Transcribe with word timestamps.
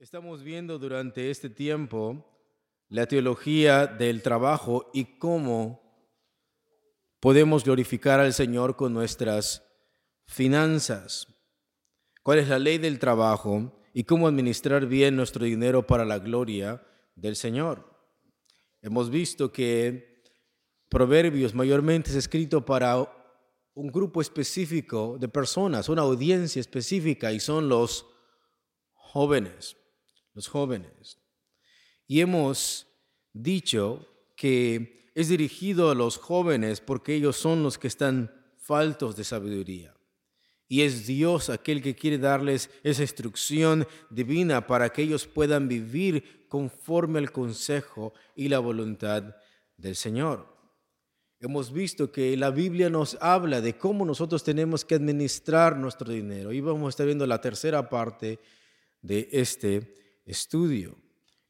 Estamos 0.00 0.42
viendo 0.42 0.80
durante 0.80 1.30
este 1.30 1.48
tiempo 1.48 2.26
la 2.88 3.06
teología 3.06 3.86
del 3.86 4.20
trabajo 4.20 4.90
y 4.92 5.16
cómo 5.18 5.80
podemos 7.20 7.64
glorificar 7.64 8.18
al 8.18 8.32
Señor 8.32 8.74
con 8.74 8.92
nuestras 8.92 9.62
finanzas. 10.26 11.28
¿Cuál 12.24 12.40
es 12.40 12.48
la 12.48 12.58
ley 12.58 12.78
del 12.78 12.98
trabajo 12.98 13.80
y 13.94 14.02
cómo 14.02 14.26
administrar 14.26 14.86
bien 14.86 15.14
nuestro 15.14 15.44
dinero 15.44 15.86
para 15.86 16.04
la 16.04 16.18
gloria 16.18 16.82
del 17.14 17.36
Señor? 17.36 17.91
Hemos 18.82 19.08
visto 19.08 19.50
que 19.50 20.12
Proverbios 20.88 21.54
mayormente 21.54 22.10
es 22.10 22.16
escrito 22.16 22.62
para 22.64 22.98
un 23.74 23.90
grupo 23.90 24.20
específico 24.20 25.16
de 25.18 25.28
personas, 25.28 25.88
una 25.88 26.02
audiencia 26.02 26.60
específica 26.60 27.32
y 27.32 27.40
son 27.40 27.68
los 27.68 28.04
jóvenes 28.92 29.76
los 30.34 30.48
jóvenes. 30.48 31.18
Y 32.06 32.20
hemos 32.20 32.86
dicho 33.32 34.06
que 34.36 35.10
es 35.14 35.28
dirigido 35.28 35.90
a 35.90 35.94
los 35.94 36.16
jóvenes 36.16 36.80
porque 36.80 37.14
ellos 37.14 37.36
son 37.36 37.62
los 37.62 37.78
que 37.78 37.88
están 37.88 38.30
faltos 38.58 39.16
de 39.16 39.24
sabiduría. 39.24 39.91
Y 40.72 40.80
es 40.80 41.06
Dios 41.06 41.50
aquel 41.50 41.82
que 41.82 41.94
quiere 41.94 42.16
darles 42.16 42.70
esa 42.82 43.02
instrucción 43.02 43.86
divina 44.08 44.66
para 44.66 44.88
que 44.88 45.02
ellos 45.02 45.26
puedan 45.26 45.68
vivir 45.68 46.46
conforme 46.48 47.18
al 47.18 47.30
consejo 47.30 48.14
y 48.34 48.48
la 48.48 48.58
voluntad 48.58 49.36
del 49.76 49.94
Señor. 49.96 50.46
Hemos 51.40 51.70
visto 51.74 52.10
que 52.10 52.34
la 52.38 52.48
Biblia 52.48 52.88
nos 52.88 53.18
habla 53.20 53.60
de 53.60 53.76
cómo 53.76 54.06
nosotros 54.06 54.42
tenemos 54.44 54.82
que 54.82 54.94
administrar 54.94 55.76
nuestro 55.76 56.10
dinero. 56.10 56.52
Y 56.52 56.62
vamos 56.62 56.86
a 56.86 56.88
estar 56.88 57.04
viendo 57.04 57.26
la 57.26 57.42
tercera 57.42 57.90
parte 57.90 58.38
de 59.02 59.28
este 59.30 60.22
estudio. 60.24 60.96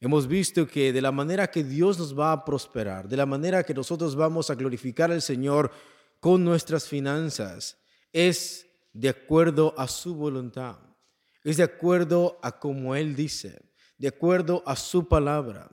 Hemos 0.00 0.26
visto 0.26 0.66
que 0.66 0.92
de 0.92 1.00
la 1.00 1.12
manera 1.12 1.48
que 1.48 1.62
Dios 1.62 1.96
nos 1.96 2.18
va 2.18 2.32
a 2.32 2.44
prosperar, 2.44 3.08
de 3.08 3.18
la 3.18 3.26
manera 3.26 3.62
que 3.62 3.72
nosotros 3.72 4.16
vamos 4.16 4.50
a 4.50 4.56
glorificar 4.56 5.12
al 5.12 5.22
Señor 5.22 5.70
con 6.18 6.44
nuestras 6.44 6.88
finanzas, 6.88 7.78
es 8.12 8.66
de 8.92 9.08
acuerdo 9.08 9.74
a 9.76 9.88
su 9.88 10.14
voluntad, 10.14 10.76
es 11.44 11.56
de 11.56 11.62
acuerdo 11.62 12.38
a 12.42 12.58
como 12.58 12.94
Él 12.94 13.16
dice, 13.16 13.60
de 13.98 14.08
acuerdo 14.08 14.62
a 14.66 14.76
su 14.76 15.08
palabra. 15.08 15.70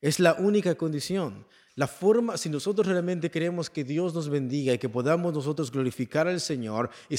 Es 0.00 0.18
la 0.18 0.34
única 0.34 0.74
condición. 0.76 1.46
La 1.74 1.86
forma, 1.86 2.36
si 2.36 2.48
nosotros 2.48 2.86
realmente 2.86 3.30
queremos 3.30 3.70
que 3.70 3.84
Dios 3.84 4.14
nos 4.14 4.28
bendiga 4.28 4.72
y 4.72 4.78
que 4.78 4.88
podamos 4.88 5.32
nosotros 5.32 5.70
glorificar 5.70 6.26
al 6.26 6.40
Señor 6.40 6.90
y 7.08 7.16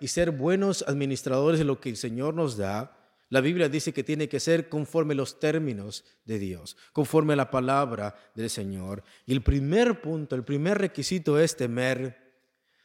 y 0.00 0.08
ser 0.08 0.30
buenos 0.30 0.84
administradores 0.86 1.58
de 1.58 1.64
lo 1.64 1.80
que 1.80 1.90
el 1.90 1.96
Señor 1.96 2.34
nos 2.34 2.56
da, 2.56 2.96
la 3.32 3.40
Biblia 3.40 3.68
dice 3.68 3.94
que 3.94 4.04
tiene 4.04 4.28
que 4.28 4.40
ser 4.40 4.68
conforme 4.68 5.14
los 5.14 5.40
términos 5.40 6.04
de 6.26 6.38
Dios, 6.38 6.76
conforme 6.92 7.32
a 7.32 7.36
la 7.36 7.50
palabra 7.50 8.14
del 8.34 8.50
Señor. 8.50 9.02
Y 9.24 9.32
el 9.32 9.42
primer 9.42 10.02
punto, 10.02 10.36
el 10.36 10.44
primer 10.44 10.76
requisito 10.76 11.38
es 11.38 11.56
temer, 11.56 12.34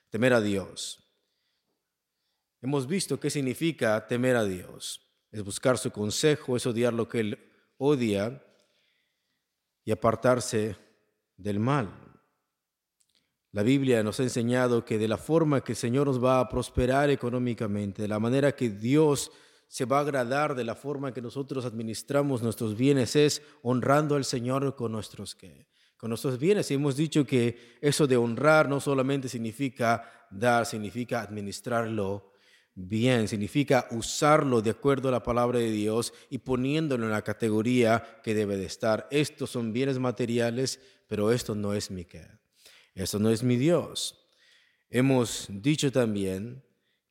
temer 0.10 0.34
a 0.34 0.40
Dios. 0.40 1.07
Hemos 2.62 2.88
visto 2.88 3.20
qué 3.20 3.30
significa 3.30 4.08
temer 4.08 4.36
a 4.36 4.44
Dios. 4.44 5.02
Es 5.32 5.44
buscar 5.44 5.78
su 5.78 5.92
consejo, 5.92 6.56
es 6.56 6.66
odiar 6.66 6.94
lo 6.94 7.08
que 7.08 7.20
Él 7.20 7.52
odia 7.78 8.44
y 9.84 9.92
apartarse 9.92 10.76
del 11.36 11.60
mal. 11.60 11.90
La 13.52 13.64
Biblia 13.64 14.04
nos 14.04 14.20
ha 14.20 14.24
enseñado 14.24 14.84
que 14.84 14.98
de 14.98 15.08
la 15.08 15.18
forma 15.18 15.64
que 15.64 15.72
el 15.74 15.78
Señor 15.78 16.08
nos 16.08 16.24
va 16.24 16.40
a 16.40 16.50
prosperar 16.50 17.10
económicamente, 17.10 18.02
de 18.02 18.08
la 18.08 18.20
manera 18.20 18.56
que 18.56 18.70
Dios 18.70 19.32
se 19.68 19.86
va 19.86 19.98
a 19.98 20.02
agradar 20.02 20.56
de 20.56 20.64
la 20.64 20.76
forma 20.76 21.14
que 21.14 21.22
nosotros 21.22 21.66
administramos 21.66 22.42
nuestros 22.42 22.76
bienes 22.76 23.16
es 23.16 23.42
honrando 23.62 24.16
al 24.16 24.26
Señor 24.26 24.76
con 24.76 24.92
nuestros 24.92 25.38
con 25.98 26.10
nuestros 26.10 26.38
bienes. 26.38 26.70
Y 26.70 26.76
hemos 26.76 26.96
dicho 26.96 27.26
que 27.26 27.78
eso 27.82 28.08
de 28.08 28.18
honrar 28.18 28.70
no 28.70 28.80
solamente 28.80 29.28
significa 29.28 30.28
dar, 30.30 30.66
significa 30.66 31.22
administrarlo 31.22 32.32
bien, 32.80 33.28
significa 33.28 33.88
usarlo 33.90 34.62
de 34.62 34.70
acuerdo 34.70 35.10
a 35.10 35.12
la 35.12 35.24
palabra 35.24 35.58
de 35.58 35.72
Dios 35.72 36.14
y 36.30 36.38
poniéndolo 36.38 37.06
en 37.06 37.12
la 37.12 37.24
categoría 37.24 38.22
que 38.24 38.36
debe 38.36 38.56
de 38.56 38.66
estar. 38.66 39.08
Estos 39.10 39.50
son 39.50 39.74
bienes 39.74 39.98
materiales, 39.98 40.80
pero 41.08 41.32
esto 41.32 41.56
no 41.56 41.74
es 41.74 41.90
mi 41.90 42.06
qué. 42.06 42.28
Esto 42.94 43.18
no 43.18 43.32
es 43.32 43.42
mi 43.42 43.58
Dios. 43.58 44.24
Hemos 44.92 45.48
dicho 45.50 45.92
también 45.92 46.64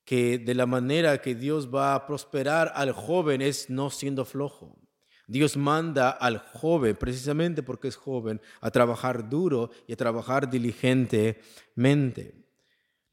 que 0.04 0.38
de 0.38 0.54
la 0.54 0.66
manera 0.66 1.20
que 1.20 1.34
Dios 1.34 1.68
va 1.74 1.96
a 1.96 2.06
prosperar 2.06 2.70
al 2.76 2.92
joven 2.92 3.42
es 3.42 3.68
no 3.68 3.90
siendo 3.90 4.24
flojo. 4.24 4.78
Dios 5.26 5.56
manda 5.56 6.10
al 6.10 6.38
joven, 6.38 6.94
precisamente 6.94 7.64
porque 7.64 7.88
es 7.88 7.96
joven, 7.96 8.40
a 8.60 8.70
trabajar 8.70 9.28
duro 9.28 9.70
y 9.88 9.92
a 9.94 9.96
trabajar 9.96 10.48
diligentemente. 10.48 12.45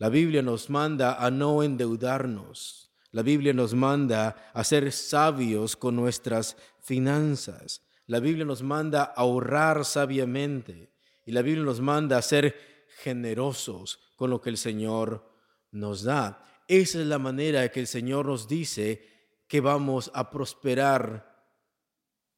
La 0.04 0.10
Biblia 0.10 0.42
nos 0.42 0.70
manda 0.70 1.14
a 1.14 1.32
no 1.32 1.64
endeudarnos. 1.64 2.92
La 3.12 3.22
Biblia 3.22 3.54
nos 3.54 3.74
manda 3.74 4.52
a 4.54 4.62
ser 4.66 4.92
sabios 4.92 5.78
con 5.78 5.96
nuestras 5.96 6.58
finanzas. 6.82 7.82
La 8.08 8.20
Biblia 8.20 8.44
nos 8.44 8.62
manda 8.64 9.04
a 9.04 9.14
ahorrar 9.22 9.86
sabiamente. 9.86 10.92
Y 11.26 11.32
la 11.32 11.42
Biblia 11.42 11.64
nos 11.64 11.80
manda 11.80 12.18
a 12.18 12.22
ser 12.22 12.54
generosos 13.02 13.98
con 14.18 14.30
lo 14.30 14.42
que 14.42 14.50
el 14.50 14.58
Señor 14.58 15.26
nos 15.72 16.04
da. 16.04 16.44
Esa 16.68 17.00
es 17.00 17.08
la 17.08 17.18
manera 17.18 17.70
que 17.70 17.80
el 17.80 17.88
Señor 17.88 18.26
nos 18.26 18.46
dice 18.46 19.08
que 19.48 19.62
vamos 19.62 20.12
a 20.14 20.30
prosperar 20.30 21.48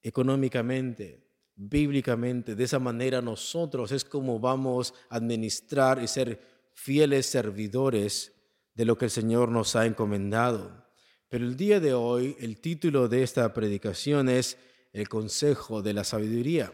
económicamente, 0.03 1.31
bíblicamente. 1.55 2.53
De 2.53 2.63
esa 2.63 2.77
manera 2.77 3.23
nosotros 3.23 3.91
es 3.91 4.05
como 4.05 4.39
vamos 4.39 4.93
a 5.09 5.15
administrar 5.15 5.99
y 6.03 6.07
ser 6.07 6.54
fieles 6.75 7.25
servidores 7.25 8.33
de 8.75 8.85
lo 8.85 8.97
que 8.97 9.05
el 9.05 9.11
Señor 9.11 9.49
nos 9.49 9.75
ha 9.75 9.87
encomendado. 9.87 10.85
Pero 11.29 11.45
el 11.45 11.57
día 11.57 11.79
de 11.79 11.95
hoy, 11.95 12.37
el 12.39 12.61
título 12.61 13.07
de 13.07 13.23
esta 13.23 13.51
predicación 13.53 14.29
es 14.29 14.57
el 14.93 15.09
consejo 15.09 15.81
de 15.81 15.93
la 15.93 16.03
sabiduría. 16.03 16.71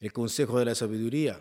El 0.00 0.12
consejo 0.12 0.58
de 0.58 0.64
la 0.64 0.74
sabiduría 0.74 1.40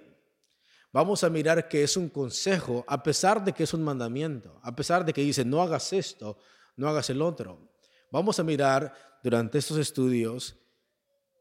vamos 0.94 1.24
a 1.24 1.30
mirar 1.30 1.68
que 1.68 1.84
es 1.84 1.98
un 1.98 2.08
consejo, 2.08 2.86
a 2.88 3.02
pesar 3.02 3.44
de 3.44 3.52
que 3.52 3.64
es 3.64 3.74
un 3.74 3.84
mandamiento, 3.84 4.60
a 4.62 4.74
pesar 4.74 5.04
de 5.04 5.12
que 5.12 5.22
dice, 5.22 5.44
no 5.44 5.62
hagas 5.62 5.92
esto, 5.92 6.38
no 6.78 6.88
hagas 6.88 7.10
el 7.10 7.22
otro. 7.22 7.74
Vamos 8.12 8.40
a 8.40 8.44
mirar 8.44 8.94
durante 9.24 9.58
estos 9.58 9.78
estudios 9.80 10.56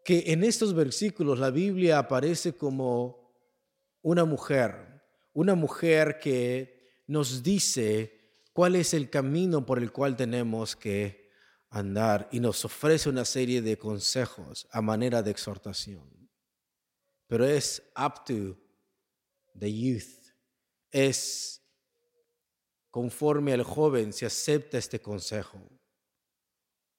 que 0.05 0.25
en 0.33 0.43
estos 0.43 0.75
versículos 0.75 1.39
la 1.39 1.51
Biblia 1.51 1.99
aparece 1.99 2.55
como 2.55 3.31
una 4.01 4.25
mujer, 4.25 4.92
una 5.33 5.55
mujer 5.55 6.19
que 6.19 7.03
nos 7.07 7.43
dice 7.43 8.21
cuál 8.53 8.77
es 8.77 8.95
el 8.95 9.11
camino 9.11 9.65
por 9.65 9.79
el 9.79 9.93
cual 9.93 10.17
tenemos 10.17 10.77
que 10.77 11.31
andar 11.71 12.29
y 12.33 12.41
nos 12.41 12.65
ofrece 12.65 13.09
una 13.09 13.25
serie 13.25 13.63
de 13.63 13.79
consejos 13.79 14.69
a 14.71 14.83
manera 14.83 15.23
de 15.23 15.31
exhortación. 15.31 16.31
Pero 17.27 17.47
es 17.47 17.83
up 17.97 18.25
to 18.25 18.59
the 19.59 19.73
youth 19.73 20.23
es 20.93 21.63
conforme 22.91 23.55
al 23.55 23.65
joven 23.65 24.13
si 24.13 24.27
acepta 24.27 24.79
este 24.79 25.01
consejo 25.01 25.59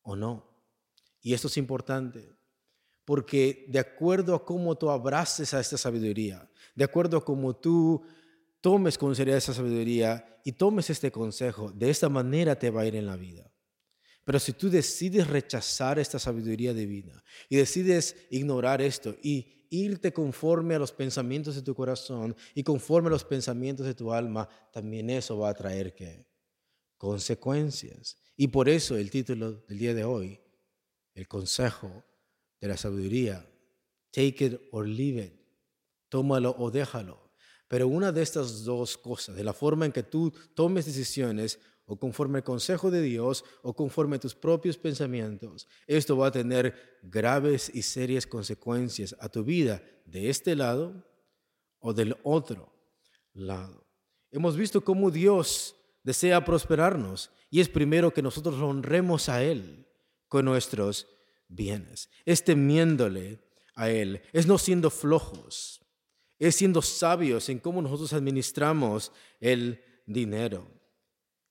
o 0.02 0.16
no. 0.16 0.50
Y 1.22 1.34
esto 1.34 1.48
es 1.48 1.56
importante, 1.56 2.36
porque 3.06 3.66
de 3.70 3.80
acuerdo 3.80 4.36
a 4.36 4.44
cómo 4.44 4.76
tú 4.76 4.90
abraces 4.90 5.54
a 5.54 5.60
esta 5.60 5.78
sabiduría, 5.78 6.50
de 6.76 6.84
acuerdo 6.84 7.18
a 7.18 7.24
cómo 7.24 7.56
tú 7.56 8.04
tomes 8.64 8.98
con 8.98 9.14
seriedad 9.14 9.40
esa 9.40 9.54
sabiduría 9.54 10.40
y 10.46 10.54
tomes 10.54 10.90
este 10.90 11.12
consejo, 11.12 11.70
de 11.74 11.90
esta 11.90 12.08
manera 12.08 12.58
te 12.58 12.70
va 12.70 12.82
a 12.82 12.86
ir 12.86 12.96
en 12.96 13.06
la 13.06 13.18
vida. 13.18 13.52
Pero 14.24 14.40
si 14.40 14.54
tú 14.54 14.70
decides 14.70 15.28
rechazar 15.28 16.00
esta 16.00 16.18
sabiduría 16.18 16.74
divina 16.74 17.22
y 17.50 17.58
decides 17.58 18.16
ignorar 18.30 18.82
esto 18.82 19.18
y 19.22 19.68
irte 19.70 20.14
conforme 20.14 20.76
a 20.76 20.80
los 20.80 20.94
pensamientos 20.94 21.56
de 21.56 21.62
tu 21.62 21.76
corazón 21.76 22.38
y 22.56 22.64
conforme 22.64 23.10
a 23.10 23.12
los 23.12 23.26
pensamientos 23.26 23.86
de 23.86 23.96
tu 23.96 24.14
alma, 24.14 24.48
también 24.72 25.10
eso 25.10 25.38
va 25.38 25.50
a 25.50 25.54
traer 25.54 25.94
¿qué? 25.94 26.26
consecuencias. 26.96 28.18
Y 28.38 28.48
por 28.48 28.70
eso 28.70 28.96
el 28.96 29.12
título 29.12 29.52
del 29.68 29.78
día 29.78 29.94
de 29.94 30.06
hoy, 30.06 30.40
el 31.16 31.28
consejo 31.28 32.06
de 32.62 32.70
la 32.70 32.78
sabiduría, 32.78 33.46
take 34.12 34.46
it 34.46 34.62
or 34.72 34.88
leave 34.88 35.22
it, 35.22 35.34
tómalo 36.08 36.56
o 36.58 36.72
déjalo. 36.72 37.23
Pero 37.74 37.88
una 37.88 38.12
de 38.12 38.22
estas 38.22 38.64
dos 38.64 39.00
cosas, 39.00 39.36
de 39.36 39.44
la 39.44 39.52
forma 39.52 39.88
en 39.88 39.92
que 39.92 40.04
tú 40.04 40.32
tomes 40.54 40.86
decisiones 40.86 41.58
o 41.88 41.98
conforme 41.98 42.38
al 42.38 42.44
consejo 42.44 42.92
de 42.92 43.02
Dios 43.02 43.44
o 43.64 43.74
conforme 43.74 44.18
a 44.18 44.20
tus 44.20 44.36
propios 44.36 44.78
pensamientos, 44.78 45.68
esto 45.88 46.16
va 46.16 46.28
a 46.28 46.32
tener 46.32 47.00
graves 47.02 47.72
y 47.74 47.82
serias 47.82 48.28
consecuencias 48.28 49.16
a 49.20 49.28
tu 49.28 49.44
vida 49.44 49.82
de 50.06 50.30
este 50.30 50.56
lado 50.56 51.04
o 51.80 51.96
del 51.96 52.16
otro 52.22 52.72
lado. 53.34 53.88
Hemos 54.30 54.56
visto 54.56 54.84
cómo 54.84 55.10
Dios 55.10 55.76
desea 56.04 56.46
prosperarnos 56.46 57.32
y 57.50 57.60
es 57.60 57.70
primero 57.70 58.14
que 58.14 58.22
nosotros 58.22 58.62
honremos 58.62 59.30
a 59.30 59.42
Él 59.42 59.88
con 60.28 60.46
nuestros 60.46 61.08
bienes. 61.48 62.12
Es 62.24 62.44
temiéndole 62.44 63.40
a 63.74 63.90
Él, 63.90 64.22
es 64.32 64.46
no 64.46 64.60
siendo 64.60 64.92
flojos, 64.92 65.83
es 66.48 66.56
siendo 66.56 66.82
sabios 66.82 67.50
en 67.50 67.60
cómo 67.60 67.82
nosotros 67.82 68.14
administramos 68.14 69.12
el 69.40 69.82
dinero, 70.06 70.68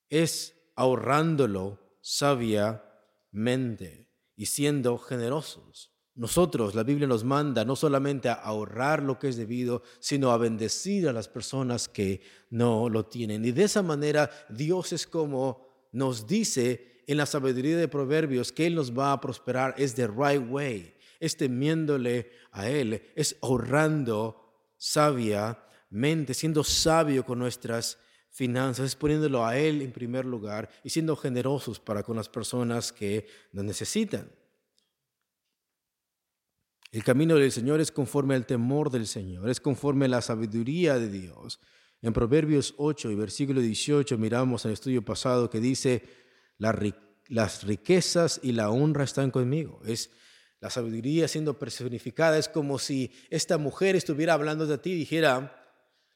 es 0.09 0.55
ahorrándolo 0.77 1.79
sabiamente 2.01 4.09
y 4.37 4.47
siendo 4.47 4.99
generosos. 4.99 5.91
Nosotros, 6.15 6.75
la 6.75 6.83
Biblia 6.83 7.07
nos 7.07 7.25
manda 7.25 7.65
no 7.65 7.75
solamente 7.75 8.29
a 8.29 8.35
ahorrar 8.35 9.03
lo 9.03 9.19
que 9.19 9.29
es 9.29 9.37
debido, 9.37 9.83
sino 9.99 10.31
a 10.31 10.37
bendecir 10.37 11.09
a 11.09 11.13
las 11.13 11.27
personas 11.27 11.89
que 11.89 12.21
no 12.51 12.91
lo 12.91 13.07
tienen. 13.07 13.45
Y 13.47 13.53
de 13.53 13.65
esa 13.65 13.83
manera 13.83 14.31
Dios 14.51 14.93
es 14.93 15.07
como 15.07 15.67
nos 15.91 16.27
dice 16.27 17.03
en 17.07 17.17
la 17.17 17.27
sabiduría 17.27 17.79
de 17.79 17.89
Proverbios 17.89 18.53
que 18.53 18.67
Él 18.67 18.75
nos 18.75 18.97
va 18.97 19.13
a 19.13 19.21
prosperar, 19.21 19.75
es 19.79 19.95
the 19.95 20.07
right 20.07 20.43
way, 20.47 20.95
es 21.19 21.37
temiéndole 21.37 22.31
a 22.51 22.69
Él, 22.69 23.03
es 23.15 23.37
ahorrando 23.41 24.42
sabiamente, 24.83 26.35
siendo 26.35 26.65
sabio 26.65 27.25
con 27.25 27.39
nuestras 27.39 28.01
finanzas, 28.31 28.97
poniéndolo 28.97 29.47
a 29.47 29.57
Él 29.57 29.81
en 29.81 29.93
primer 29.93 30.25
lugar 30.25 30.69
y 30.83 30.91
siendo 30.91 31.15
generosos 31.15 31.79
para 31.79 32.03
con 32.03 32.17
las 32.17 32.29
personas 32.29 32.93
que 32.93 33.29
nos 33.53 33.65
necesitan. 33.65 34.29
El 36.91 37.05
camino 37.05 37.37
del 37.37 37.53
Señor 37.53 37.81
es 37.81 37.93
conforme 37.93 38.35
al 38.35 38.45
temor 38.45 38.91
del 38.91 39.07
Señor, 39.07 39.49
es 39.51 39.61
conforme 39.61 40.07
a 40.07 40.09
la 40.09 40.21
sabiduría 40.21 40.99
de 40.99 41.09
Dios. 41.09 41.61
En 42.01 42.13
Proverbios 42.13 42.75
8 42.77 43.13
y 43.13 43.15
versículo 43.15 43.61
18 43.61 44.19
miramos 44.19 44.65
el 44.65 44.73
estudio 44.73 45.05
pasado 45.05 45.49
que 45.49 45.61
dice, 45.61 46.03
las 46.59 47.63
riquezas 47.63 48.41
y 48.43 48.51
la 48.51 48.69
honra 48.71 49.05
están 49.05 49.31
conmigo. 49.31 49.81
Es 49.87 50.11
la 50.63 50.71
sabiduría 50.71 51.27
siendo 51.27 51.59
personificada. 51.59 52.39
Es 52.39 52.49
como 52.49 52.79
si 52.79 53.13
esta 53.31 53.59
mujer 53.59 53.97
estuviera 53.97 54.35
hablando 54.35 54.65
de 54.65 54.79
ti 54.79 54.93
y 54.93 54.97
dijera, 54.97 55.61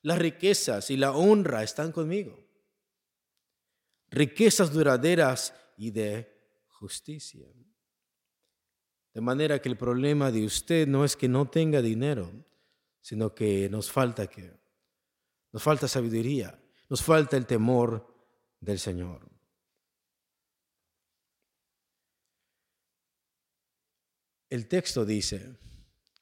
las 0.03 0.19
riquezas 0.19 0.89
y 0.91 0.97
la 0.97 1.11
honra 1.11 1.65
están 1.65 1.91
conmigo. 1.91 2.39
Riquezas 4.09 4.73
duraderas 4.73 5.53
y 5.77 5.91
de 5.91 6.33
justicia. 6.69 7.49
De 9.13 9.21
manera 9.21 9.61
que 9.61 9.69
el 9.69 9.77
problema 9.77 10.31
de 10.31 10.45
usted 10.45 10.87
no 10.87 11.05
es 11.05 11.17
que 11.17 11.27
no 11.27 11.51
tenga 11.51 11.83
dinero, 11.83 12.31
sino 13.01 13.35
que 13.35 13.69
nos 13.69 13.91
falta 13.91 14.29
que 14.29 14.53
nos 15.53 15.63
falta 15.63 15.89
sabiduría, 15.89 16.57
nos 16.89 17.03
falta 17.03 17.37
el 17.37 17.47
temor 17.47 18.15
del 18.61 18.79
Señor. 18.79 19.36
El 24.49 24.69
texto 24.69 25.05
dice 25.05 25.59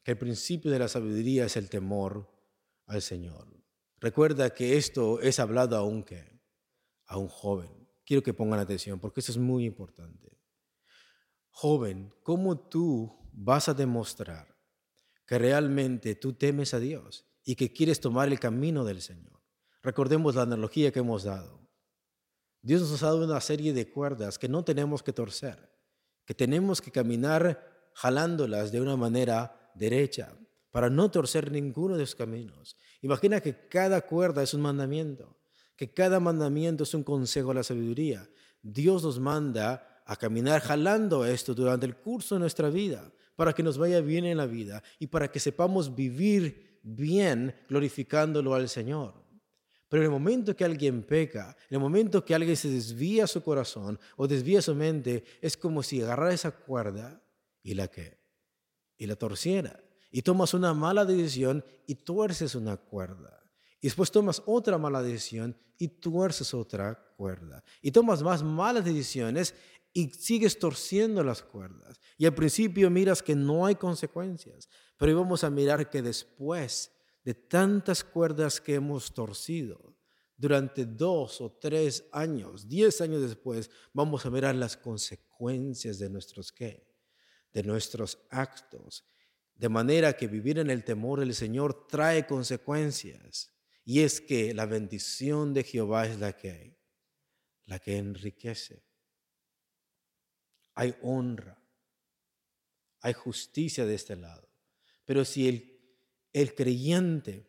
que 0.02 0.12
el 0.12 0.18
principio 0.18 0.70
de 0.70 0.78
la 0.78 0.88
sabiduría 0.88 1.44
es 1.44 1.56
el 1.56 1.68
temor 1.68 2.30
al 2.86 3.02
Señor. 3.02 3.46
Recuerda 4.00 4.50
que 4.50 4.76
esto 4.76 5.20
es 5.20 5.38
hablado 5.38 5.76
a 5.76 5.82
un, 5.82 6.04
a 7.06 7.18
un 7.18 7.28
joven. 7.28 7.70
Quiero 8.04 8.22
que 8.22 8.34
pongan 8.34 8.60
atención 8.60 8.98
porque 8.98 9.20
esto 9.20 9.32
es 9.32 9.38
muy 9.38 9.64
importante. 9.64 10.38
Joven, 11.50 12.12
¿cómo 12.22 12.58
tú 12.58 13.30
vas 13.32 13.68
a 13.68 13.74
demostrar 13.74 14.56
que 15.26 15.38
realmente 15.38 16.14
tú 16.14 16.32
temes 16.32 16.74
a 16.74 16.80
Dios 16.80 17.26
y 17.44 17.56
que 17.56 17.72
quieres 17.72 18.00
tomar 18.00 18.28
el 18.28 18.40
camino 18.40 18.84
del 18.84 19.02
Señor? 19.02 19.40
Recordemos 19.82 20.34
la 20.34 20.42
analogía 20.42 20.92
que 20.92 21.00
hemos 21.00 21.24
dado. 21.24 21.60
Dios 22.62 22.80
nos 22.80 23.02
ha 23.02 23.06
dado 23.06 23.24
una 23.24 23.40
serie 23.40 23.74
de 23.74 23.90
cuerdas 23.90 24.38
que 24.38 24.48
no 24.48 24.64
tenemos 24.64 25.02
que 25.02 25.12
torcer, 25.12 25.70
que 26.24 26.34
tenemos 26.34 26.80
que 26.80 26.90
caminar 26.90 27.73
jalándolas 27.94 28.70
de 28.72 28.80
una 28.80 28.96
manera 28.96 29.70
derecha 29.74 30.36
para 30.70 30.90
no 30.90 31.10
torcer 31.10 31.50
ninguno 31.50 31.96
de 31.96 32.04
sus 32.04 32.16
caminos. 32.16 32.76
Imagina 33.00 33.40
que 33.40 33.68
cada 33.68 34.00
cuerda 34.02 34.42
es 34.42 34.54
un 34.54 34.60
mandamiento, 34.60 35.36
que 35.76 35.92
cada 35.92 36.20
mandamiento 36.20 36.82
es 36.82 36.94
un 36.94 37.04
consejo 37.04 37.52
a 37.52 37.54
la 37.54 37.62
sabiduría. 37.62 38.28
Dios 38.60 39.04
nos 39.04 39.20
manda 39.20 40.02
a 40.04 40.16
caminar 40.16 40.60
jalando 40.60 41.24
esto 41.24 41.54
durante 41.54 41.86
el 41.86 41.96
curso 41.96 42.34
de 42.34 42.40
nuestra 42.40 42.70
vida, 42.70 43.12
para 43.36 43.52
que 43.52 43.62
nos 43.62 43.78
vaya 43.78 44.00
bien 44.00 44.24
en 44.24 44.36
la 44.36 44.46
vida 44.46 44.82
y 44.98 45.06
para 45.06 45.30
que 45.30 45.40
sepamos 45.40 45.94
vivir 45.94 46.80
bien 46.82 47.54
glorificándolo 47.68 48.54
al 48.54 48.68
Señor. 48.68 49.14
Pero 49.88 50.02
en 50.02 50.06
el 50.06 50.12
momento 50.12 50.56
que 50.56 50.64
alguien 50.64 51.02
peca, 51.04 51.56
en 51.70 51.76
el 51.76 51.80
momento 51.80 52.24
que 52.24 52.34
alguien 52.34 52.56
se 52.56 52.68
desvía 52.68 53.26
su 53.26 53.42
corazón 53.42 53.98
o 54.16 54.26
desvía 54.26 54.60
su 54.60 54.74
mente, 54.74 55.24
es 55.40 55.56
como 55.56 55.82
si 55.82 56.02
agarrara 56.02 56.34
esa 56.34 56.50
cuerda 56.50 57.23
y 57.64 57.74
la 57.74 57.88
que 57.88 58.22
y 58.96 59.06
la 59.06 59.16
torciera. 59.16 59.82
Y 60.10 60.22
tomas 60.22 60.54
una 60.54 60.72
mala 60.72 61.04
decisión 61.04 61.64
y 61.86 61.96
tuerces 61.96 62.54
una 62.54 62.76
cuerda. 62.76 63.42
Y 63.80 63.88
después 63.88 64.10
tomas 64.10 64.42
otra 64.46 64.78
mala 64.78 65.02
decisión 65.02 65.56
y 65.76 65.88
tuerces 65.88 66.54
otra 66.54 67.12
cuerda. 67.16 67.64
Y 67.82 67.90
tomas 67.90 68.22
más 68.22 68.42
malas 68.42 68.84
decisiones 68.84 69.54
y 69.92 70.10
sigues 70.10 70.58
torciendo 70.58 71.22
las 71.24 71.42
cuerdas. 71.42 72.00
Y 72.16 72.26
al 72.26 72.34
principio 72.34 72.90
miras 72.90 73.22
que 73.22 73.34
no 73.34 73.66
hay 73.66 73.74
consecuencias, 73.74 74.68
pero 74.96 75.16
vamos 75.16 75.42
a 75.42 75.50
mirar 75.50 75.90
que 75.90 76.02
después 76.02 76.92
de 77.24 77.34
tantas 77.34 78.04
cuerdas 78.04 78.60
que 78.60 78.74
hemos 78.74 79.12
torcido, 79.12 79.96
durante 80.36 80.84
dos 80.84 81.40
o 81.40 81.52
tres 81.52 82.04
años, 82.12 82.68
diez 82.68 83.00
años 83.00 83.22
después, 83.22 83.70
vamos 83.92 84.26
a 84.26 84.30
mirar 84.30 84.54
las 84.54 84.76
consecuencias 84.76 85.98
de 85.98 86.10
nuestros 86.10 86.52
qué, 86.52 86.93
de 87.54 87.62
nuestros 87.62 88.18
actos. 88.28 89.06
De 89.54 89.70
manera 89.70 90.12
que 90.12 90.26
vivir 90.26 90.58
en 90.58 90.68
el 90.68 90.84
temor 90.84 91.20
del 91.20 91.34
Señor 91.34 91.86
trae 91.86 92.26
consecuencias. 92.26 93.50
Y 93.84 94.00
es 94.00 94.20
que 94.20 94.52
la 94.52 94.66
bendición 94.66 95.54
de 95.54 95.64
Jehová 95.64 96.06
es 96.06 96.18
la 96.18 96.36
que, 96.36 96.76
la 97.64 97.78
que 97.78 97.96
enriquece 97.96 98.84
hay 100.74 100.94
honra, 101.02 101.56
hay 103.00 103.12
justicia 103.12 103.86
de 103.86 103.94
este 103.94 104.16
lado. 104.16 104.48
Pero 105.04 105.24
si 105.24 105.48
el, 105.48 105.80
el 106.32 106.54
creyente 106.54 107.46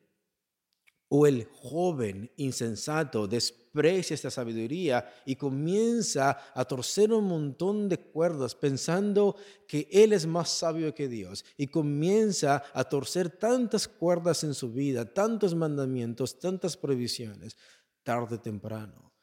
o 1.18 1.26
el 1.26 1.46
joven 1.46 2.30
insensato 2.36 3.26
desprecia 3.26 4.16
esta 4.16 4.30
sabiduría 4.30 5.14
y 5.26 5.38
comienza 5.38 6.38
a 6.54 6.66
torcer 6.66 7.14
un 7.14 7.24
montón 7.24 7.88
de 7.88 7.98
cuerdas 7.98 8.54
pensando 8.54 9.38
que 9.66 9.88
él 9.90 10.12
es 10.12 10.28
más 10.28 10.50
sabio 10.50 10.94
que 10.94 11.08
Dios 11.08 11.46
y 11.56 11.68
comienza 11.68 12.64
a 12.74 12.84
torcer 12.84 13.30
tantas 13.30 13.88
cuerdas 13.88 14.44
en 14.44 14.54
su 14.54 14.74
vida, 14.74 15.06
tantos 15.06 15.56
mandamientos, 15.56 16.38
tantas 16.38 16.76
prohibiciones, 16.76 17.56
tarde 18.04 18.36
o 18.36 18.42
temprano, 18.42 19.14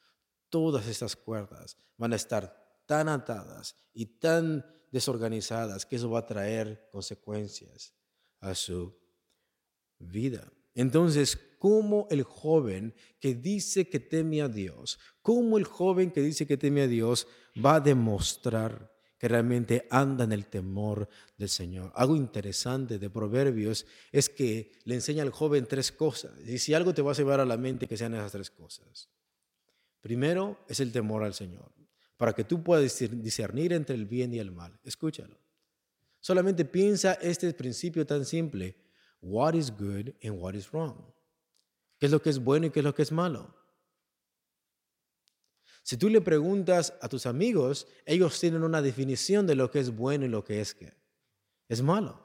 todas 0.48 0.86
estas 0.86 1.14
cuerdas 1.14 1.76
van 1.98 2.14
a 2.14 2.16
estar 2.16 2.82
tan 2.86 3.10
atadas 3.10 3.76
y 3.92 4.06
tan 4.18 4.64
desorganizadas 4.90 5.84
que 5.84 5.96
eso 5.96 6.08
va 6.08 6.20
a 6.20 6.26
traer 6.26 6.88
consecuencias 6.90 7.92
a 8.40 8.54
su 8.54 8.98
vida. 9.98 10.50
Entonces, 10.74 11.38
¿cómo 11.62 12.08
el 12.10 12.24
joven 12.24 12.92
que 13.20 13.36
dice 13.36 13.88
que 13.88 14.00
teme 14.00 14.42
a 14.42 14.48
Dios, 14.48 14.98
cómo 15.20 15.58
el 15.58 15.64
joven 15.64 16.10
que 16.10 16.20
dice 16.20 16.44
que 16.44 16.56
teme 16.56 16.82
a 16.82 16.88
Dios 16.88 17.28
va 17.64 17.76
a 17.76 17.80
demostrar 17.80 18.92
que 19.16 19.28
realmente 19.28 19.86
anda 19.88 20.24
en 20.24 20.32
el 20.32 20.46
temor 20.46 21.08
del 21.38 21.48
Señor? 21.48 21.92
Algo 21.94 22.16
interesante 22.16 22.98
de 22.98 23.08
Proverbios 23.10 23.86
es 24.10 24.28
que 24.28 24.72
le 24.86 24.96
enseña 24.96 25.22
al 25.22 25.30
joven 25.30 25.66
tres 25.68 25.92
cosas. 25.92 26.32
Y 26.44 26.58
si 26.58 26.74
algo 26.74 26.92
te 26.92 27.00
va 27.00 27.12
a 27.12 27.14
llevar 27.14 27.38
a 27.38 27.46
la 27.46 27.56
mente, 27.56 27.86
que 27.86 27.96
sean 27.96 28.14
esas 28.14 28.32
tres 28.32 28.50
cosas. 28.50 29.08
Primero 30.00 30.64
es 30.68 30.80
el 30.80 30.90
temor 30.90 31.22
al 31.22 31.32
Señor 31.32 31.70
para 32.16 32.32
que 32.32 32.42
tú 32.42 32.60
puedas 32.60 32.98
discernir 32.98 33.72
entre 33.72 33.94
el 33.94 34.06
bien 34.06 34.34
y 34.34 34.40
el 34.40 34.50
mal. 34.50 34.80
Escúchalo. 34.82 35.38
Solamente 36.18 36.64
piensa 36.64 37.12
este 37.22 37.52
principio 37.52 38.04
tan 38.04 38.24
simple. 38.24 38.74
What 39.20 39.54
is 39.54 39.70
good 39.70 40.10
and 40.24 40.40
what 40.40 40.54
is 40.54 40.68
wrong? 40.72 41.11
¿Qué 42.02 42.06
es 42.06 42.12
lo 42.12 42.20
que 42.20 42.30
es 42.30 42.40
bueno 42.40 42.66
y 42.66 42.70
qué 42.70 42.80
es 42.80 42.84
lo 42.84 42.96
que 42.96 43.02
es 43.02 43.12
malo? 43.12 43.54
Si 45.84 45.96
tú 45.96 46.08
le 46.08 46.20
preguntas 46.20 46.94
a 47.00 47.08
tus 47.08 47.26
amigos, 47.26 47.86
ellos 48.04 48.40
tienen 48.40 48.64
una 48.64 48.82
definición 48.82 49.46
de 49.46 49.54
lo 49.54 49.70
que 49.70 49.78
es 49.78 49.94
bueno 49.94 50.24
y 50.24 50.28
lo 50.28 50.42
que 50.42 50.60
es 50.60 50.74
que 50.74 50.92
es 51.68 51.80
malo. 51.80 52.20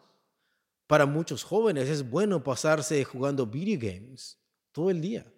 Para 0.87 1.05
muchos 1.05 1.43
jóvenes 1.43 1.89
es 1.89 2.09
bueno 2.09 2.43
pasarse 2.43 3.03
jugando 3.03 3.45
video 3.45 3.79
games 3.79 4.39
todo 4.71 4.89
el 4.89 4.99
día. 4.99 5.31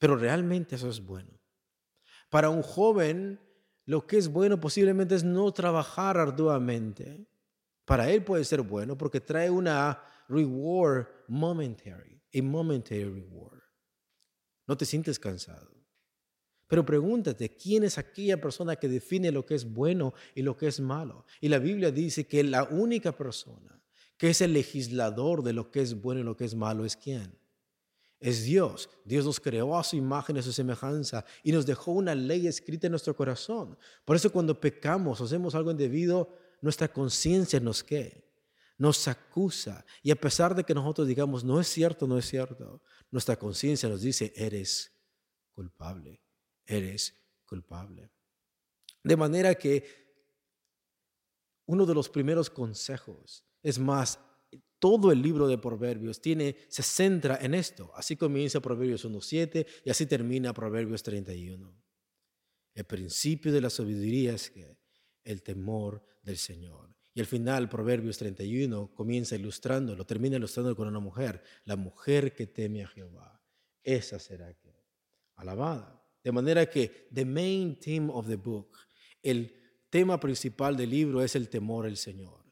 Pero 0.00 0.16
realmente 0.16 0.74
eso 0.74 0.90
es 0.90 1.00
bueno. 1.00 1.38
Para 2.30 2.50
un 2.50 2.62
joven, 2.62 3.38
lo 3.84 4.08
que 4.08 4.18
es 4.18 4.26
bueno 4.26 4.58
posiblemente 4.58 5.14
es 5.14 5.22
no 5.22 5.52
trabajar 5.52 6.18
arduamente. 6.18 7.28
Para 7.84 8.10
él 8.10 8.24
puede 8.24 8.44
ser 8.44 8.62
bueno 8.62 8.98
porque 8.98 9.20
trae 9.20 9.50
una 9.50 10.02
reward 10.28 11.06
momentary, 11.28 12.15
a 12.34 12.42
momentary 12.42 13.04
reward. 13.04 13.62
No 14.66 14.76
te 14.76 14.84
sientes 14.84 15.18
cansado. 15.18 15.76
Pero 16.68 16.84
pregúntate, 16.84 17.56
¿quién 17.56 17.84
es 17.84 17.96
aquella 17.96 18.40
persona 18.40 18.76
que 18.76 18.88
define 18.88 19.30
lo 19.30 19.46
que 19.46 19.54
es 19.54 19.64
bueno 19.64 20.14
y 20.34 20.42
lo 20.42 20.56
que 20.56 20.66
es 20.66 20.80
malo? 20.80 21.24
Y 21.40 21.48
la 21.48 21.58
Biblia 21.58 21.92
dice 21.92 22.26
que 22.26 22.42
la 22.42 22.64
única 22.64 23.16
persona 23.16 23.80
que 24.18 24.30
es 24.30 24.40
el 24.40 24.52
legislador 24.52 25.42
de 25.42 25.52
lo 25.52 25.70
que 25.70 25.80
es 25.80 26.00
bueno 26.00 26.20
y 26.20 26.24
lo 26.24 26.36
que 26.36 26.44
es 26.44 26.54
malo 26.54 26.84
es 26.84 26.96
quién? 26.96 27.38
Es 28.18 28.44
Dios. 28.44 28.88
Dios 29.04 29.24
nos 29.24 29.38
creó 29.38 29.78
a 29.78 29.84
su 29.84 29.96
imagen 29.96 30.36
y 30.36 30.38
a 30.40 30.42
su 30.42 30.52
semejanza 30.52 31.24
y 31.42 31.52
nos 31.52 31.66
dejó 31.66 31.92
una 31.92 32.14
ley 32.14 32.46
escrita 32.46 32.86
en 32.86 32.92
nuestro 32.92 33.14
corazón. 33.14 33.76
Por 34.04 34.16
eso 34.16 34.32
cuando 34.32 34.58
pecamos 34.58 35.20
hacemos 35.20 35.54
algo 35.54 35.70
indebido, 35.70 36.34
nuestra 36.62 36.88
conciencia 36.88 37.60
nos 37.60 37.84
qué? 37.84 38.25
Nos 38.78 39.08
acusa. 39.08 39.84
Y 40.02 40.10
a 40.10 40.16
pesar 40.16 40.54
de 40.54 40.64
que 40.64 40.74
nosotros 40.74 41.08
digamos, 41.08 41.44
no 41.44 41.60
es 41.60 41.68
cierto, 41.68 42.06
no 42.06 42.18
es 42.18 42.26
cierto, 42.26 42.82
nuestra 43.10 43.36
conciencia 43.36 43.88
nos 43.88 44.02
dice, 44.02 44.32
eres 44.36 44.92
culpable, 45.52 46.20
eres 46.66 47.14
culpable. 47.46 48.10
De 49.02 49.16
manera 49.16 49.54
que 49.54 50.06
uno 51.66 51.86
de 51.86 51.94
los 51.94 52.08
primeros 52.08 52.50
consejos, 52.50 53.44
es 53.62 53.78
más, 53.78 54.18
todo 54.78 55.10
el 55.10 55.22
libro 55.22 55.48
de 55.48 55.58
Proverbios 55.58 56.20
tiene, 56.20 56.56
se 56.68 56.82
centra 56.82 57.38
en 57.40 57.54
esto. 57.54 57.90
Así 57.94 58.16
comienza 58.16 58.60
Proverbios 58.60 59.04
1.7 59.04 59.66
y 59.84 59.90
así 59.90 60.06
termina 60.06 60.52
Proverbios 60.52 61.02
31. 61.02 61.74
El 62.74 62.84
principio 62.84 63.52
de 63.52 63.60
la 63.60 63.70
sabiduría 63.70 64.34
es 64.34 64.50
que 64.50 64.78
el 65.24 65.42
temor 65.42 66.04
del 66.22 66.36
Señor. 66.36 66.95
Y 67.16 67.20
al 67.20 67.26
final, 67.26 67.66
Proverbios 67.70 68.18
31 68.18 68.92
comienza 68.94 69.36
ilustrándolo, 69.36 70.04
termina 70.04 70.36
ilustrando 70.36 70.76
con 70.76 70.86
una 70.86 71.00
mujer, 71.00 71.42
la 71.64 71.74
mujer 71.74 72.34
que 72.34 72.46
teme 72.46 72.84
a 72.84 72.88
Jehová. 72.88 73.42
Esa 73.82 74.18
será 74.18 74.52
que 74.52 74.84
alabada. 75.36 76.06
De 76.22 76.30
manera 76.30 76.68
que 76.68 77.08
the 77.14 77.24
main 77.24 77.80
theme 77.80 78.10
of 78.12 78.28
the 78.28 78.36
book, 78.36 78.76
el 79.22 79.50
tema 79.88 80.20
principal 80.20 80.76
del 80.76 80.90
libro 80.90 81.22
es 81.22 81.34
el 81.36 81.48
temor 81.48 81.86
al 81.86 81.96
Señor. 81.96 82.44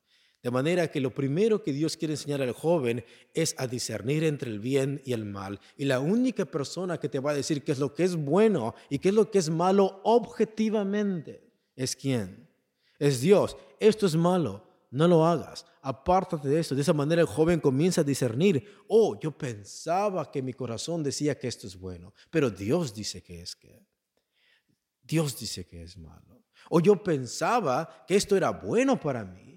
De 0.42 0.50
manera 0.50 0.90
que 0.90 1.02
lo 1.02 1.12
primero 1.12 1.62
que 1.62 1.75
Dios 1.75 1.99
quiere 1.99 2.14
enseñar 2.14 2.40
al 2.40 2.52
joven 2.52 3.04
es 3.35 3.54
a 3.59 3.66
discernir 3.66 4.25
entre 4.25 4.50
el 4.50 4.61
bien 4.61 5.02
y 5.04 5.12
el 5.12 5.26
mal. 5.26 5.61
Y 5.76 5.85
la 5.85 6.00
única 6.00 6.47
persona 6.47 6.99
que 6.99 7.11
te 7.11 7.21
va 7.21 7.33
a 7.33 7.37
decir 7.37 7.62
qué 7.64 7.73
es 7.73 7.78
lo 7.78 7.92
que 7.92 8.04
es 8.04 8.16
bueno 8.16 8.75
y 8.88 8.99
qué 8.99 9.11
es 9.11 9.14
lo 9.14 9.30
que 9.30 9.40
es 9.40 9.50
malo 9.50 10.00
objetivamente 10.04 11.52
es 11.76 11.94
quién? 11.94 12.53
Es 12.99 13.21
Dios. 13.21 13.57
Esto 13.81 14.07
es 14.07 14.17
malo. 14.17 14.67
No 14.91 15.09
lo 15.09 15.27
hagas. 15.27 15.67
Apártate 15.83 16.49
de 16.49 16.61
esto. 16.61 16.75
De 16.75 16.83
esa 16.83 16.93
manera 16.93 17.21
el 17.21 17.27
joven 17.27 17.61
comienza 17.61 18.03
a 18.03 18.05
discernir. 18.05 18.67
Oh, 18.89 19.19
yo 19.19 19.37
pensaba 19.37 20.31
que 20.31 20.43
mi 20.43 20.53
corazón 20.53 21.03
decía 21.03 21.39
que 21.39 21.49
esto 21.49 21.67
es 21.67 21.77
bueno, 21.77 22.15
pero 22.31 22.51
Dios 22.51 22.95
dice 22.95 23.23
que 23.23 23.43
es 23.43 23.57
que. 23.57 23.87
Dios 25.03 25.39
dice 25.39 25.67
que 25.67 25.83
es 25.83 25.97
malo. 25.97 26.45
O 26.71 26.81
yo 26.81 27.03
pensaba 27.03 28.05
que 28.07 28.17
esto 28.17 28.37
era 28.37 28.51
bueno 28.51 28.99
para 28.99 29.25
mí, 29.25 29.55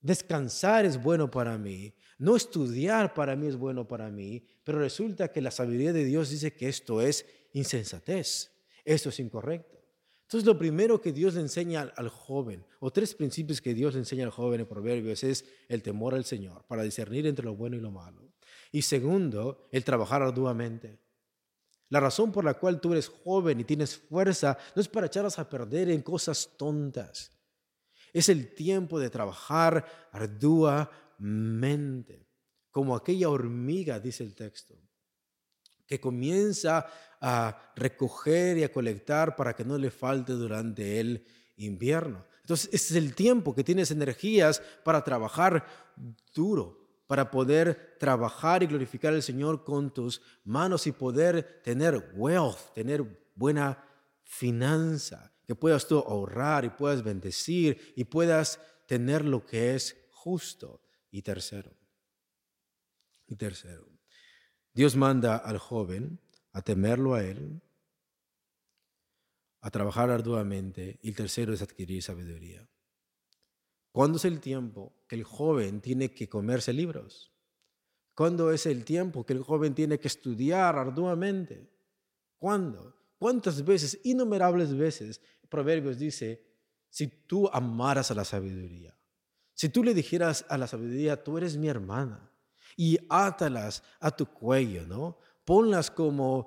Descansar 0.00 0.86
es 0.86 1.00
bueno 1.00 1.30
para 1.30 1.58
mí. 1.58 1.94
No 2.18 2.36
estudiar 2.36 3.12
para 3.12 3.36
mí 3.36 3.48
es 3.48 3.56
bueno 3.56 3.86
para 3.86 4.10
mí. 4.10 4.42
Pero 4.64 4.78
resulta 4.78 5.30
que 5.30 5.42
la 5.42 5.50
sabiduría 5.50 5.92
de 5.92 6.04
Dios 6.04 6.30
dice 6.30 6.54
que 6.54 6.68
esto 6.68 7.02
es 7.02 7.26
insensatez. 7.52 8.50
Esto 8.84 9.10
es 9.10 9.20
incorrecto. 9.20 9.79
Entonces 10.30 10.46
lo 10.46 10.56
primero 10.56 11.00
que 11.00 11.12
Dios 11.12 11.34
le 11.34 11.40
enseña 11.40 11.92
al 11.96 12.08
joven, 12.08 12.64
o 12.78 12.92
tres 12.92 13.16
principios 13.16 13.60
que 13.60 13.74
Dios 13.74 13.94
le 13.94 13.98
enseña 13.98 14.26
al 14.26 14.30
joven 14.30 14.60
en 14.60 14.66
Proverbios, 14.68 15.24
es 15.24 15.44
el 15.66 15.82
temor 15.82 16.14
al 16.14 16.24
Señor, 16.24 16.64
para 16.68 16.84
discernir 16.84 17.26
entre 17.26 17.46
lo 17.46 17.56
bueno 17.56 17.76
y 17.76 17.80
lo 17.80 17.90
malo. 17.90 18.32
Y 18.70 18.82
segundo, 18.82 19.66
el 19.72 19.82
trabajar 19.82 20.22
arduamente. 20.22 21.00
La 21.88 21.98
razón 21.98 22.30
por 22.30 22.44
la 22.44 22.54
cual 22.54 22.80
tú 22.80 22.92
eres 22.92 23.08
joven 23.08 23.58
y 23.58 23.64
tienes 23.64 23.96
fuerza 23.96 24.56
no 24.76 24.82
es 24.82 24.86
para 24.86 25.08
echarlas 25.08 25.40
a 25.40 25.50
perder 25.50 25.90
en 25.90 26.00
cosas 26.00 26.50
tontas. 26.56 27.32
Es 28.12 28.28
el 28.28 28.54
tiempo 28.54 29.00
de 29.00 29.10
trabajar 29.10 29.84
arduamente, 30.12 30.94
como 32.70 32.94
aquella 32.94 33.28
hormiga, 33.30 33.98
dice 33.98 34.22
el 34.22 34.36
texto, 34.36 34.78
que 35.88 35.98
comienza 35.98 36.86
a 37.20 37.72
recoger 37.76 38.58
y 38.58 38.64
a 38.64 38.72
colectar 38.72 39.36
para 39.36 39.54
que 39.54 39.64
no 39.64 39.76
le 39.76 39.90
falte 39.90 40.32
durante 40.32 41.00
el 41.00 41.24
invierno. 41.56 42.24
Entonces, 42.40 42.70
ese 42.72 42.94
es 42.94 43.04
el 43.04 43.14
tiempo 43.14 43.54
que 43.54 43.62
tienes 43.62 43.90
energías 43.90 44.62
para 44.82 45.04
trabajar 45.04 45.64
duro, 46.34 46.88
para 47.06 47.30
poder 47.30 47.96
trabajar 47.98 48.62
y 48.62 48.66
glorificar 48.66 49.12
al 49.12 49.22
Señor 49.22 49.64
con 49.64 49.92
tus 49.92 50.22
manos 50.44 50.86
y 50.86 50.92
poder 50.92 51.60
tener 51.62 52.12
wealth, 52.14 52.72
tener 52.74 53.04
buena 53.34 53.84
finanza 54.24 55.32
que 55.46 55.54
puedas 55.54 55.86
tú 55.86 55.98
ahorrar 55.98 56.64
y 56.64 56.70
puedas 56.70 57.02
bendecir 57.02 57.92
y 57.96 58.04
puedas 58.04 58.60
tener 58.86 59.24
lo 59.24 59.44
que 59.44 59.74
es 59.74 59.96
justo. 60.10 60.80
Y 61.10 61.22
tercero, 61.22 61.72
y 63.26 63.34
tercero, 63.34 63.88
Dios 64.72 64.94
manda 64.94 65.36
al 65.36 65.58
joven 65.58 66.20
a 66.52 66.62
temerlo 66.62 67.14
a 67.14 67.24
él, 67.24 67.60
a 69.60 69.70
trabajar 69.70 70.10
arduamente, 70.10 70.98
y 71.02 71.08
el 71.10 71.16
tercero 71.16 71.52
es 71.52 71.62
adquirir 71.62 72.02
sabiduría. 72.02 72.68
¿Cuándo 73.92 74.16
es 74.18 74.24
el 74.24 74.40
tiempo 74.40 74.94
que 75.08 75.16
el 75.16 75.24
joven 75.24 75.80
tiene 75.80 76.12
que 76.12 76.28
comerse 76.28 76.72
libros? 76.72 77.32
¿Cuándo 78.14 78.52
es 78.52 78.66
el 78.66 78.84
tiempo 78.84 79.24
que 79.24 79.32
el 79.32 79.42
joven 79.42 79.74
tiene 79.74 79.98
que 79.98 80.08
estudiar 80.08 80.76
arduamente? 80.76 81.70
¿Cuándo? 82.38 82.96
¿Cuántas 83.18 83.64
veces, 83.64 84.00
innumerables 84.04 84.76
veces, 84.76 85.20
Proverbios 85.48 85.98
dice, 85.98 86.42
si 86.88 87.08
tú 87.08 87.48
amaras 87.52 88.10
a 88.10 88.14
la 88.14 88.24
sabiduría, 88.24 88.96
si 89.52 89.68
tú 89.68 89.84
le 89.84 89.92
dijeras 89.92 90.46
a 90.48 90.56
la 90.56 90.66
sabiduría, 90.66 91.22
tú 91.22 91.36
eres 91.36 91.56
mi 91.56 91.68
hermana, 91.68 92.30
y 92.76 92.98
átalas 93.10 93.82
a 93.98 94.10
tu 94.10 94.26
cuello, 94.26 94.86
¿no? 94.86 95.18
Ponlas 95.50 95.90
como 95.90 96.46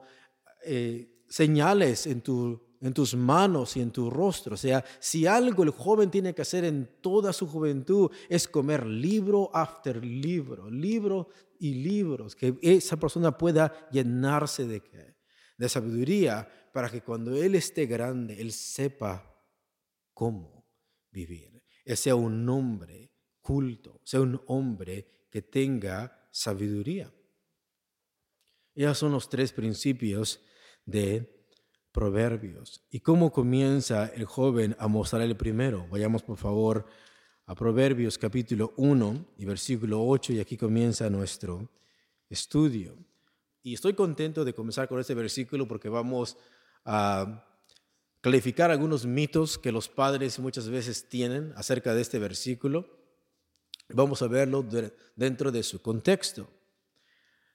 eh, 0.64 1.26
señales 1.28 2.08
en, 2.08 2.22
tu, 2.22 2.78
en 2.80 2.94
tus 2.94 3.16
manos 3.16 3.76
y 3.76 3.82
en 3.82 3.92
tu 3.92 4.10
rostro. 4.10 4.54
O 4.54 4.58
sea, 4.58 4.82
si 5.02 5.28
algo 5.28 5.64
el 5.64 5.72
joven 5.72 6.10
tiene 6.10 6.34
que 6.34 6.44
hacer 6.44 6.64
en 6.64 6.90
toda 7.02 7.34
su 7.34 7.46
juventud 7.46 8.10
es 8.30 8.48
comer 8.48 8.86
libro 8.86 9.54
after 9.54 10.06
libro, 10.06 10.72
libro 10.72 11.28
y 11.60 11.74
libros, 11.74 12.34
que 12.34 12.58
esa 12.62 12.96
persona 12.96 13.38
pueda 13.38 13.90
llenarse 13.92 14.66
de? 14.66 14.82
De 15.58 15.68
sabiduría 15.68 16.48
para 16.72 16.90
que 16.90 17.02
cuando 17.02 17.36
Él 17.36 17.56
esté 17.56 17.88
grande, 17.88 18.40
Él 18.40 18.54
sepa 18.54 19.38
cómo 20.14 20.66
vivir. 21.12 21.62
Él 21.84 21.98
sea 21.98 22.16
un 22.16 22.48
hombre 22.48 23.12
culto, 23.42 24.00
sea 24.06 24.22
un 24.22 24.42
hombre 24.48 25.28
que 25.30 25.42
tenga 25.42 26.26
sabiduría. 26.32 27.14
Esos 28.76 28.98
son 28.98 29.12
los 29.12 29.30
tres 29.30 29.52
principios 29.54 30.40
de 30.86 31.30
Proverbios. 31.92 32.82
¿Y 32.90 33.02
cómo 33.02 33.32
comienza 33.32 34.08
el 34.08 34.26
joven 34.26 34.76
a 34.80 34.88
mostrar 34.88 35.22
el 35.22 35.38
primero? 35.38 35.88
Vayamos 35.92 36.24
por 36.24 36.38
favor 36.38 36.88
a 37.46 37.54
Proverbios 37.54 38.18
capítulo 38.18 38.74
1 38.78 39.26
y 39.38 39.46
versículo 39.46 40.04
8 40.04 40.34
y 40.34 40.40
aquí 40.40 40.58
comienza 40.58 41.08
nuestro 41.12 41.70
estudio. 42.30 42.98
Y 43.62 43.76
estoy 43.76 43.94
contento 43.94 44.44
de 44.44 44.54
comenzar 44.56 44.88
con 44.88 45.00
este 45.00 45.14
versículo 45.14 45.68
porque 45.68 45.88
vamos 45.88 46.36
a 46.84 47.46
clarificar 48.22 48.72
algunos 48.72 49.06
mitos 49.06 49.60
que 49.60 49.72
los 49.72 49.88
padres 49.88 50.40
muchas 50.40 50.70
veces 50.70 51.08
tienen 51.08 51.54
acerca 51.56 51.94
de 51.94 52.02
este 52.02 52.18
versículo. 52.18 52.88
Vamos 53.90 54.24
a 54.24 54.28
verlo 54.28 54.66
dentro 55.16 55.52
de 55.52 55.62
su 55.62 55.80
contexto. 55.80 56.50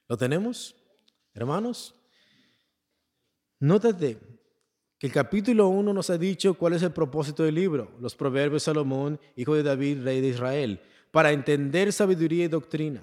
¿Lo 0.06 0.16
tenemos, 0.16 0.76
hermanos? 1.38 1.94
Nótate 3.60 4.18
que 4.98 5.06
el 5.06 5.12
capítulo 5.12 5.68
1 5.68 5.92
nos 5.92 6.10
ha 6.10 6.18
dicho 6.18 6.54
cuál 6.54 6.74
es 6.74 6.82
el 6.82 6.92
propósito 6.92 7.44
del 7.44 7.54
libro, 7.54 7.92
los 8.00 8.14
proverbios 8.14 8.62
de 8.62 8.66
Salomón, 8.66 9.20
hijo 9.36 9.54
de 9.54 9.62
David, 9.62 10.02
rey 10.02 10.20
de 10.20 10.28
Israel, 10.28 10.80
para 11.10 11.32
entender 11.32 11.92
sabiduría 11.92 12.44
y 12.44 12.48
doctrina 12.48 13.02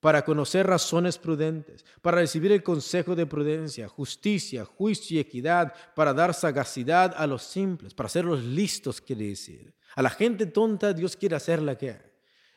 para 0.00 0.24
conocer 0.24 0.66
razones 0.66 1.18
prudentes, 1.18 1.84
para 2.02 2.18
recibir 2.18 2.52
el 2.52 2.62
consejo 2.62 3.16
de 3.16 3.26
prudencia, 3.26 3.88
justicia, 3.88 4.64
juicio 4.64 5.16
y 5.16 5.20
equidad, 5.20 5.74
para 5.94 6.14
dar 6.14 6.34
sagacidad 6.34 7.14
a 7.16 7.26
los 7.26 7.42
simples, 7.42 7.94
para 7.94 8.06
hacerlos 8.06 8.42
listos, 8.44 9.00
quiere 9.00 9.28
decir. 9.28 9.74
A 9.96 10.02
la 10.02 10.10
gente 10.10 10.46
tonta 10.46 10.92
Dios 10.92 11.16
quiere 11.16 11.34
hacerla 11.34 11.76
¿qué? 11.76 11.98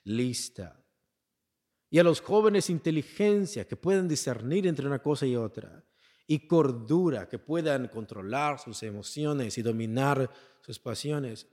lista. 0.04 0.81
Y 1.92 2.00
a 2.00 2.04
los 2.04 2.22
jóvenes 2.22 2.70
inteligencia, 2.70 3.68
que 3.68 3.76
pueden 3.76 4.08
discernir 4.08 4.66
entre 4.66 4.88
una 4.88 5.00
cosa 5.00 5.28
y 5.28 5.36
otra. 5.36 5.84
y 6.26 6.48
cordura, 6.48 7.28
que 7.28 7.38
puedan 7.38 7.90
controlar 7.90 8.58
sus 8.58 8.82
emociones 8.84 9.58
y 9.58 9.62
dominar 9.62 10.32
sus 10.62 10.80
pasiones. 10.80 11.46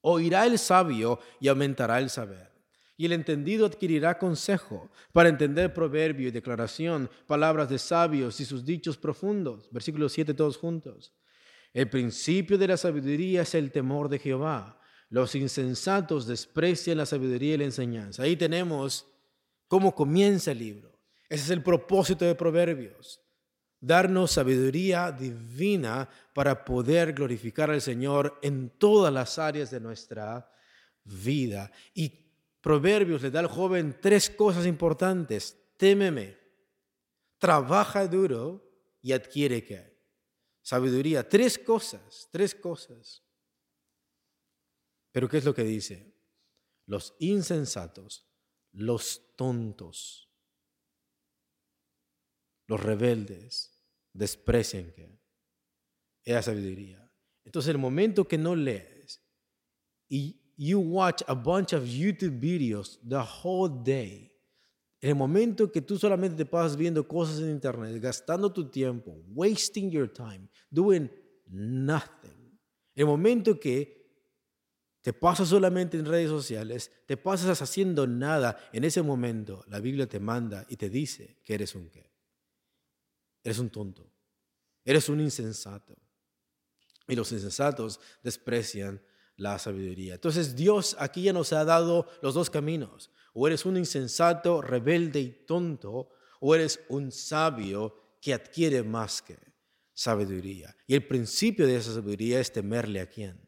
Oirá 0.00 0.46
el 0.46 0.58
sabio 0.58 1.20
y 1.38 1.46
aumentará 1.46 2.00
el 2.00 2.10
saber. 2.10 2.50
Y 2.96 3.06
el 3.06 3.12
entendido 3.12 3.66
adquirirá 3.66 4.18
consejo 4.18 4.90
para 5.12 5.28
entender 5.28 5.72
proverbio 5.72 6.26
y 6.26 6.32
declaración, 6.32 7.08
palabras 7.28 7.68
de 7.68 7.78
sabios 7.78 8.40
y 8.40 8.44
sus 8.44 8.64
dichos 8.64 8.96
profundos. 8.96 9.68
Versículo 9.70 10.08
7 10.08 10.34
todos 10.34 10.56
juntos. 10.56 11.12
El 11.72 11.88
principio 11.88 12.58
de 12.58 12.66
la 12.66 12.76
sabiduría 12.76 13.42
es 13.42 13.54
el 13.54 13.70
temor 13.70 14.08
de 14.08 14.18
Jehová. 14.18 14.80
Los 15.08 15.36
insensatos 15.36 16.26
desprecian 16.26 16.98
la 16.98 17.06
sabiduría 17.06 17.54
y 17.54 17.58
la 17.58 17.64
enseñanza. 17.64 18.24
Ahí 18.24 18.34
tenemos 18.34 19.06
cómo 19.68 19.94
comienza 19.94 20.52
el 20.52 20.58
libro. 20.58 20.92
Ese 21.28 21.44
es 21.44 21.50
el 21.50 21.62
propósito 21.62 22.24
de 22.24 22.34
Proverbios. 22.34 23.20
Darnos 23.80 24.32
sabiduría 24.32 25.12
divina 25.12 26.08
para 26.34 26.64
poder 26.64 27.12
glorificar 27.12 27.70
al 27.70 27.80
Señor 27.80 28.38
en 28.42 28.70
todas 28.70 29.12
las 29.12 29.38
áreas 29.38 29.70
de 29.70 29.80
nuestra 29.80 30.50
vida. 31.04 31.70
Y 31.94 32.26
Proverbios 32.60 33.22
le 33.22 33.30
da 33.30 33.40
al 33.40 33.46
joven 33.46 33.98
tres 34.00 34.30
cosas 34.30 34.66
importantes. 34.66 35.56
Témeme, 35.76 36.36
trabaja 37.38 38.06
duro 38.08 38.66
y 39.02 39.12
adquiere 39.12 39.64
qué? 39.64 39.96
Sabiduría. 40.62 41.28
Tres 41.28 41.58
cosas, 41.58 42.28
tres 42.32 42.54
cosas. 42.54 43.22
Pero 45.12 45.28
¿qué 45.28 45.38
es 45.38 45.44
lo 45.44 45.54
que 45.54 45.62
dice? 45.62 46.12
Los 46.86 47.14
insensatos, 47.20 48.26
los 48.76 49.34
tontos, 49.36 50.30
los 52.68 52.80
rebeldes, 52.80 53.72
desprecian 54.12 54.92
que 54.92 55.18
esa 56.24 56.42
sabiduría. 56.42 57.10
Entonces 57.44 57.70
el 57.70 57.78
momento 57.78 58.26
que 58.26 58.38
no 58.38 58.54
lees 58.54 59.22
y 60.08 60.40
you 60.56 60.78
watch 60.80 61.22
a 61.26 61.34
bunch 61.34 61.72
of 61.72 61.84
YouTube 61.84 62.38
videos 62.38 63.00
the 63.08 63.16
whole 63.16 63.82
day, 63.82 64.32
en 65.00 65.10
el 65.10 65.16
momento 65.16 65.70
que 65.70 65.80
tú 65.80 65.98
solamente 65.98 66.36
te 66.36 66.46
pasas 66.46 66.76
viendo 66.76 67.06
cosas 67.06 67.40
en 67.40 67.50
internet, 67.50 68.00
gastando 68.00 68.52
tu 68.52 68.68
tiempo, 68.70 69.22
wasting 69.28 69.90
your 69.90 70.12
time, 70.12 70.48
doing 70.70 71.10
nothing, 71.46 72.58
el 72.94 73.06
momento 73.06 73.58
que 73.58 73.95
te 75.06 75.12
pasas 75.12 75.50
solamente 75.50 75.96
en 75.96 76.04
redes 76.04 76.28
sociales, 76.28 76.90
te 77.06 77.16
pasas 77.16 77.62
haciendo 77.62 78.08
nada, 78.08 78.58
en 78.72 78.82
ese 78.82 79.02
momento 79.02 79.64
la 79.68 79.78
Biblia 79.78 80.08
te 80.08 80.18
manda 80.18 80.66
y 80.68 80.74
te 80.74 80.90
dice 80.90 81.36
que 81.44 81.54
eres 81.54 81.76
un 81.76 81.88
qué. 81.90 82.10
Eres 83.44 83.60
un 83.60 83.70
tonto, 83.70 84.10
eres 84.84 85.08
un 85.08 85.20
insensato. 85.20 85.96
Y 87.06 87.14
los 87.14 87.30
insensatos 87.30 88.00
desprecian 88.24 89.00
la 89.36 89.60
sabiduría. 89.60 90.14
Entonces 90.14 90.56
Dios 90.56 90.96
aquí 90.98 91.22
ya 91.22 91.32
nos 91.32 91.52
ha 91.52 91.64
dado 91.64 92.08
los 92.20 92.34
dos 92.34 92.50
caminos. 92.50 93.12
O 93.32 93.46
eres 93.46 93.64
un 93.64 93.76
insensato, 93.76 94.60
rebelde 94.60 95.20
y 95.20 95.30
tonto, 95.46 96.08
o 96.40 96.52
eres 96.52 96.80
un 96.88 97.12
sabio 97.12 98.16
que 98.20 98.34
adquiere 98.34 98.82
más 98.82 99.22
que 99.22 99.38
sabiduría. 99.94 100.76
Y 100.88 100.96
el 100.96 101.06
principio 101.06 101.64
de 101.64 101.76
esa 101.76 101.94
sabiduría 101.94 102.40
es 102.40 102.52
temerle 102.52 102.98
a 102.98 103.08
quién. 103.08 103.45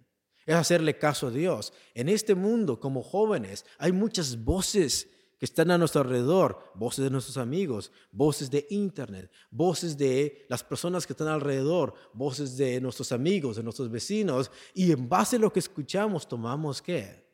Es 0.49 0.55
hacerle 0.55 0.97
caso 0.97 1.27
a 1.27 1.31
Dios. 1.31 1.75
En 1.93 2.09
este 2.09 2.35
mundo, 2.35 2.81
como 2.81 3.03
jóvenes, 3.03 3.67
hay 3.77 3.93
muchas 3.93 4.43
voces 4.43 5.07
que 5.39 5.45
están 5.45 5.71
a 5.71 5.77
nuestro 5.77 6.01
alrededor, 6.01 6.73
voces 6.75 7.05
de 7.05 7.11
nuestros 7.11 7.37
amigos, 7.37 7.93
voces 8.11 8.51
de 8.51 8.67
internet, 8.71 9.31
voces 9.51 9.99
de 9.99 10.47
las 10.49 10.65
personas 10.65 11.07
que 11.07 11.13
están 11.13 11.29
alrededor, 11.29 11.93
voces 12.15 12.57
de 12.57 12.81
nuestros 12.81 13.13
amigos, 13.13 13.57
de 13.57 13.63
nuestros 13.63 13.91
vecinos, 13.91 14.51
y 14.73 14.91
en 14.91 15.07
base 15.07 15.37
a 15.37 15.39
lo 15.39 15.53
que 15.53 15.59
escuchamos 15.59 16.27
tomamos 16.27 16.81
qué? 16.81 17.29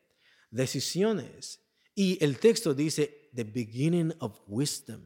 Decisiones. 0.51 1.61
Y 1.95 2.21
el 2.21 2.37
texto 2.37 2.73
dice, 2.73 3.29
the 3.33 3.45
beginning 3.45 4.13
of 4.19 4.41
wisdom. 4.45 5.05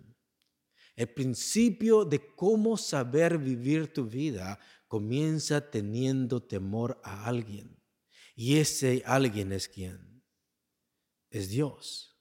El 0.96 1.10
principio 1.10 2.06
de 2.06 2.34
cómo 2.36 2.76
saber 2.76 3.38
vivir 3.38 3.94
tu 3.94 4.06
vida 4.06 4.58
comienza 4.88 5.62
teniendo 5.62 6.42
temor 6.42 7.00
a 7.04 7.26
alguien. 7.26 7.79
Y 8.40 8.56
ese 8.56 9.04
alguien 9.06 9.52
es 9.52 9.68
quién? 9.68 10.24
Es 11.30 11.50
Dios. 11.50 12.16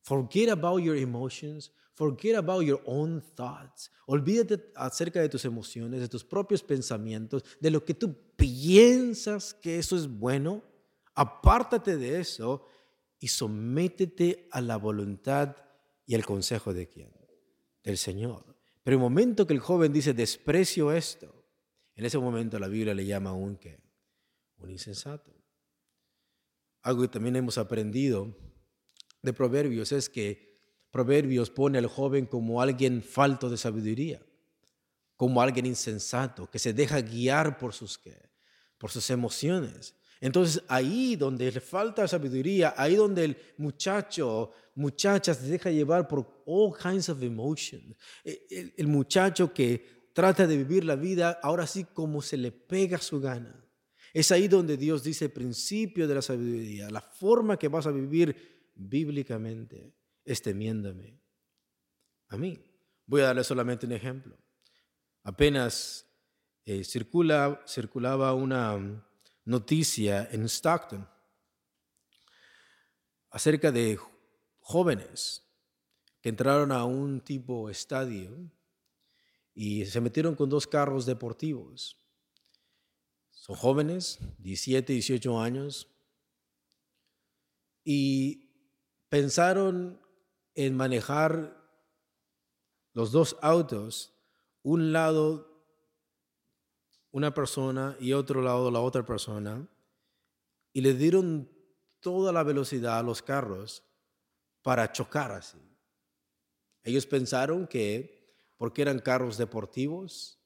Forget 0.00 0.48
about 0.48 0.80
your 0.80 0.96
emotions. 0.96 1.70
Forget 1.92 2.36
about 2.36 2.64
your 2.64 2.80
own 2.86 3.20
thoughts. 3.36 3.92
Olvídate 4.06 4.72
acerca 4.74 5.20
de 5.20 5.28
tus 5.28 5.44
emociones, 5.44 6.00
de 6.00 6.08
tus 6.08 6.24
propios 6.24 6.62
pensamientos, 6.62 7.44
de 7.60 7.70
lo 7.70 7.84
que 7.84 7.92
tú 7.92 8.16
piensas 8.34 9.52
que 9.52 9.78
eso 9.78 9.94
es 9.94 10.08
bueno. 10.08 10.64
Apártate 11.14 11.98
de 11.98 12.18
eso 12.18 12.66
y 13.20 13.28
sométete 13.28 14.48
a 14.52 14.62
la 14.62 14.78
voluntad 14.78 15.54
y 16.06 16.14
al 16.14 16.24
consejo 16.24 16.72
de 16.72 16.88
quién? 16.88 17.12
Del 17.84 17.98
Señor. 17.98 18.56
Pero 18.82 18.94
el 18.94 19.02
momento 19.02 19.46
que 19.46 19.52
el 19.52 19.60
joven 19.60 19.92
dice, 19.92 20.14
desprecio 20.14 20.92
esto, 20.92 21.44
en 21.94 22.06
ese 22.06 22.16
momento 22.16 22.58
la 22.58 22.68
Biblia 22.68 22.94
le 22.94 23.04
llama 23.04 23.34
un 23.34 23.56
qué? 23.56 23.91
Insensato. 24.70 25.32
Algo 26.82 27.02
que 27.02 27.08
también 27.08 27.36
hemos 27.36 27.58
aprendido 27.58 28.36
de 29.22 29.32
Proverbios 29.32 29.92
es 29.92 30.08
que 30.08 30.52
Proverbios 30.90 31.48
pone 31.48 31.78
al 31.78 31.86
joven 31.86 32.26
como 32.26 32.60
alguien 32.60 33.02
falto 33.02 33.48
de 33.48 33.56
sabiduría, 33.56 34.20
como 35.16 35.40
alguien 35.40 35.64
insensato, 35.64 36.50
que 36.50 36.58
se 36.58 36.74
deja 36.74 37.00
guiar 37.00 37.56
por 37.56 37.72
sus, 37.72 37.98
por 38.76 38.90
sus 38.90 39.08
emociones. 39.10 39.94
Entonces 40.20 40.62
ahí 40.68 41.16
donde 41.16 41.50
le 41.50 41.60
falta 41.60 42.06
sabiduría, 42.06 42.74
ahí 42.76 42.94
donde 42.94 43.24
el 43.24 43.36
muchacho, 43.56 44.52
muchacha 44.74 45.32
se 45.34 45.46
deja 45.46 45.70
llevar 45.70 46.06
por 46.06 46.42
all 46.44 46.74
kinds 46.76 47.08
of 47.08 47.22
emotions. 47.22 47.96
E, 48.22 48.46
el, 48.50 48.74
el 48.76 48.86
muchacho 48.86 49.52
que 49.54 50.10
trata 50.12 50.46
de 50.46 50.58
vivir 50.58 50.84
la 50.84 50.94
vida 50.94 51.40
ahora 51.42 51.66
sí 51.66 51.84
como 51.84 52.20
se 52.20 52.36
le 52.36 52.52
pega 52.52 52.98
su 52.98 53.20
gana. 53.20 53.61
Es 54.12 54.30
ahí 54.30 54.46
donde 54.46 54.76
Dios 54.76 55.02
dice 55.02 55.28
principio 55.28 56.06
de 56.06 56.14
la 56.14 56.22
sabiduría, 56.22 56.90
la 56.90 57.00
forma 57.00 57.58
que 57.58 57.68
vas 57.68 57.86
a 57.86 57.90
vivir 57.90 58.70
bíblicamente 58.74 59.94
es 60.24 60.42
temiéndome 60.42 61.20
a 62.28 62.36
mí. 62.36 62.58
Voy 63.06 63.22
a 63.22 63.26
darle 63.26 63.44
solamente 63.44 63.86
un 63.86 63.92
ejemplo. 63.92 64.36
Apenas 65.22 66.06
eh, 66.64 66.84
circula, 66.84 67.62
circulaba 67.66 68.34
una 68.34 69.04
noticia 69.44 70.28
en 70.30 70.44
Stockton 70.44 71.08
acerca 73.30 73.72
de 73.72 73.98
jóvenes 74.60 75.42
que 76.20 76.28
entraron 76.28 76.70
a 76.70 76.84
un 76.84 77.20
tipo 77.20 77.68
estadio 77.68 78.50
y 79.54 79.84
se 79.86 80.00
metieron 80.00 80.34
con 80.34 80.48
dos 80.48 80.66
carros 80.66 81.04
deportivos. 81.04 82.01
Son 83.42 83.56
jóvenes, 83.56 84.20
17, 84.38 84.92
18 84.92 85.40
años, 85.40 85.88
y 87.82 88.52
pensaron 89.08 90.00
en 90.54 90.76
manejar 90.76 91.60
los 92.92 93.10
dos 93.10 93.36
autos, 93.42 94.14
un 94.62 94.92
lado 94.92 95.66
una 97.10 97.34
persona 97.34 97.96
y 97.98 98.12
otro 98.12 98.42
lado 98.42 98.70
la 98.70 98.78
otra 98.78 99.04
persona, 99.04 99.68
y 100.72 100.80
le 100.80 100.94
dieron 100.94 101.50
toda 101.98 102.30
la 102.30 102.44
velocidad 102.44 103.00
a 103.00 103.02
los 103.02 103.22
carros 103.22 103.82
para 104.62 104.92
chocar 104.92 105.32
así. 105.32 105.58
Ellos 106.84 107.06
pensaron 107.06 107.66
que, 107.66 108.36
porque 108.56 108.82
eran 108.82 109.00
carros 109.00 109.36
deportivos, 109.36 110.38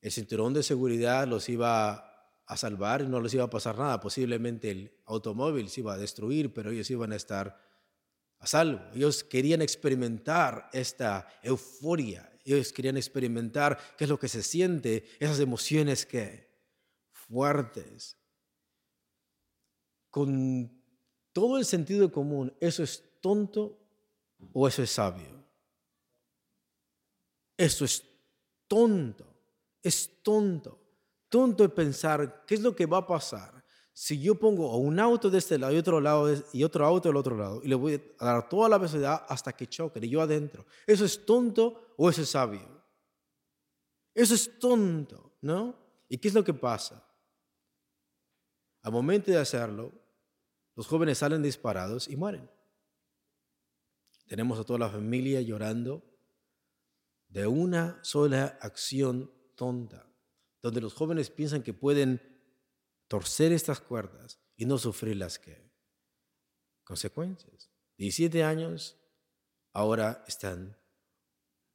el 0.00 0.10
cinturón 0.10 0.52
de 0.52 0.64
seguridad 0.64 1.24
los 1.28 1.48
iba 1.48 2.07
a 2.48 2.56
salvar 2.56 3.02
y 3.02 3.06
no 3.06 3.20
les 3.20 3.34
iba 3.34 3.44
a 3.44 3.50
pasar 3.50 3.78
nada. 3.78 4.00
Posiblemente 4.00 4.70
el 4.70 4.90
automóvil 5.04 5.68
se 5.68 5.80
iba 5.80 5.92
a 5.92 5.98
destruir, 5.98 6.52
pero 6.52 6.70
ellos 6.70 6.90
iban 6.90 7.12
a 7.12 7.16
estar 7.16 7.60
a 8.38 8.46
salvo. 8.46 8.80
Ellos 8.94 9.22
querían 9.22 9.60
experimentar 9.60 10.70
esta 10.72 11.28
euforia. 11.42 12.32
Ellos 12.44 12.72
querían 12.72 12.96
experimentar 12.96 13.78
qué 13.98 14.04
es 14.04 14.10
lo 14.10 14.18
que 14.18 14.28
se 14.28 14.42
siente, 14.42 15.04
esas 15.20 15.40
emociones 15.40 16.06
que 16.06 16.48
fuertes. 17.12 18.16
Con 20.10 20.72
todo 21.34 21.58
el 21.58 21.66
sentido 21.66 22.10
común, 22.10 22.56
¿eso 22.60 22.82
es 22.82 23.04
tonto 23.20 23.78
o 24.54 24.66
eso 24.66 24.82
es 24.82 24.90
sabio? 24.90 25.44
Eso 27.58 27.84
es 27.84 28.02
tonto, 28.66 29.36
es 29.82 30.22
tonto. 30.22 30.87
Tonto 31.28 31.64
es 31.64 31.70
pensar 31.70 32.44
qué 32.46 32.54
es 32.54 32.60
lo 32.60 32.74
que 32.74 32.86
va 32.86 32.98
a 32.98 33.06
pasar 33.06 33.58
si 34.00 34.20
yo 34.20 34.36
pongo 34.36 34.76
un 34.76 35.00
auto 35.00 35.28
de 35.28 35.38
este 35.38 35.58
lado 35.58 35.72
y 35.72 35.76
otro 35.76 36.00
lado 36.00 36.32
y 36.52 36.62
otro 36.62 36.86
auto 36.86 37.08
del 37.08 37.16
otro 37.16 37.36
lado 37.36 37.60
y 37.64 37.66
le 37.66 37.74
voy 37.74 38.00
a 38.20 38.24
dar 38.24 38.48
toda 38.48 38.68
la 38.68 38.78
velocidad 38.78 39.26
hasta 39.28 39.52
que 39.52 39.66
choque 39.66 39.98
y 40.00 40.08
yo 40.08 40.20
adentro, 40.20 40.64
¿eso 40.86 41.04
es 41.04 41.26
tonto 41.26 41.94
o 41.96 42.08
eso 42.08 42.22
es 42.22 42.28
sabio? 42.28 42.80
Eso 44.14 44.34
es 44.34 44.56
tonto, 44.60 45.32
¿no? 45.40 45.74
¿Y 46.08 46.18
qué 46.18 46.28
es 46.28 46.34
lo 46.34 46.44
que 46.44 46.54
pasa? 46.54 47.04
Al 48.82 48.92
momento 48.92 49.32
de 49.32 49.38
hacerlo, 49.38 49.92
los 50.76 50.86
jóvenes 50.86 51.18
salen 51.18 51.42
disparados 51.42 52.06
y 52.06 52.14
mueren. 52.14 52.48
Tenemos 54.28 54.60
a 54.60 54.64
toda 54.64 54.78
la 54.78 54.90
familia 54.90 55.40
llorando 55.40 56.04
de 57.26 57.48
una 57.48 57.98
sola 58.04 58.58
acción 58.60 59.28
tonta, 59.56 60.07
donde 60.62 60.80
los 60.80 60.94
jóvenes 60.94 61.30
piensan 61.30 61.62
que 61.62 61.74
pueden 61.74 62.20
torcer 63.06 63.52
estas 63.52 63.80
cuerdas 63.80 64.40
y 64.56 64.66
no 64.66 64.78
sufrir 64.78 65.16
las 65.16 65.40
consecuencias. 66.84 67.70
17 67.96 68.44
años, 68.44 68.96
ahora 69.72 70.24
están 70.26 70.76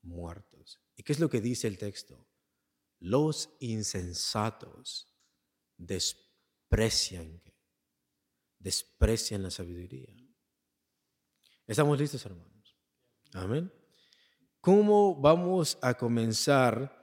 muertos. 0.01 0.81
¿Y 0.95 1.03
qué 1.03 1.13
es 1.13 1.19
lo 1.19 1.29
que 1.29 1.41
dice 1.41 1.67
el 1.67 1.77
texto? 1.77 2.27
Los 2.99 3.49
insensatos 3.59 5.13
desprecian, 5.77 7.41
desprecian 8.59 9.43
la 9.43 9.51
sabiduría. 9.51 10.13
¿Estamos 11.65 11.99
listos, 11.99 12.25
hermanos? 12.25 12.77
Amén. 13.33 13.71
¿Cómo 14.59 15.15
vamos 15.15 15.77
a 15.81 15.93
comenzar? 15.93 17.02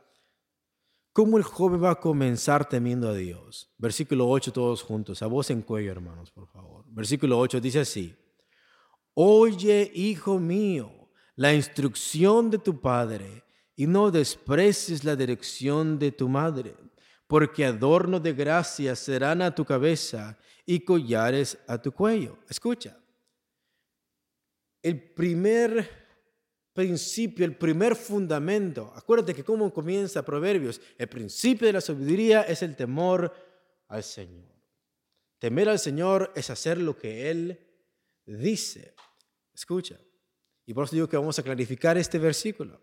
¿Cómo 1.20 1.36
el 1.36 1.44
joven 1.44 1.84
va 1.84 1.90
a 1.90 2.00
comenzar 2.00 2.66
temiendo 2.66 3.06
a 3.06 3.14
Dios? 3.14 3.70
Versículo 3.76 4.26
8 4.26 4.54
todos 4.54 4.82
juntos, 4.82 5.20
a 5.20 5.26
voz 5.26 5.50
en 5.50 5.60
cuello, 5.60 5.92
hermanos, 5.92 6.30
por 6.30 6.48
favor. 6.48 6.86
Versículo 6.88 7.38
8 7.38 7.60
dice 7.60 7.80
así, 7.80 8.16
Oye, 9.12 9.92
hijo 9.94 10.38
mío, 10.38 11.10
la 11.36 11.52
instrucción 11.52 12.50
de 12.50 12.56
tu 12.56 12.80
padre 12.80 13.44
y 13.76 13.86
no 13.86 14.10
desprecies 14.10 15.04
la 15.04 15.14
dirección 15.14 15.98
de 15.98 16.10
tu 16.10 16.26
madre, 16.26 16.74
porque 17.26 17.66
adorno 17.66 18.18
de 18.18 18.32
gracia 18.32 18.96
serán 18.96 19.42
a 19.42 19.54
tu 19.54 19.62
cabeza 19.62 20.38
y 20.64 20.80
collares 20.80 21.58
a 21.68 21.76
tu 21.76 21.92
cuello. 21.92 22.38
Escucha, 22.48 22.96
el 24.80 25.12
primer 25.12 25.99
principio, 26.80 27.44
el 27.44 27.56
primer 27.56 27.94
fundamento, 27.94 28.90
acuérdate 28.96 29.34
que 29.34 29.44
cómo 29.44 29.70
comienza 29.70 30.24
Proverbios, 30.24 30.80
el 30.96 31.08
principio 31.08 31.66
de 31.66 31.74
la 31.74 31.80
sabiduría 31.82 32.40
es 32.42 32.62
el 32.62 32.74
temor 32.74 33.34
al 33.88 34.02
Señor. 34.02 34.48
Temer 35.38 35.68
al 35.68 35.78
Señor 35.78 36.32
es 36.34 36.48
hacer 36.48 36.78
lo 36.78 36.96
que 36.96 37.30
Él 37.30 37.58
dice. 38.24 38.94
Escucha. 39.52 40.00
Y 40.64 40.72
por 40.72 40.84
eso 40.84 40.96
digo 40.96 41.08
que 41.08 41.18
vamos 41.18 41.38
a 41.38 41.42
clarificar 41.42 41.98
este 41.98 42.18
versículo. 42.18 42.80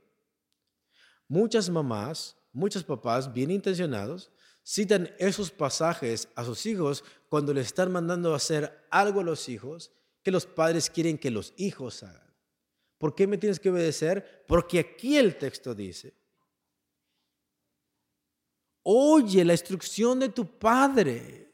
Muchas 1.27 1.67
mamás, 1.67 2.37
muchos 2.53 2.83
papás 2.83 3.33
bien 3.33 3.49
intencionados 3.49 4.31
citan 4.63 5.09
esos 5.17 5.49
pasajes 5.49 6.29
a 6.35 6.43
sus 6.43 6.67
hijos 6.67 7.03
cuando 7.29 7.51
les 7.51 7.65
están 7.65 7.91
mandando 7.91 8.33
a 8.33 8.37
hacer 8.37 8.85
algo 8.91 9.21
a 9.21 9.23
los 9.23 9.49
hijos 9.49 9.91
que 10.21 10.29
los 10.29 10.45
padres 10.45 10.91
quieren 10.91 11.17
que 11.17 11.31
los 11.31 11.53
hijos 11.57 12.03
hagan. 12.03 12.26
¿Por 12.97 13.13
qué 13.13 13.27
me 13.27 13.37
tienes 13.37 13.59
que 13.59 13.69
obedecer? 13.69 14.43
Porque 14.47 14.79
aquí 14.79 15.17
el 15.17 15.37
texto 15.37 15.75
dice, 15.75 16.15
oye 18.83 19.43
la 19.45 19.53
instrucción 19.53 20.19
de 20.19 20.29
tu 20.29 20.57
padre 20.57 21.53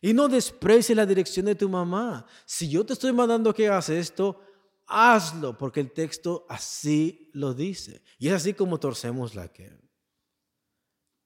y 0.00 0.12
no 0.12 0.28
desprecie 0.28 0.94
la 0.94 1.06
dirección 1.06 1.46
de 1.46 1.54
tu 1.54 1.68
mamá. 1.68 2.26
Si 2.44 2.68
yo 2.68 2.84
te 2.84 2.92
estoy 2.92 3.12
mandando 3.12 3.54
que 3.54 3.66
hagas 3.66 3.88
esto, 3.88 4.40
hazlo, 4.86 5.56
porque 5.56 5.80
el 5.80 5.92
texto 5.92 6.44
así 6.48 7.30
lo 7.32 7.54
dice. 7.54 8.02
Y 8.18 8.28
es 8.28 8.34
así 8.34 8.52
como 8.52 8.78
torcemos 8.78 9.34
la 9.34 9.48
que 9.48 9.72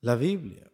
la 0.00 0.14
Biblia. 0.14 0.70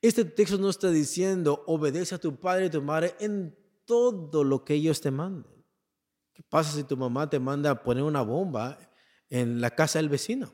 Este 0.00 0.24
texto 0.24 0.58
no 0.58 0.70
está 0.70 0.90
diciendo 0.90 1.64
obedece 1.66 2.14
a 2.14 2.18
tu 2.18 2.36
padre 2.36 2.66
y 2.66 2.70
tu 2.70 2.82
madre 2.82 3.14
en 3.20 3.56
todo 3.84 4.44
lo 4.44 4.64
que 4.64 4.74
ellos 4.74 5.00
te 5.00 5.10
manden. 5.10 5.55
¿Qué 6.36 6.42
pasa 6.42 6.72
si 6.72 6.84
tu 6.84 6.98
mamá 6.98 7.30
te 7.30 7.38
manda 7.38 7.70
a 7.70 7.82
poner 7.82 8.02
una 8.02 8.20
bomba 8.20 8.78
en 9.30 9.58
la 9.58 9.70
casa 9.70 9.98
del 9.98 10.10
vecino? 10.10 10.52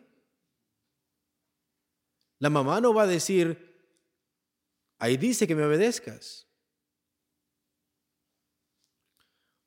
La 2.38 2.50
mamá 2.50 2.80
no 2.80 2.94
va 2.94 3.02
a 3.02 3.08
decir, 3.08 3.82
ahí 5.00 5.16
dice 5.16 5.44
que 5.48 5.56
me 5.56 5.64
obedezcas. 5.64 6.46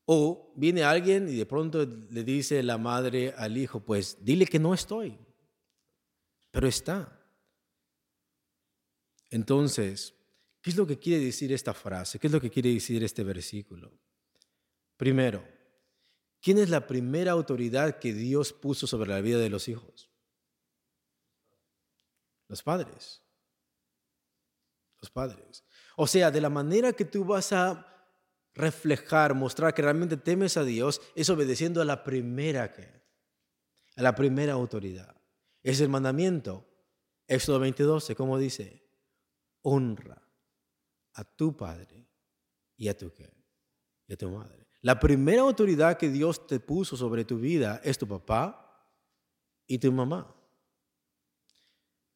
O 0.06 0.54
viene 0.56 0.84
alguien 0.84 1.28
y 1.28 1.36
de 1.36 1.45
pronto 1.45 1.86
le 1.86 2.23
dice 2.23 2.63
la 2.63 2.78
madre 2.78 3.34
al 3.36 3.58
hijo, 3.58 3.82
pues 3.82 4.23
dile 4.23 4.45
que 4.45 4.60
no 4.60 4.73
estoy, 4.73 5.19
pero 6.49 6.65
está. 6.65 7.28
Entonces, 9.32 10.13
¿qué 10.62 10.69
es 10.69 10.78
lo 10.78 10.88
que 10.88 10.97
quiere 10.97 11.25
decir 11.25 11.51
esta 11.51 11.73
frase? 11.73 12.19
¿Qué 12.19 12.28
es 12.28 12.34
lo 12.34 12.39
que 12.39 12.49
quiere 12.49 12.73
decir 12.73 13.04
este 13.04 13.25
versículo? 13.25 13.91
Primero, 14.95 15.55
¿quién 16.45 16.60
es 16.60 16.69
la 16.69 16.86
primera 16.86 17.31
autoridad 17.31 17.97
que 17.97 18.13
Dios 18.13 18.53
puso 18.53 18.86
sobre 18.86 19.10
la 19.10 19.19
vida 19.19 19.39
de 19.39 19.49
los 19.49 19.67
hijos? 19.67 20.12
Los 22.47 22.62
padres. 22.62 23.23
Los 25.01 25.10
padres. 25.10 25.63
O 25.95 26.05
sea, 26.05 26.29
de 26.29 26.41
la 26.41 26.51
manera 26.51 26.93
que 26.93 27.03
tú 27.03 27.25
vas 27.25 27.51
a 27.51 27.91
reflejar, 28.53 29.34
mostrar 29.34 29.73
que 29.73 29.81
realmente 29.81 30.17
temes 30.17 30.55
a 30.55 30.63
Dios, 30.63 31.01
es 31.15 31.31
obedeciendo 31.31 31.81
a 31.81 31.86
la 31.86 32.03
primera 32.03 32.71
que, 32.71 32.84
a 33.95 34.03
la 34.03 34.13
primera 34.13 34.53
autoridad. 34.53 35.19
Es 35.63 35.81
el 35.81 35.89
mandamiento. 35.89 36.63
Éxodo 37.25 37.58
22, 37.58 38.13
como 38.15 38.38
dice, 38.38 38.88
honra 39.63 40.21
a 41.13 41.23
tu 41.23 41.58
padre 41.58 42.08
y 42.77 42.88
a 42.88 42.95
tu 42.95 43.12
y 44.05 44.13
a 44.13 44.15
tu 44.15 44.29
madre. 44.29 44.64
La 44.86 45.00
primera 45.00 45.41
autoridad 45.41 45.98
que 45.98 46.12
Dios 46.12 46.45
te 46.45 46.60
puso 46.60 46.95
sobre 46.95 47.26
tu 47.26 47.39
vida 47.39 47.82
es 47.84 47.98
tu 47.98 48.08
papá 48.08 48.88
y 49.65 49.80
tu 49.80 49.91
mamá. 49.91 50.32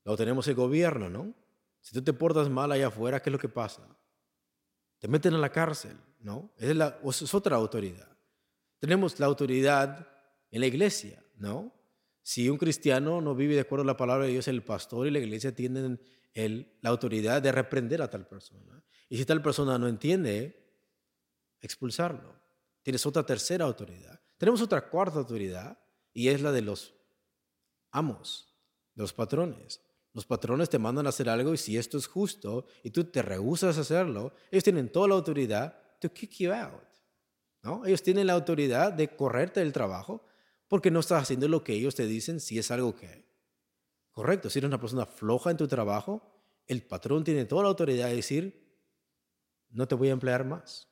Lo 0.05 0.15
tenemos 0.15 0.47
el 0.47 0.53
gobierno, 0.53 1.09
¿no? 1.09 1.33
Si 1.81 1.95
tú 1.95 2.03
te 2.03 2.13
portas 2.13 2.47
mal 2.47 2.71
allá 2.71 2.89
afuera, 2.89 3.23
¿qué 3.23 3.31
es 3.31 3.33
lo 3.33 3.39
que 3.39 3.49
pasa? 3.49 3.81
Te 4.99 5.07
meten 5.07 5.33
en 5.33 5.41
la 5.41 5.51
cárcel. 5.51 5.97
¿no? 6.19 6.53
Es, 6.57 6.75
la, 6.75 6.99
es 7.03 7.33
otra 7.33 7.55
autoridad. 7.55 8.07
Tenemos 8.77 9.19
la 9.19 9.25
autoridad 9.25 10.07
en 10.51 10.61
la 10.61 10.67
iglesia, 10.67 11.23
¿no? 11.37 11.73
Si 12.21 12.51
un 12.51 12.59
cristiano 12.59 13.19
no 13.19 13.33
vive 13.33 13.55
de 13.55 13.61
acuerdo 13.61 13.81
a 13.81 13.87
la 13.87 13.97
palabra 13.97 14.25
de 14.25 14.33
Dios, 14.33 14.47
el 14.47 14.61
pastor 14.61 15.07
y 15.07 15.11
la 15.11 15.17
iglesia 15.17 15.55
tienen 15.55 15.99
la 16.35 16.89
autoridad 16.91 17.41
de 17.41 17.51
reprender 17.51 18.03
a 18.03 18.11
tal 18.11 18.27
persona. 18.27 18.83
Y 19.09 19.17
si 19.17 19.25
tal 19.25 19.41
persona 19.41 19.79
no 19.79 19.87
entiende, 19.87 20.77
expulsarlo. 21.61 22.38
Tienes 22.81 23.05
otra 23.05 23.25
tercera 23.25 23.65
autoridad. 23.65 24.19
Tenemos 24.37 24.61
otra 24.61 24.89
cuarta 24.89 25.19
autoridad 25.19 25.77
y 26.13 26.29
es 26.29 26.41
la 26.41 26.51
de 26.51 26.61
los 26.61 26.95
amos, 27.91 28.55
de 28.95 29.03
los 29.03 29.13
patrones. 29.13 29.81
Los 30.13 30.25
patrones 30.25 30.69
te 30.69 30.79
mandan 30.79 31.05
a 31.05 31.09
hacer 31.09 31.29
algo 31.29 31.53
y 31.53 31.57
si 31.57 31.77
esto 31.77 31.97
es 31.97 32.07
justo 32.07 32.65
y 32.83 32.89
tú 32.91 33.05
te 33.05 33.21
rehusas 33.21 33.77
a 33.77 33.81
hacerlo, 33.81 34.33
ellos 34.51 34.63
tienen 34.63 34.91
toda 34.91 35.07
la 35.07 35.15
autoridad 35.15 35.77
to 35.99 36.11
kick 36.11 36.31
you 36.37 36.51
out. 36.51 36.83
¿no? 37.61 37.85
Ellos 37.85 38.01
tienen 38.01 38.27
la 38.27 38.33
autoridad 38.33 38.93
de 38.93 39.15
correrte 39.15 39.59
del 39.59 39.73
trabajo 39.73 40.25
porque 40.67 40.91
no 40.91 40.99
estás 40.99 41.23
haciendo 41.23 41.47
lo 41.47 41.63
que 41.63 41.73
ellos 41.73 41.95
te 41.95 42.05
dicen 42.05 42.39
si 42.39 42.59
es 42.59 42.71
algo 42.71 42.95
que... 42.95 43.27
Correcto, 44.11 44.49
si 44.49 44.59
eres 44.59 44.67
una 44.67 44.79
persona 44.79 45.05
floja 45.05 45.51
en 45.51 45.57
tu 45.57 45.67
trabajo, 45.67 46.21
el 46.67 46.83
patrón 46.83 47.23
tiene 47.23 47.45
toda 47.45 47.63
la 47.63 47.69
autoridad 47.69 48.07
de 48.07 48.15
decir, 48.15 48.77
no 49.69 49.87
te 49.87 49.95
voy 49.95 50.09
a 50.09 50.13
emplear 50.13 50.45
más. 50.45 50.88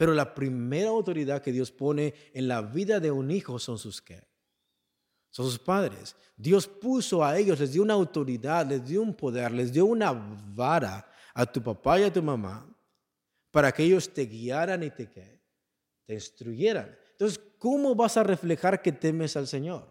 Pero 0.00 0.14
la 0.14 0.34
primera 0.34 0.88
autoridad 0.88 1.42
que 1.42 1.52
Dios 1.52 1.70
pone 1.70 2.14
en 2.32 2.48
la 2.48 2.62
vida 2.62 3.00
de 3.00 3.10
un 3.10 3.30
hijo 3.30 3.58
son 3.58 3.76
sus 3.76 4.00
qué? 4.00 4.26
Son 5.28 5.44
sus 5.44 5.58
padres. 5.58 6.16
Dios 6.38 6.66
puso 6.66 7.22
a 7.22 7.36
ellos, 7.38 7.60
les 7.60 7.72
dio 7.72 7.82
una 7.82 7.92
autoridad, 7.92 8.66
les 8.66 8.82
dio 8.82 9.02
un 9.02 9.12
poder, 9.12 9.52
les 9.52 9.70
dio 9.70 9.84
una 9.84 10.10
vara 10.10 11.06
a 11.34 11.44
tu 11.44 11.62
papá 11.62 12.00
y 12.00 12.04
a 12.04 12.10
tu 12.10 12.22
mamá 12.22 12.66
para 13.50 13.70
que 13.72 13.82
ellos 13.82 14.08
te 14.08 14.24
guiaran 14.24 14.82
y 14.84 14.90
te, 14.90 15.04
te 15.04 16.14
instruyeran. 16.14 16.96
Entonces, 17.12 17.38
¿cómo 17.58 17.94
vas 17.94 18.16
a 18.16 18.22
reflejar 18.22 18.80
que 18.80 18.92
temes 18.92 19.36
al 19.36 19.48
Señor? 19.48 19.86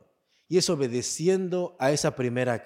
Y 0.47 0.57
es 0.57 0.67
obedeciendo 0.71 1.77
a 1.77 1.91
esa 1.91 2.15
primera 2.15 2.65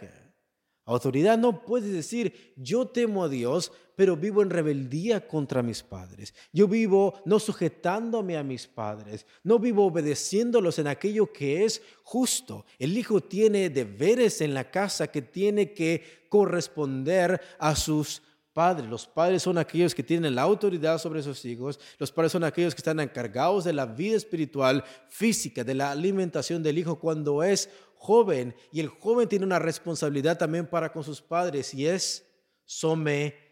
autoridad. 0.86 1.38
No 1.38 1.66
puedes 1.66 1.92
decir, 1.92 2.54
yo 2.56 2.88
temo 2.88 3.26
a 3.26 3.28
Dios, 3.28 3.74
pero 3.96 4.16
vivo 4.16 4.42
en 4.42 4.50
rebeldía 4.50 5.28
contra 5.28 5.62
mis 5.62 5.84
padres. 5.84 6.34
Yo 6.52 6.68
vivo 6.68 7.22
no 7.26 7.40
sujetándome 7.40 8.38
a 8.38 8.44
mis 8.44 8.68
padres, 8.68 9.26
no 9.44 9.60
vivo 9.60 9.86
obedeciéndolos 9.86 10.80
en 10.80 10.88
aquello 10.88 11.32
que 11.32 11.64
es 11.66 11.82
justo. 12.04 12.66
El 12.80 12.98
hijo 12.98 13.22
tiene 13.22 13.70
deberes 13.70 14.42
en 14.42 14.54
la 14.54 14.70
casa 14.70 15.08
que 15.08 15.22
tiene 15.22 15.74
que 15.74 16.26
corresponder 16.30 17.40
a 17.60 17.76
sus 17.76 18.22
padres. 18.54 18.90
Los 18.90 19.08
padres 19.08 19.44
son 19.44 19.58
aquellos 19.58 19.96
que 19.96 20.04
tienen 20.04 20.36
la 20.36 20.44
autoridad 20.44 21.00
sobre 21.00 21.24
sus 21.24 21.44
hijos. 21.46 21.80
Los 21.98 22.12
padres 22.12 22.32
son 22.32 22.44
aquellos 22.44 22.74
que 22.74 22.80
están 22.80 23.00
encargados 23.00 23.64
de 23.64 23.74
la 23.74 23.86
vida 23.86 24.16
espiritual, 24.16 24.84
física, 25.10 25.64
de 25.64 25.74
la 25.74 25.92
alimentación 25.92 26.62
del 26.64 26.78
hijo 26.78 27.00
cuando 27.00 27.44
es 27.44 27.70
joven 28.04 28.54
y 28.72 28.82
el 28.82 28.90
joven 28.90 29.30
tiene 29.30 29.46
una 29.46 29.60
responsabilidad 29.60 30.38
también 30.38 30.68
para 30.68 30.92
con 30.92 31.06
sus 31.06 31.22
padres 31.22 31.74
y 31.74 31.88
es 31.88 32.28
someterse, 32.66 33.43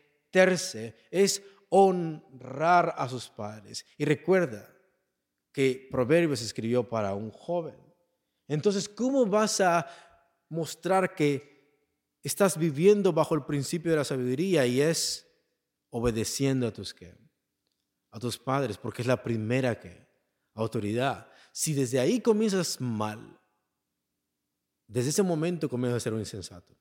es 1.12 1.42
honrar 1.70 2.94
a 2.98 3.08
sus 3.08 3.30
padres. 3.30 3.86
Y 3.98 4.06
recuerda 4.06 4.74
que 5.52 5.88
Proverbios 5.92 6.42
escribió 6.42 6.88
para 6.88 7.14
un 7.14 7.32
joven. 7.32 7.76
Entonces, 8.48 8.90
¿cómo 8.90 9.26
vas 9.26 9.62
a 9.62 9.88
mostrar 10.50 11.16
que 11.16 11.52
estás 12.24 12.58
viviendo 12.58 13.14
bajo 13.14 13.36
el 13.36 13.46
principio 13.46 13.92
de 13.92 13.98
la 13.98 14.04
sabiduría 14.04 14.66
y 14.66 14.82
es 14.82 15.28
obedeciendo 15.90 16.68
a 16.68 16.72
tus 16.72 16.96
a 18.12 18.20
tus 18.20 18.38
padres, 18.38 18.78
porque 18.78 19.02
es 19.02 19.08
la 19.08 19.24
primera 19.24 19.80
que 19.80 20.08
autoridad. 20.54 21.32
Si 21.54 21.74
desde 21.74 22.00
ahí 22.00 22.20
comienzas 22.20 22.80
mal, 22.82 23.40
desde 24.88 25.10
ese 25.10 25.24
momento 25.24 25.70
comienzas 25.70 25.98
a 25.98 26.04
ser 26.04 26.14
un 26.14 26.20
insensato. 26.20 26.78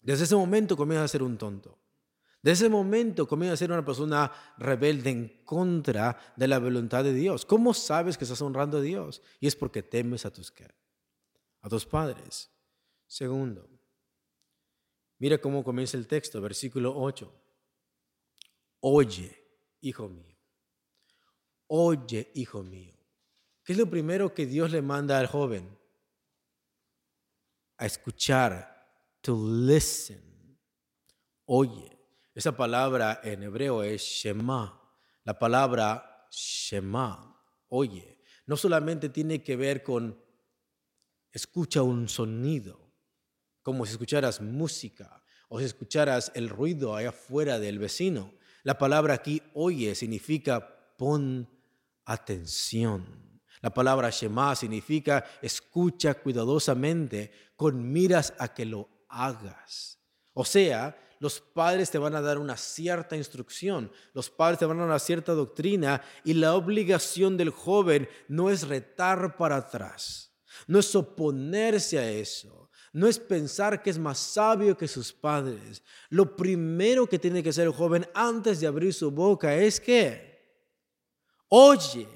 Desde 0.00 0.24
ese 0.24 0.36
momento 0.36 0.76
comienzas 0.76 1.06
a 1.06 1.12
ser 1.12 1.22
un 1.22 1.38
tonto. 1.38 1.78
Desde 2.46 2.66
ese 2.66 2.68
momento 2.68 3.26
comienzas 3.26 3.54
a 3.54 3.64
ser 3.64 3.72
una 3.72 3.84
persona 3.84 4.30
rebelde 4.56 5.10
en 5.10 5.42
contra 5.44 6.16
de 6.36 6.46
la 6.46 6.60
voluntad 6.60 7.02
de 7.02 7.12
Dios. 7.12 7.44
¿Cómo 7.44 7.74
sabes 7.74 8.16
que 8.16 8.22
estás 8.22 8.40
honrando 8.40 8.78
a 8.78 8.82
Dios? 8.82 9.20
Y 9.40 9.48
es 9.48 9.56
porque 9.56 9.82
temes 9.82 10.24
a 10.24 10.32
tus 10.32 10.54
a 11.62 11.68
tus 11.68 11.84
padres. 11.84 12.48
Segundo, 13.08 13.68
mira 15.18 15.38
cómo 15.38 15.64
comienza 15.64 15.96
el 15.96 16.06
texto, 16.06 16.40
versículo 16.40 16.96
8. 16.96 17.34
Oye, 18.78 19.36
hijo 19.80 20.08
mío. 20.08 20.38
Oye, 21.66 22.30
hijo 22.36 22.62
mío. 22.62 22.94
¿Qué 23.64 23.72
es 23.72 23.78
lo 23.78 23.90
primero 23.90 24.32
que 24.32 24.46
Dios 24.46 24.70
le 24.70 24.82
manda 24.82 25.18
al 25.18 25.26
joven? 25.26 25.76
A 27.78 27.86
escuchar, 27.86 28.88
to 29.20 29.36
listen. 29.36 30.60
Oye. 31.46 31.95
Esa 32.36 32.54
palabra 32.54 33.22
en 33.24 33.44
hebreo 33.44 33.82
es 33.82 34.02
Shema. 34.02 34.78
La 35.24 35.38
palabra 35.38 36.28
Shema, 36.30 37.34
oye, 37.68 38.20
no 38.44 38.58
solamente 38.58 39.08
tiene 39.08 39.42
que 39.42 39.56
ver 39.56 39.82
con 39.82 40.22
escucha 41.32 41.80
un 41.80 42.10
sonido, 42.10 42.92
como 43.62 43.86
si 43.86 43.92
escucharas 43.92 44.42
música 44.42 45.24
o 45.48 45.58
si 45.60 45.64
escucharas 45.64 46.30
el 46.34 46.50
ruido 46.50 46.94
allá 46.94 47.08
afuera 47.08 47.58
del 47.58 47.78
vecino. 47.78 48.34
La 48.64 48.76
palabra 48.76 49.14
aquí 49.14 49.42
oye 49.54 49.94
significa 49.94 50.94
pon 50.98 51.48
atención. 52.04 53.40
La 53.62 53.72
palabra 53.72 54.10
Shema 54.10 54.54
significa 54.56 55.24
escucha 55.40 56.12
cuidadosamente 56.12 57.32
con 57.56 57.90
miras 57.90 58.34
a 58.38 58.52
que 58.52 58.66
lo 58.66 58.90
hagas. 59.08 59.98
O 60.34 60.44
sea, 60.44 60.94
los 61.18 61.40
padres 61.40 61.90
te 61.90 61.98
van 61.98 62.14
a 62.14 62.20
dar 62.20 62.38
una 62.38 62.56
cierta 62.56 63.16
instrucción, 63.16 63.90
los 64.12 64.30
padres 64.30 64.58
te 64.58 64.66
van 64.66 64.76
a 64.76 64.80
dar 64.80 64.88
una 64.88 64.98
cierta 64.98 65.32
doctrina 65.32 66.02
y 66.24 66.34
la 66.34 66.54
obligación 66.54 67.36
del 67.36 67.50
joven 67.50 68.08
no 68.28 68.50
es 68.50 68.66
retar 68.68 69.36
para 69.36 69.56
atrás, 69.56 70.32
no 70.66 70.78
es 70.78 70.94
oponerse 70.94 71.98
a 71.98 72.10
eso, 72.10 72.70
no 72.92 73.06
es 73.06 73.18
pensar 73.18 73.82
que 73.82 73.90
es 73.90 73.98
más 73.98 74.18
sabio 74.18 74.76
que 74.76 74.88
sus 74.88 75.12
padres. 75.12 75.82
Lo 76.08 76.34
primero 76.34 77.06
que 77.06 77.18
tiene 77.18 77.42
que 77.42 77.50
hacer 77.50 77.66
el 77.66 77.74
joven 77.74 78.08
antes 78.14 78.60
de 78.60 78.66
abrir 78.66 78.94
su 78.94 79.10
boca 79.10 79.54
es 79.54 79.78
que, 79.78 80.64
oye, 81.48 82.08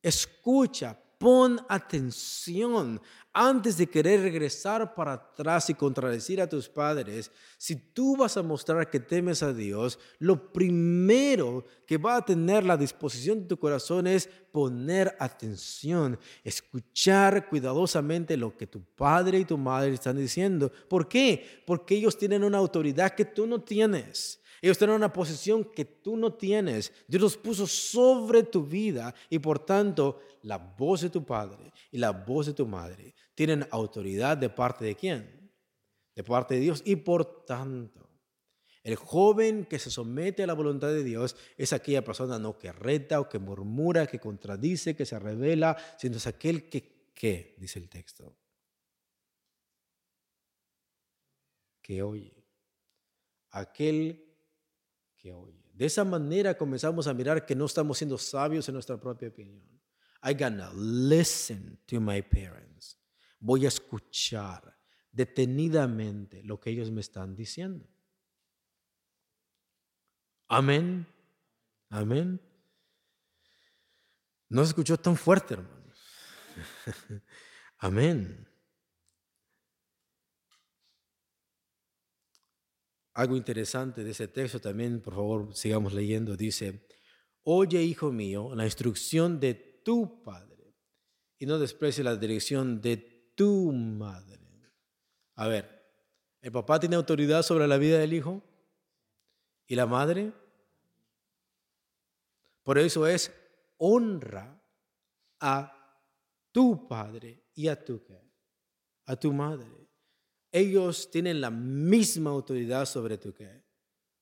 escucha, 0.00 0.98
pon 1.18 1.60
atención 1.68 2.98
antes 3.32 3.76
de 3.76 3.86
querer 3.86 4.22
regresar 4.22 4.94
para 4.94 5.12
atrás 5.12 5.70
y 5.70 5.74
contradecir 5.74 6.40
a 6.40 6.48
tus 6.48 6.68
padres, 6.68 7.30
si 7.58 7.76
tú 7.76 8.16
vas 8.16 8.36
a 8.36 8.42
mostrar 8.42 8.90
que 8.90 8.98
temes 8.98 9.42
a 9.42 9.52
Dios, 9.52 9.98
lo 10.18 10.52
primero 10.52 11.64
que 11.86 11.96
va 11.96 12.16
a 12.16 12.24
tener 12.24 12.64
la 12.64 12.76
disposición 12.76 13.42
de 13.42 13.46
tu 13.46 13.56
corazón 13.56 14.08
es 14.08 14.28
poner 14.50 15.16
atención, 15.20 16.18
escuchar 16.42 17.48
cuidadosamente 17.48 18.36
lo 18.36 18.56
que 18.56 18.66
tu 18.66 18.82
padre 18.82 19.38
y 19.38 19.44
tu 19.44 19.56
madre 19.56 19.92
están 19.94 20.16
diciendo. 20.16 20.72
¿Por 20.88 21.08
qué? 21.08 21.62
Porque 21.66 21.94
ellos 21.94 22.18
tienen 22.18 22.42
una 22.42 22.58
autoridad 22.58 23.14
que 23.14 23.24
tú 23.24 23.46
no 23.46 23.62
tienes. 23.62 24.40
Ellos 24.62 24.76
tienen 24.76 24.96
una 24.96 25.12
posición 25.12 25.64
que 25.64 25.84
tú 25.84 26.16
no 26.16 26.34
tienes. 26.34 26.92
Dios 27.06 27.22
los 27.22 27.36
puso 27.36 27.66
sobre 27.66 28.42
tu 28.42 28.64
vida 28.64 29.14
y 29.30 29.38
por 29.38 29.58
tanto 29.60 30.20
la 30.42 30.58
voz 30.58 31.02
de 31.02 31.10
tu 31.10 31.24
padre 31.24 31.72
y 31.90 31.98
la 31.98 32.10
voz 32.10 32.46
de 32.46 32.54
tu 32.54 32.66
madre 32.66 33.14
tienen 33.34 33.66
autoridad 33.70 34.36
de 34.36 34.50
parte 34.50 34.84
de 34.84 34.94
quién? 34.94 35.52
De 36.14 36.24
parte 36.24 36.54
de 36.54 36.60
Dios. 36.60 36.82
Y 36.84 36.96
por 36.96 37.44
tanto, 37.44 38.10
el 38.82 38.96
joven 38.96 39.66
que 39.66 39.78
se 39.78 39.90
somete 39.90 40.42
a 40.42 40.46
la 40.46 40.54
voluntad 40.54 40.88
de 40.88 41.04
Dios 41.04 41.36
es 41.56 41.72
aquella 41.72 42.02
persona 42.02 42.38
no 42.38 42.58
que 42.58 42.72
reta 42.72 43.20
o 43.20 43.28
que 43.28 43.38
murmura, 43.38 44.06
que 44.06 44.18
contradice, 44.18 44.96
que 44.96 45.04
se 45.04 45.18
revela, 45.18 45.76
sino 45.98 46.16
es 46.16 46.26
aquel 46.26 46.68
que, 46.68 47.10
¿qué? 47.14 47.54
Dice 47.58 47.78
el 47.78 47.88
texto. 47.88 48.36
Que 51.82 52.02
oye. 52.02 52.46
Aquel 53.50 54.24
que 55.16 55.32
oye. 55.32 55.70
De 55.74 55.86
esa 55.86 56.04
manera 56.04 56.56
comenzamos 56.56 57.06
a 57.06 57.14
mirar 57.14 57.44
que 57.44 57.54
no 57.54 57.66
estamos 57.66 57.98
siendo 57.98 58.16
sabios 58.16 58.68
en 58.68 58.74
nuestra 58.74 58.98
propia 58.98 59.28
opinión. 59.28 59.80
I 60.22 60.32
gotta 60.32 60.72
listen 60.74 61.78
to 61.86 62.00
my 62.00 62.22
parents. 62.22 62.99
Voy 63.40 63.64
a 63.64 63.68
escuchar 63.68 64.78
detenidamente 65.10 66.42
lo 66.44 66.60
que 66.60 66.70
ellos 66.70 66.90
me 66.90 67.00
están 67.00 67.34
diciendo. 67.34 67.88
Amén. 70.48 71.06
Amén. 71.88 72.40
No 74.48 74.62
se 74.62 74.68
escuchó 74.68 74.96
tan 74.96 75.16
fuerte, 75.16 75.54
hermanos. 75.54 75.98
Amén. 77.78 78.46
Algo 83.14 83.36
interesante 83.36 84.04
de 84.04 84.10
ese 84.10 84.28
texto 84.28 84.60
también, 84.60 85.00
por 85.00 85.14
favor, 85.14 85.54
sigamos 85.54 85.92
leyendo. 85.92 86.36
Dice, 86.36 86.86
oye, 87.42 87.82
hijo 87.82 88.12
mío, 88.12 88.54
la 88.54 88.64
instrucción 88.64 89.40
de 89.40 89.54
tu 89.84 90.22
padre 90.22 90.76
y 91.38 91.46
no 91.46 91.58
desprecie 91.58 92.04
la 92.04 92.16
dirección 92.16 92.80
de 92.80 93.19
tu 93.40 93.72
madre. 93.72 94.38
A 95.36 95.48
ver, 95.48 95.66
¿el 96.42 96.52
papá 96.52 96.78
tiene 96.78 96.96
autoridad 96.96 97.42
sobre 97.42 97.66
la 97.66 97.78
vida 97.78 97.96
del 97.96 98.12
hijo? 98.12 98.42
¿Y 99.66 99.76
la 99.76 99.86
madre? 99.86 100.30
Por 102.62 102.78
eso 102.78 103.06
es 103.06 103.32
honra 103.78 104.62
a 105.40 105.74
tu 106.52 106.86
padre 106.86 107.42
y 107.54 107.68
a 107.68 107.82
tu, 107.82 108.02
a 109.06 109.16
tu 109.16 109.32
madre 109.32 109.88
ellos 110.52 111.10
tienen 111.10 111.40
la 111.40 111.50
misma 111.50 112.28
autoridad 112.28 112.84
sobre 112.84 113.16
tu, 113.16 113.34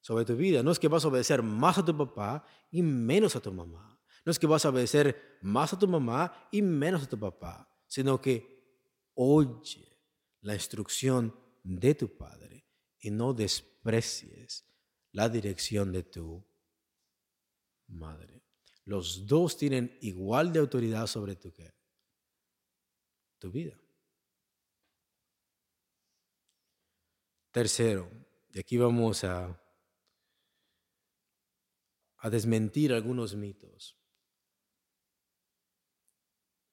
sobre 0.00 0.24
tu 0.26 0.36
vida. 0.36 0.62
No 0.62 0.70
es 0.70 0.78
que 0.78 0.86
vas 0.86 1.04
a 1.04 1.08
obedecer 1.08 1.42
más 1.42 1.76
a 1.78 1.84
tu 1.84 1.96
papá 1.96 2.44
y 2.70 2.82
menos 2.82 3.34
a 3.34 3.40
tu 3.40 3.50
mamá. 3.50 4.00
No 4.24 4.30
es 4.30 4.38
que 4.38 4.46
vas 4.46 4.64
a 4.64 4.68
obedecer 4.68 5.38
más 5.42 5.72
a 5.72 5.78
tu 5.78 5.88
mamá 5.88 6.32
y 6.52 6.62
menos 6.62 7.02
a 7.02 7.08
tu 7.08 7.18
papá, 7.18 7.68
sino 7.88 8.20
que 8.20 8.57
oye 9.20 9.98
la 10.42 10.54
instrucción 10.54 11.34
de 11.64 11.94
tu 11.96 12.16
padre 12.16 12.64
y 13.00 13.10
no 13.10 13.34
desprecies 13.34 14.64
la 15.10 15.28
dirección 15.28 15.90
de 15.90 16.04
tu 16.04 16.46
madre. 17.88 18.44
Los 18.84 19.26
dos 19.26 19.56
tienen 19.56 19.98
igual 20.02 20.52
de 20.52 20.60
autoridad 20.60 21.06
sobre 21.08 21.34
tu, 21.34 21.52
tu 23.38 23.50
vida. 23.50 23.78
Tercero, 27.50 28.08
y 28.50 28.60
aquí 28.60 28.76
vamos 28.76 29.24
a 29.24 29.60
desmentir 32.30 32.92
algunos 32.92 33.34
mitos. 33.34 33.98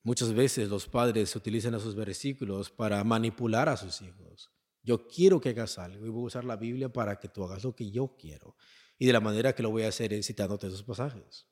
Muchas 0.05 0.35
veces 0.35 0.69
los 0.69 0.87
padres 0.87 1.35
utilizan 1.35 1.73
esos 1.73 1.95
versículos 1.95 2.69
para 2.69 3.03
manipular 3.03 3.67
a 3.67 3.75
sus 3.75 4.03
hijos. 4.03 4.51
Yo 4.83 5.07
quiero 5.07 5.41
que 5.41 5.49
hagas 5.49 5.79
algo 5.79 6.05
y 6.05 6.09
voy 6.09 6.21
a 6.21 6.27
usar 6.27 6.43
la 6.43 6.57
Biblia 6.57 6.93
para 6.93 7.19
que 7.19 7.27
tú 7.27 7.43
hagas 7.43 7.63
lo 7.63 7.75
que 7.75 7.89
yo 7.89 8.15
quiero. 8.15 8.55
Y 8.99 9.07
de 9.07 9.13
la 9.13 9.19
manera 9.19 9.55
que 9.55 9.63
lo 9.63 9.71
voy 9.71 9.81
a 9.81 9.87
hacer 9.87 10.13
es 10.13 10.27
citándote 10.27 10.67
esos 10.67 10.83
pasajes. 10.83 11.47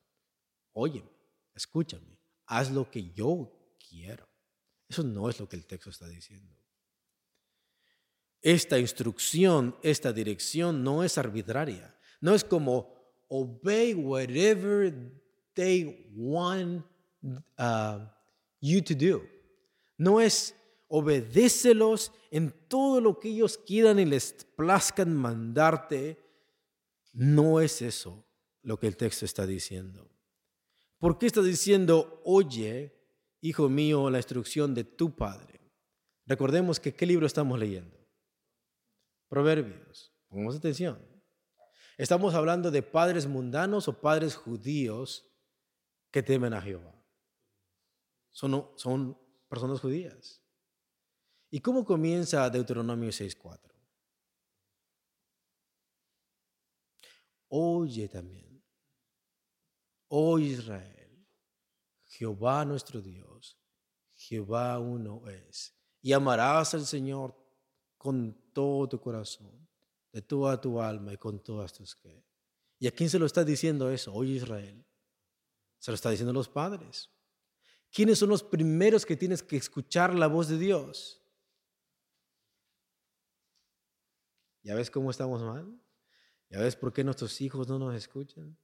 Oye, 0.70 1.04
escúchame, 1.52 2.20
haz 2.46 2.70
lo 2.70 2.88
que 2.88 3.10
yo 3.10 3.76
quiero. 3.88 4.28
Eso 4.88 5.02
no 5.02 5.28
es 5.28 5.40
lo 5.40 5.48
que 5.48 5.56
el 5.56 5.66
texto 5.66 5.90
está 5.90 6.06
diciendo. 6.06 6.56
Esta 8.40 8.78
instrucción, 8.78 9.76
esta 9.82 10.12
dirección 10.12 10.84
no 10.84 11.02
es 11.02 11.18
arbitraria. 11.18 11.98
No 12.20 12.36
es 12.36 12.44
como 12.44 12.94
obey 13.26 13.94
whatever 13.94 14.94
they 15.54 16.08
want 16.14 16.86
uh, 17.58 18.13
you 18.64 18.82
to 18.82 18.94
do. 18.94 19.22
No 19.96 20.20
es 20.20 20.54
obedécelos 20.88 22.12
en 22.30 22.52
todo 22.68 23.00
lo 23.00 23.18
que 23.18 23.28
ellos 23.28 23.58
quieran 23.58 23.98
y 23.98 24.04
les 24.04 24.32
plazcan 24.56 25.14
mandarte. 25.14 26.18
No 27.12 27.60
es 27.60 27.82
eso 27.82 28.24
lo 28.62 28.78
que 28.78 28.86
el 28.86 28.96
texto 28.96 29.24
está 29.24 29.46
diciendo. 29.46 30.10
¿Por 30.98 31.18
qué 31.18 31.26
está 31.26 31.42
diciendo, 31.42 32.22
oye, 32.24 32.92
hijo 33.40 33.68
mío, 33.68 34.08
la 34.08 34.18
instrucción 34.18 34.74
de 34.74 34.84
tu 34.84 35.14
padre? 35.14 35.60
Recordemos 36.26 36.80
que 36.80 36.94
qué 36.94 37.04
libro 37.04 37.26
estamos 37.26 37.58
leyendo. 37.58 37.98
Proverbios. 39.28 40.12
Pongamos 40.28 40.56
atención. 40.56 40.98
Estamos 41.98 42.34
hablando 42.34 42.70
de 42.70 42.82
padres 42.82 43.26
mundanos 43.26 43.86
o 43.86 44.00
padres 44.00 44.34
judíos 44.34 45.30
que 46.10 46.22
temen 46.22 46.54
a 46.54 46.60
Jehová. 46.60 46.93
Son, 48.34 48.72
son 48.76 49.16
personas 49.48 49.80
judías. 49.80 50.42
¿Y 51.50 51.60
cómo 51.60 51.84
comienza 51.84 52.50
Deuteronomio 52.50 53.10
6.4? 53.10 53.60
Oye 57.48 58.08
también, 58.08 58.60
oh 60.08 60.40
Israel, 60.40 61.24
Jehová 62.06 62.64
nuestro 62.64 63.00
Dios, 63.00 63.56
Jehová 64.16 64.80
uno 64.80 65.22
es, 65.28 65.72
y 66.02 66.12
amarás 66.12 66.74
al 66.74 66.84
Señor 66.84 67.36
con 67.96 68.50
todo 68.52 68.88
tu 68.88 69.00
corazón, 69.00 69.68
de 70.10 70.22
toda 70.22 70.60
tu 70.60 70.80
alma 70.80 71.12
y 71.12 71.16
con 71.16 71.38
todas 71.38 71.72
tus 71.72 71.94
que. 71.94 72.26
¿Y 72.80 72.88
a 72.88 72.90
quién 72.90 73.08
se 73.08 73.20
lo 73.20 73.26
está 73.26 73.44
diciendo 73.44 73.88
eso? 73.90 74.12
Oye 74.12 74.32
Israel. 74.32 74.84
Se 75.78 75.92
lo 75.92 75.94
está 75.94 76.10
diciendo 76.10 76.32
los 76.32 76.48
padres. 76.48 77.13
¿Quiénes 77.94 78.18
son 78.18 78.30
los 78.30 78.42
primeros 78.42 79.06
que 79.06 79.16
tienes 79.16 79.40
que 79.40 79.56
escuchar 79.56 80.16
la 80.16 80.26
voz 80.26 80.48
de 80.48 80.58
Dios? 80.58 81.22
¿Ya 84.64 84.74
ves 84.74 84.90
cómo 84.90 85.12
estamos 85.12 85.44
mal? 85.44 85.80
¿Ya 86.50 86.58
ves 86.58 86.74
por 86.74 86.92
qué 86.92 87.04
nuestros 87.04 87.40
hijos 87.40 87.68
no 87.68 87.78
nos 87.78 87.94
escuchan? 87.94 88.58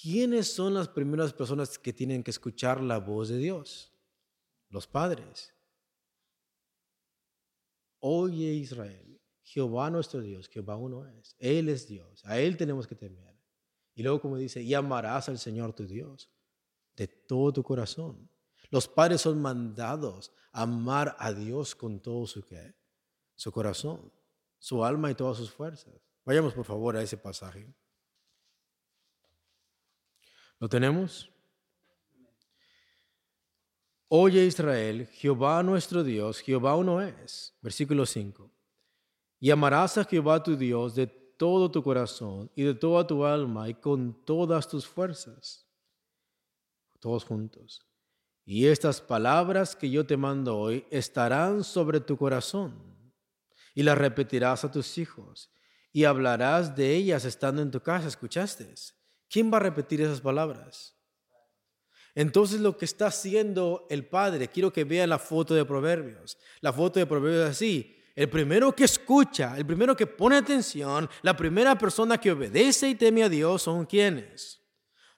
¿Quiénes 0.00 0.52
son 0.52 0.74
las 0.74 0.86
primeras 0.86 1.32
personas 1.32 1.80
que 1.80 1.92
tienen 1.92 2.22
que 2.22 2.30
escuchar 2.30 2.80
la 2.80 2.98
voz 2.98 3.28
de 3.28 3.38
Dios? 3.38 3.92
Los 4.68 4.86
padres. 4.86 5.52
Oye 7.98 8.52
Israel, 8.52 9.20
Jehová 9.42 9.90
nuestro 9.90 10.20
Dios, 10.20 10.48
Jehová 10.48 10.76
uno 10.76 11.04
es. 11.08 11.34
Él 11.40 11.70
es 11.70 11.88
Dios, 11.88 12.24
a 12.24 12.38
Él 12.38 12.56
tenemos 12.56 12.86
que 12.86 12.94
temer. 12.94 13.36
Y 13.96 14.04
luego 14.04 14.20
como 14.20 14.36
dice, 14.36 14.62
y 14.62 14.74
amarás 14.74 15.28
al 15.28 15.40
Señor 15.40 15.72
tu 15.72 15.88
Dios 15.88 16.30
de 16.96 17.08
todo 17.08 17.52
tu 17.52 17.62
corazón. 17.62 18.28
Los 18.70 18.88
padres 18.88 19.20
son 19.20 19.40
mandados 19.40 20.32
a 20.52 20.62
amar 20.62 21.14
a 21.18 21.32
Dios 21.32 21.74
con 21.74 22.00
todo 22.00 22.26
su 22.26 22.42
qué? 22.42 22.74
su 23.36 23.52
corazón, 23.52 24.10
su 24.58 24.84
alma 24.84 25.10
y 25.10 25.14
todas 25.14 25.36
sus 25.36 25.50
fuerzas. 25.50 25.94
Vayamos 26.24 26.54
por 26.54 26.64
favor 26.64 26.96
a 26.96 27.02
ese 27.02 27.16
pasaje. 27.16 27.72
¿Lo 30.58 30.68
tenemos? 30.68 31.30
Oye 34.08 34.44
Israel, 34.46 35.06
Jehová 35.08 35.62
nuestro 35.62 36.02
Dios, 36.02 36.40
Jehová 36.40 36.74
uno 36.76 37.00
es. 37.00 37.54
Versículo 37.60 38.06
5. 38.06 38.50
Y 39.38 39.50
amarás 39.50 39.98
a 39.98 40.04
Jehová 40.04 40.42
tu 40.42 40.56
Dios 40.56 40.94
de 40.94 41.06
todo 41.06 41.70
tu 41.70 41.82
corazón 41.82 42.50
y 42.54 42.62
de 42.62 42.74
toda 42.74 43.06
tu 43.06 43.24
alma 43.24 43.68
y 43.68 43.74
con 43.74 44.24
todas 44.24 44.66
tus 44.66 44.86
fuerzas. 44.86 45.65
Todos 47.06 47.24
juntos. 47.24 47.86
Y 48.44 48.66
estas 48.66 49.00
palabras 49.00 49.76
que 49.76 49.88
yo 49.88 50.04
te 50.04 50.16
mando 50.16 50.58
hoy 50.58 50.84
estarán 50.90 51.62
sobre 51.62 52.00
tu 52.00 52.16
corazón 52.16 52.82
y 53.76 53.84
las 53.84 53.96
repetirás 53.96 54.64
a 54.64 54.72
tus 54.72 54.98
hijos 54.98 55.52
y 55.92 56.02
hablarás 56.02 56.74
de 56.74 56.96
ellas 56.96 57.24
estando 57.24 57.62
en 57.62 57.70
tu 57.70 57.78
casa. 57.78 58.08
¿Escuchaste? 58.08 58.74
¿Quién 59.30 59.52
va 59.52 59.58
a 59.58 59.60
repetir 59.60 60.00
esas 60.00 60.20
palabras? 60.20 60.96
Entonces 62.12 62.60
lo 62.60 62.76
que 62.76 62.86
está 62.86 63.06
haciendo 63.06 63.86
el 63.88 64.04
Padre, 64.04 64.48
quiero 64.48 64.72
que 64.72 64.82
vea 64.82 65.06
la 65.06 65.20
foto 65.20 65.54
de 65.54 65.64
Proverbios. 65.64 66.36
La 66.60 66.72
foto 66.72 66.98
de 66.98 67.06
Proverbios 67.06 67.44
es 67.44 67.50
así. 67.50 68.02
El 68.16 68.28
primero 68.28 68.74
que 68.74 68.82
escucha, 68.82 69.56
el 69.56 69.64
primero 69.64 69.94
que 69.94 70.08
pone 70.08 70.38
atención, 70.38 71.08
la 71.22 71.36
primera 71.36 71.78
persona 71.78 72.18
que 72.18 72.32
obedece 72.32 72.88
y 72.88 72.96
teme 72.96 73.22
a 73.22 73.28
Dios 73.28 73.62
son 73.62 73.86
quienes? 73.86 74.65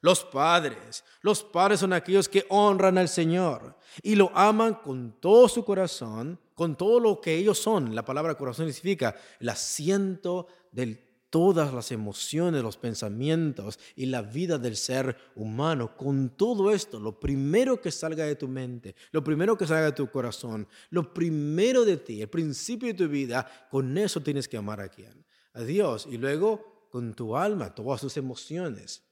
Los 0.00 0.24
padres. 0.24 1.04
Los 1.22 1.42
padres 1.42 1.80
son 1.80 1.92
aquellos 1.92 2.28
que 2.28 2.46
honran 2.48 2.98
al 2.98 3.08
Señor 3.08 3.76
y 4.02 4.14
lo 4.14 4.30
aman 4.36 4.74
con 4.74 5.16
todo 5.20 5.48
su 5.48 5.64
corazón, 5.64 6.38
con 6.54 6.76
todo 6.76 7.00
lo 7.00 7.20
que 7.20 7.34
ellos 7.34 7.58
son. 7.58 7.94
La 7.94 8.04
palabra 8.04 8.36
corazón 8.36 8.72
significa 8.72 9.16
el 9.40 9.48
asiento 9.48 10.46
de 10.70 11.08
todas 11.30 11.74
las 11.74 11.90
emociones, 11.90 12.62
los 12.62 12.76
pensamientos 12.76 13.78
y 13.96 14.06
la 14.06 14.22
vida 14.22 14.56
del 14.56 14.76
ser 14.76 15.16
humano. 15.34 15.96
Con 15.96 16.30
todo 16.30 16.70
esto, 16.70 17.00
lo 17.00 17.18
primero 17.18 17.80
que 17.80 17.90
salga 17.90 18.24
de 18.24 18.36
tu 18.36 18.46
mente, 18.46 18.94
lo 19.10 19.22
primero 19.24 19.58
que 19.58 19.66
salga 19.66 19.86
de 19.86 19.92
tu 19.92 20.08
corazón, 20.10 20.68
lo 20.90 21.12
primero 21.12 21.84
de 21.84 21.96
ti, 21.96 22.22
el 22.22 22.28
principio 22.28 22.88
de 22.88 22.94
tu 22.94 23.08
vida, 23.08 23.68
con 23.68 23.98
eso 23.98 24.20
tienes 24.20 24.46
que 24.46 24.56
amar 24.56 24.80
a 24.80 24.88
quién? 24.88 25.26
A 25.54 25.62
Dios. 25.62 26.06
Y 26.08 26.18
luego 26.18 26.86
con 26.88 27.14
tu 27.14 27.36
alma, 27.36 27.74
todas 27.74 28.00
tus 28.00 28.16
emociones 28.16 29.07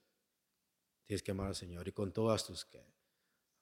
Tienes 1.07 1.23
que 1.23 1.31
amar 1.31 1.49
al 1.49 1.55
Señor 1.55 1.87
y 1.89 1.93
con 1.93 2.13
todas 2.13 2.45
tus 2.45 2.65
que. 2.65 2.85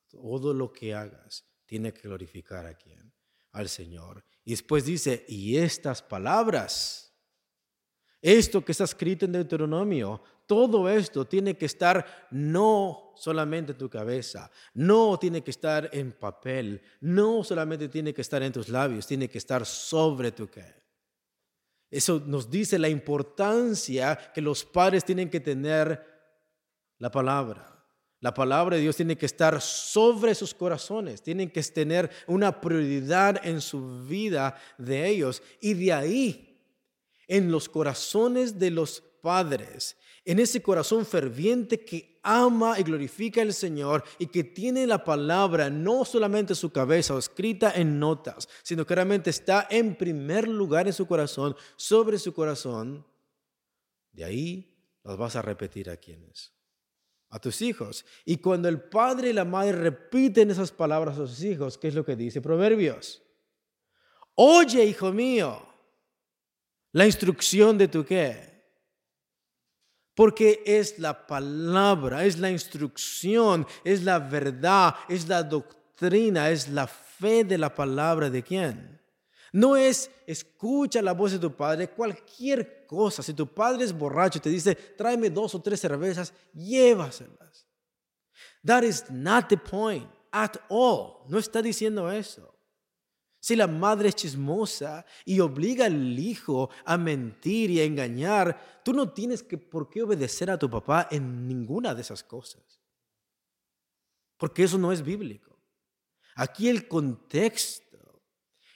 Todo 0.09 0.55
lo 0.55 0.73
que 0.73 0.95
hagas 0.95 1.45
tiene 1.67 1.93
que 1.93 2.09
glorificar 2.09 2.67
a 2.67 2.75
quién? 2.75 3.13
Al 3.53 3.69
Señor. 3.69 4.25
Y 4.45 4.53
después 4.53 4.85
dice, 4.85 5.25
y 5.29 5.57
estas 5.57 6.03
palabras, 6.03 7.13
esto 8.21 8.65
que 8.65 8.73
está 8.73 8.85
escrito 8.85 9.25
en 9.27 9.33
Deuteronomio, 9.33 10.23
todo 10.47 10.89
esto 10.89 11.27
tiene 11.27 11.57
que 11.57 11.67
estar 11.67 12.29
no 12.31 13.13
solamente 13.17 13.73
en 13.73 13.79
tu 13.79 13.89
cabeza, 13.89 14.51
no 14.75 15.19
tiene 15.19 15.43
que 15.43 15.51
estar 15.51 15.89
en 15.93 16.13
papel, 16.13 16.83
no 17.01 17.45
solamente 17.45 17.89
tiene 17.89 18.13
que 18.13 18.21
estar 18.21 18.43
en 18.43 18.53
tus 18.53 18.69
labios, 18.69 19.07
tiene 19.07 19.29
que 19.29 19.39
estar 19.39 19.65
sobre 19.65 20.33
tu 20.33 20.49
qué. 20.49 20.85
Eso 21.91 22.21
nos 22.27 22.51
dice 22.51 22.79
la 22.79 22.89
importancia 22.89 24.33
que 24.35 24.41
los 24.41 24.65
padres 24.65 25.05
tienen 25.05 25.31
que 25.31 25.41
tener 25.41 26.14
la 26.99 27.11
palabra. 27.11 27.75
La 28.25 28.33
palabra 28.33 28.77
de 28.77 28.83
Dios 28.83 28.97
tiene 28.97 29.19
que 29.19 29.27
estar 29.27 29.61
sobre 29.61 30.35
sus 30.35 30.55
corazones, 30.55 31.21
tienen 31.23 31.51
que 31.51 31.63
tener 31.63 32.11
una 32.27 32.59
prioridad 32.59 33.39
en 33.47 33.61
su 33.61 34.03
vida 34.07 34.57
de 34.79 35.07
ellos. 35.07 35.43
Y 35.61 35.75
de 35.75 35.93
ahí, 35.93 36.59
en 37.29 37.53
los 37.53 37.69
corazones 37.69 38.59
de 38.59 38.71
los 38.71 39.03
padres, 39.21 39.99
en 40.25 40.39
ese 40.39 40.63
corazón 40.63 41.05
ferviente 41.05 41.85
que 41.85 42.19
ama 42.23 42.81
y 42.81 42.83
glorifica 42.83 43.43
al 43.43 43.53
Señor 43.53 44.03
y 44.19 44.29
que 44.29 44.43
tiene 44.43 44.87
la 44.87 45.05
palabra 45.05 45.69
no 45.69 46.07
solamente 46.07 46.55
en 46.55 46.57
su 46.57 46.73
cabeza 46.73 47.15
o 47.15 47.19
escrita 47.19 47.73
en 47.77 47.99
notas, 47.99 48.49
sino 48.63 48.87
que 48.87 48.95
realmente 48.95 49.29
está 49.29 49.67
en 49.69 49.97
primer 49.97 50.49
lugar 50.49 50.87
en 50.87 50.95
su 50.95 51.07
corazón, 51.07 51.55
sobre 51.77 52.19
su 52.19 52.33
corazón, 52.33 53.07
de 54.13 54.25
ahí 54.25 54.75
las 55.03 55.19
vas 55.19 55.37
a 55.37 55.43
repetir 55.43 55.91
a 55.91 55.99
quienes 55.99 56.54
a 57.35 57.41
tus 57.41 57.63
hijos. 57.63 58.07
Y 58.25 58.37
cuando 58.37 58.69
el 58.69 58.81
padre 58.81 59.31
y 59.31 59.33
la 59.33 59.45
madre 59.45 59.73
repiten 59.73 60.53
esas 60.53 60.71
palabras 60.71 61.19
a 61.19 61.27
sus 61.27 61.43
hijos, 61.43 61.77
¿qué 61.77 61.89
es 61.89 61.95
lo 61.95 62.05
que 62.05 62.15
dice 62.15 62.41
Proverbios? 62.41 63.21
Oye, 64.37 64.85
hijo 64.85 65.13
mío, 65.13 65.67
la 66.93 67.07
instrucción 67.07 67.77
de 67.77 67.89
tu 67.89 68.05
qué. 68.05 68.55
Porque 70.15 70.63
es 70.65 71.01
la 71.01 71.27
palabra, 71.27 72.25
es 72.25 72.39
la 72.39 72.53
instrucción, 72.53 73.67
es 73.83 74.05
la 74.05 74.21
verdad, 74.21 74.95
es 75.09 75.27
la 75.27 75.43
doctrina, 75.43 76.51
es 76.51 76.69
la 76.69 76.87
fe 76.87 77.43
de 77.43 77.59
la 77.59 77.75
palabra 77.75 78.31
de 78.31 78.45
quién. 78.45 79.01
No 79.55 79.77
es 79.77 80.11
escucha 80.27 81.01
la 81.01 81.13
voz 81.13 81.31
de 81.31 81.39
tu 81.39 81.55
padre, 81.55 81.89
cualquier 81.89 82.89
cosa. 82.89 83.23
Si 83.23 83.33
tu 83.35 83.47
padre 83.47 83.85
es 83.85 83.97
borracho 83.97 84.39
y 84.39 84.41
te 84.41 84.51
dice, 84.51 84.75
tráeme 84.75 85.31
dos 85.31 85.55
o 85.55 85.63
tres 85.63 85.79
cervezas, 85.79 86.35
llévaselas. 86.53 87.65
That 88.65 88.83
is 88.83 89.09
not 89.11 89.49
the 89.49 89.57
point 89.57 90.11
at 90.33 90.57
all. 90.69 91.25
No 91.29 91.39
está 91.39 91.63
diciendo 91.63 92.11
eso. 92.11 92.53
Si 93.39 93.55
la 93.55 93.69
madre 93.69 94.09
es 94.09 94.17
chismosa 94.17 95.07
y 95.25 95.39
obliga 95.39 95.87
al 95.87 96.19
hijo 96.19 96.69
a 96.85 96.99
mentir 96.99 97.71
y 97.71 97.81
a 97.81 97.85
engañar, 97.85 98.83
tú 98.85 98.93
no 98.93 99.13
tienes 99.13 99.45
que, 99.45 99.57
por 99.57 99.89
qué 99.89 100.03
obedecer 100.03 100.51
a 100.51 100.59
tu 100.59 100.69
papá 100.69 101.07
en 101.13 101.47
ninguna 101.47 101.95
de 101.95 102.01
esas 102.01 102.25
cosas. 102.25 102.81
Porque 104.37 104.65
eso 104.65 104.79
no 104.79 104.91
es 104.91 105.01
bíblico. 105.01 105.57
Aquí 106.35 106.69
el 106.69 106.89
contexto 106.89 107.84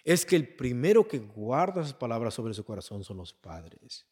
es 0.09 0.25
que 0.25 0.37
el 0.37 0.49
primero 0.49 1.07
que 1.07 1.19
guarda 1.19 1.83
esas 1.83 1.93
palabras 1.93 2.33
sobre 2.33 2.55
su 2.55 2.65
corazón 2.65 3.05
son 3.05 3.19
los 3.19 3.35
padres. 3.35 4.07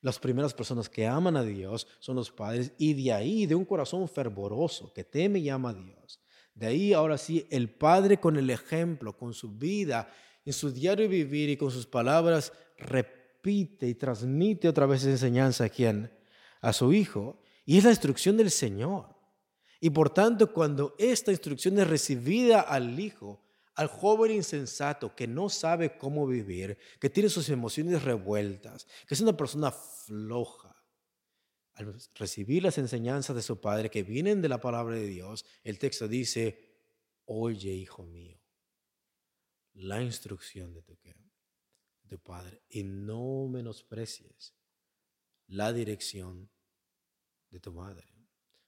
Las 0.00 0.18
primeras 0.18 0.54
personas 0.54 0.88
que 0.88 1.06
aman 1.06 1.36
a 1.36 1.42
Dios 1.42 1.86
son 1.98 2.16
los 2.16 2.32
padres 2.32 2.72
y 2.78 2.94
de 2.94 3.12
ahí, 3.12 3.44
de 3.44 3.54
un 3.54 3.66
corazón 3.66 4.08
fervoroso 4.08 4.90
que 4.94 5.04
teme 5.04 5.38
y 5.40 5.50
ama 5.50 5.68
a 5.68 5.74
Dios, 5.74 6.18
De 6.54 6.66
ahí 6.66 6.94
ahora 6.94 7.18
sí, 7.18 7.46
el 7.50 7.68
padre 7.68 8.20
con 8.20 8.38
el 8.38 8.48
ejemplo, 8.48 9.14
con 9.14 9.34
su 9.34 9.50
vida, 9.50 10.10
en 10.46 10.54
su 10.54 10.72
diario 10.72 11.06
vivir 11.10 11.50
y 11.50 11.58
con 11.58 11.70
sus 11.70 11.86
palabras, 11.86 12.50
repite 12.78 13.86
y 13.86 13.94
transmite 13.94 14.66
otra 14.66 14.86
vez 14.86 15.02
esa 15.02 15.10
enseñanza 15.10 15.64
a 15.64 15.68
quien? 15.68 16.10
A 16.62 16.72
su 16.72 16.90
hijo. 16.94 17.42
Y 17.66 17.76
es 17.76 17.84
la 17.84 17.90
instrucción 17.90 18.38
del 18.38 18.50
Señor. 18.50 19.14
Y 19.78 19.90
por 19.90 20.08
tanto, 20.08 20.54
cuando 20.54 20.94
esta 20.98 21.32
instrucción 21.32 21.78
es 21.78 21.86
recibida 21.86 22.62
al 22.62 22.98
hijo, 22.98 23.42
al 23.74 23.88
joven 23.88 24.32
insensato 24.32 25.14
que 25.14 25.26
no 25.26 25.48
sabe 25.48 25.96
cómo 25.96 26.26
vivir, 26.26 26.78
que 27.00 27.10
tiene 27.10 27.28
sus 27.28 27.48
emociones 27.48 28.02
revueltas, 28.02 28.86
que 29.06 29.14
es 29.14 29.20
una 29.20 29.36
persona 29.36 29.70
floja, 29.70 30.76
al 31.74 31.98
recibir 32.14 32.62
las 32.62 32.76
enseñanzas 32.76 33.34
de 33.34 33.42
su 33.42 33.60
padre 33.60 33.90
que 33.90 34.02
vienen 34.02 34.42
de 34.42 34.48
la 34.48 34.60
palabra 34.60 34.96
de 34.96 35.06
Dios, 35.06 35.44
el 35.64 35.78
texto 35.78 36.06
dice, 36.06 36.70
oye 37.24 37.70
hijo 37.70 38.04
mío, 38.04 38.38
la 39.74 40.02
instrucción 40.02 40.74
de 40.74 40.82
tu, 40.82 40.98
de 42.12 42.18
padre 42.18 42.62
y 42.68 42.84
no 42.84 43.48
menosprecies 43.48 44.54
la 45.46 45.72
dirección 45.72 46.50
de 47.48 47.58
tu 47.58 47.72
madre. 47.72 48.06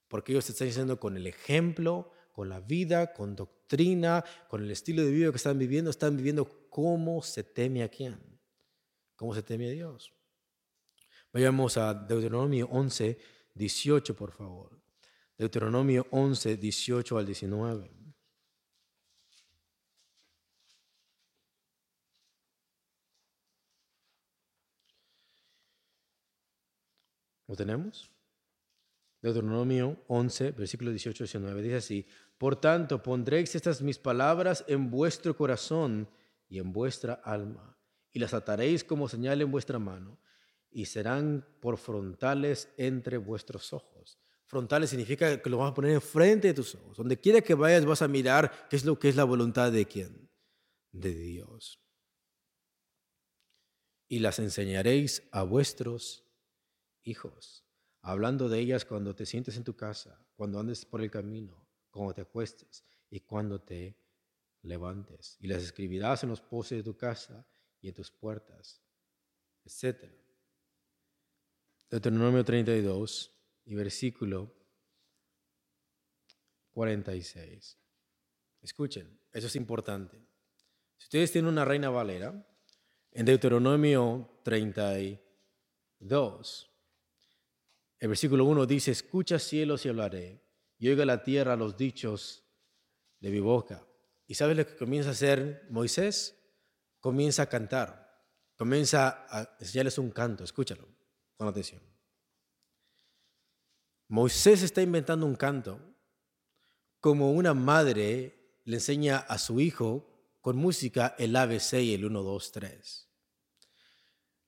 Porque 0.09 0.33
ellos 0.33 0.47
te 0.47 0.53
están 0.53 0.69
diciendo 0.69 0.99
con 0.99 1.17
el 1.17 1.27
ejemplo, 1.27 2.11
con 2.35 2.49
la 2.49 2.59
vida, 2.59 3.13
con 3.13 3.37
doctrina, 3.37 4.25
con 4.49 4.65
el 4.65 4.71
estilo 4.73 5.05
de 5.05 5.13
vida 5.13 5.31
que 5.31 5.37
están 5.37 5.57
viviendo, 5.57 5.89
están 5.89 6.17
viviendo 6.17 6.67
cómo 6.69 7.23
se 7.23 7.45
teme 7.45 7.85
a 7.85 7.89
quién, 7.89 8.19
cómo 9.15 9.33
se 9.37 9.45
teme 9.45 9.69
a 9.69 9.71
Dios. 9.71 10.13
Vayamos 11.33 11.77
a 11.77 11.95
Deuteronomio 11.95 12.69
11, 12.73 13.17
18, 13.55 14.17
por 14.17 14.33
favor. 14.33 14.83
Deuteronomio 15.39 16.09
11, 16.11 16.57
18 16.57 17.19
al 17.19 17.25
19. 17.25 17.91
¿Lo 27.47 27.55
tenemos? 27.55 28.11
Deuteronomio 29.25 30.05
11, 30.09 30.51
versículo 30.51 30.91
18 30.91 31.25
al 31.25 31.27
19. 31.27 31.63
Dice 31.63 31.77
así, 31.77 32.07
por 32.39 32.57
tanto 32.57 33.03
pondréis 33.03 33.55
estas 33.55 33.83
mis 33.83 33.99
palabras 33.99 34.65
en 34.69 34.91
vuestro 34.91 35.37
corazón 35.37 36.09
y 36.49 36.59
en 36.59 36.73
vuestra 36.73 37.15
alma, 37.15 37.79
y 38.13 38.19
las 38.19 38.35
ataréis 38.35 38.85
como 38.85 39.09
señal 39.09 39.41
en 39.43 39.51
vuestra 39.51 39.79
mano 39.79 40.19
y 40.75 40.87
serán 40.87 41.47
por 41.61 41.79
frontales 41.79 42.69
entre 42.77 43.17
vuestros 43.17 43.73
ojos. 43.73 44.19
Frontales 44.45 44.91
significa 44.91 45.41
que 45.41 45.49
lo 45.49 45.59
vas 45.59 45.71
a 45.71 45.75
poner 45.75 45.93
enfrente 45.93 46.49
de 46.49 46.55
tus 46.55 46.75
ojos. 46.75 46.97
Donde 46.97 47.19
quiera 47.19 47.41
que 47.41 47.55
vayas 47.55 47.85
vas 47.87 48.03
a 48.03 48.09
mirar 48.09 48.69
qué 48.69 48.77
es 48.77 48.85
lo 48.85 48.99
que 48.99 49.09
es 49.09 49.17
la 49.17 49.25
voluntad 49.25 49.71
de 49.73 49.87
quién? 49.87 50.29
De 50.91 51.15
Dios. 51.15 51.81
Y 54.09 54.19
las 54.19 54.41
enseñaréis 54.41 55.23
a 55.31 55.45
vuestros 55.45 56.27
hijos, 57.05 57.65
hablando 58.03 58.49
de 58.49 58.59
ellas 58.59 58.85
cuando 58.85 59.15
te 59.15 59.27
sientes 59.27 59.57
en 59.57 59.65
tu 59.65 59.77
casa, 59.77 60.27
cuando 60.35 60.59
andes 60.59 60.85
por 60.85 61.03
el 61.03 61.11
camino, 61.11 61.64
cuando 61.95 62.15
te 62.15 62.23
acuestes 62.23 62.85
y 63.09 63.21
cuando 63.21 63.61
te 63.61 63.97
levantes. 64.63 65.37
Y 65.41 65.47
las 65.47 65.63
escribirás 65.63 66.25
en 66.25 66.31
los 66.31 66.41
postes 66.41 66.79
de 66.79 66.83
tu 66.83 66.97
casa 66.97 67.47
y 67.81 67.87
en 67.89 67.95
tus 67.95 68.11
puertas, 68.11 68.83
etcétera. 69.65 70.13
Deuteronomio 71.89 72.45
32 72.45 73.31
y 73.67 73.75
versículo 73.75 74.53
46. 76.73 77.79
Escuchen, 78.63 79.21
eso 79.33 79.47
es 79.47 79.57
importante. 79.57 80.19
Si 80.97 81.05
ustedes 81.05 81.31
tienen 81.31 81.53
una 81.53 81.65
reina 81.65 81.91
valera, 81.91 82.45
en 83.13 83.27
Deuteronomio 83.27 84.41
32, 84.43 86.71
el 88.01 88.09
versículo 88.09 88.45
1 88.47 88.67
dice, 88.67 88.91
escucha 88.91 89.39
cielos 89.39 89.87
y 89.87 89.91
hablaré, 89.91 90.44
y 90.79 90.89
oiga 90.89 91.05
la 91.05 91.23
tierra 91.23 91.57
los 91.57 91.77
dichos 91.77 92.45
de 93.21 93.31
mi 93.31 93.41
boca. 93.41 93.87
¿Y 94.27 94.35
sabes 94.35 94.57
lo 94.57 94.67
que 94.67 94.77
comienza 94.77 95.11
a 95.11 95.13
hacer 95.13 95.67
Moisés? 95.71 96.41
Comienza 97.01 97.43
a 97.43 97.49
cantar, 97.49 98.25
comienza 98.57 99.27
a 99.29 99.57
enseñarles 99.61 99.99
un 99.99 100.11
canto, 100.11 100.45
escúchalo 100.45 100.89
con 101.37 101.49
atención. 101.49 101.83
Moisés 104.09 104.63
está 104.63 104.81
inventando 104.81 105.27
un 105.27 105.35
canto 105.35 105.81
como 107.01 107.33
una 107.33 107.53
madre 107.53 108.61
le 108.65 108.77
enseña 108.77 109.19
a 109.19 109.39
su 109.39 109.61
hijo 109.61 110.39
con 110.41 110.57
música 110.57 111.15
el 111.19 111.37
ABC 111.37 111.75
y 111.75 111.95
el 111.95 112.05
1, 112.07 112.23
2, 112.23 112.53
3. 112.53 113.11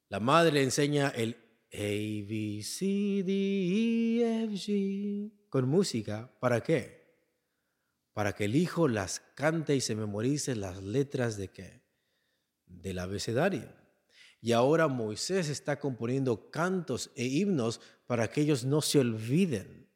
La 0.09 0.21
madre 0.21 0.53
le 0.53 0.63
enseña 0.63 1.09
el 1.09 1.37
A, 1.73 1.77
B, 1.77 2.63
C, 2.63 3.23
D, 3.25 3.33
E, 4.23 4.45
F, 4.45 4.55
G 4.55 5.33
con 5.57 5.71
música. 5.71 6.31
¿Para 6.39 6.63
qué? 6.63 7.17
Para 8.13 8.35
que 8.35 8.45
el 8.45 8.57
hijo 8.57 8.89
las 8.89 9.21
cante 9.35 9.75
y 9.75 9.81
se 9.81 9.95
memorice 9.95 10.55
las 10.55 10.83
letras 10.83 11.39
de 11.39 11.49
qué? 11.49 11.83
Del 12.67 12.99
abecedario. 12.99 13.73
Y 14.43 14.53
ahora 14.53 14.87
Moisés 14.87 15.49
está 15.49 15.81
componiendo 15.81 16.51
cantos 16.51 17.11
e 17.15 17.25
himnos 17.25 17.81
para 18.07 18.29
que 18.29 18.43
ellos 18.43 18.67
no 18.67 18.83
se 18.83 18.99
olviden 18.99 19.89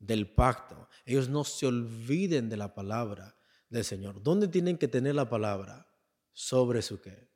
del 0.00 0.28
pacto, 0.28 0.88
ellos 1.04 1.28
no 1.28 1.44
se 1.44 1.66
olviden 1.66 2.48
de 2.48 2.56
la 2.56 2.74
palabra 2.74 3.36
del 3.68 3.84
Señor. 3.84 4.20
¿Dónde 4.20 4.48
tienen 4.48 4.78
que 4.78 4.88
tener 4.88 5.14
la 5.14 5.30
palabra? 5.30 5.86
Sobre 6.32 6.82
su 6.82 7.00
qué? 7.00 7.30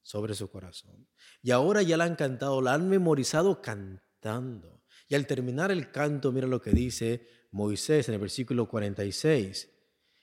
Sobre 0.00 0.34
su 0.34 0.50
corazón. 0.50 1.06
Y 1.42 1.50
ahora 1.50 1.82
ya 1.82 1.98
la 1.98 2.04
han 2.04 2.16
cantado, 2.16 2.62
la 2.62 2.72
han 2.72 2.88
memorizado 2.88 3.60
cantando. 3.60 4.75
Y 5.08 5.14
al 5.14 5.26
terminar 5.26 5.70
el 5.70 5.90
canto, 5.90 6.32
mira 6.32 6.46
lo 6.46 6.60
que 6.60 6.70
dice 6.70 7.26
Moisés 7.52 8.08
en 8.08 8.14
el 8.14 8.20
versículo 8.20 8.68
46. 8.68 9.68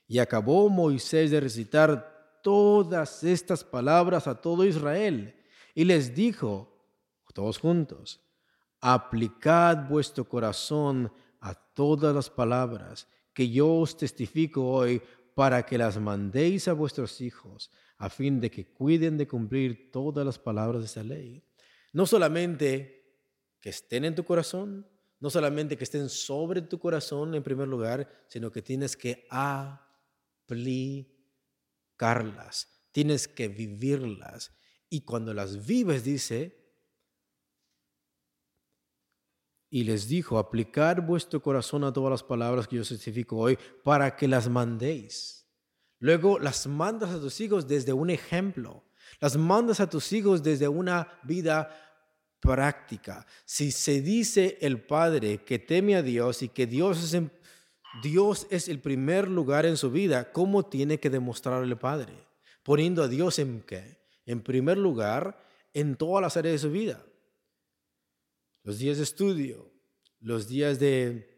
Y 0.08 0.20
acabó 0.20 0.70
Moisés 0.70 1.32
de 1.32 1.40
recitar 1.40 2.42
todas 2.44 3.24
estas 3.24 3.64
palabras 3.64 4.28
a 4.28 4.42
todo 4.42 4.66
Israel 4.66 5.36
y 5.74 5.86
les 5.86 6.14
dijo, 6.14 6.74
todos 7.34 7.58
juntos, 7.58 8.22
aplicad 8.80 9.88
vuestro 9.90 10.28
corazón 10.28 11.12
a 11.40 11.56
todas 11.56 12.14
las 12.14 12.30
palabras 12.30 13.08
que 13.34 13.50
yo 13.50 13.80
os 13.80 13.98
testifico 13.98 14.70
hoy 14.70 15.02
para 15.34 15.66
que 15.66 15.78
las 15.78 16.00
mandéis 16.00 16.68
a 16.68 16.74
vuestros 16.74 17.20
hijos, 17.22 17.72
a 17.98 18.10
fin 18.10 18.40
de 18.40 18.52
que 18.52 18.68
cuiden 18.68 19.18
de 19.18 19.28
cumplir 19.28 19.92
todas 19.92 20.26
las 20.26 20.38
palabras 20.38 20.82
de 20.82 20.86
esta 20.86 21.04
ley. 21.04 21.44
No 21.92 22.06
solamente 22.06 23.03
que 23.64 23.70
estén 23.70 24.04
en 24.04 24.14
tu 24.14 24.26
corazón, 24.26 24.86
no 25.22 25.30
solamente 25.30 25.78
que 25.78 25.86
estén 25.86 26.10
sobre 26.10 26.62
tu 26.64 26.78
corazón 26.80 27.34
en 27.34 27.42
primer 27.42 27.70
lugar, 27.70 28.26
sino 28.28 28.52
que 28.52 28.62
tienes 28.62 28.98
que 28.98 29.26
aplicarlas, 29.30 31.08
tienes 32.92 33.30
que 33.30 33.48
vivirlas. 33.48 34.52
Y 34.90 35.06
cuando 35.06 35.34
las 35.34 35.66
vives, 35.66 36.04
dice, 36.04 36.62
y 39.70 39.86
les 39.86 40.10
dijo, 40.10 40.38
aplicar 40.38 41.00
vuestro 41.00 41.42
corazón 41.42 41.86
a 41.86 41.94
todas 41.94 42.12
las 42.12 42.24
palabras 42.24 42.68
que 42.68 42.76
yo 42.76 42.84
certifico 42.84 43.38
hoy 43.38 43.58
para 43.82 44.18
que 44.18 44.28
las 44.28 44.50
mandéis. 44.50 45.48
Luego 46.00 46.38
las 46.38 46.68
mandas 46.68 47.12
a 47.12 47.22
tus 47.22 47.40
hijos 47.40 47.66
desde 47.66 47.94
un 47.94 48.10
ejemplo. 48.10 48.84
Las 49.22 49.38
mandas 49.38 49.80
a 49.80 49.90
tus 49.90 50.12
hijos 50.12 50.44
desde 50.44 50.68
una 50.68 51.18
vida 51.24 51.83
práctica. 52.44 53.26
Si 53.46 53.72
se 53.72 54.02
dice 54.02 54.58
el 54.62 54.82
Padre 54.82 55.40
que 55.40 55.58
teme 55.58 55.96
a 55.96 56.04
Dios 56.04 56.44
y 56.44 56.50
que 56.50 56.68
Dios 56.68 57.14
es, 57.14 57.22
Dios 58.04 58.46
es 58.52 58.68
el 58.68 58.80
primer 58.80 59.28
lugar 59.28 59.66
en 59.66 59.78
su 59.78 59.90
vida, 59.90 60.32
¿cómo 60.32 60.64
tiene 60.66 61.00
que 61.00 61.10
demostrar 61.10 61.64
el 61.64 61.78
Padre? 61.78 62.14
Poniendo 62.62 63.02
a 63.02 63.08
Dios 63.08 63.40
en 63.40 63.62
qué? 63.62 64.04
en 64.26 64.42
primer 64.42 64.78
lugar 64.78 65.38
en 65.74 65.96
todas 65.96 66.22
las 66.22 66.38
áreas 66.38 66.54
de 66.54 66.60
su 66.60 66.72
vida. 66.72 67.06
Los 68.64 68.80
días 68.80 68.98
de 68.98 69.04
estudio, 69.04 69.72
los 70.20 70.48
días 70.48 70.80
de 70.80 71.30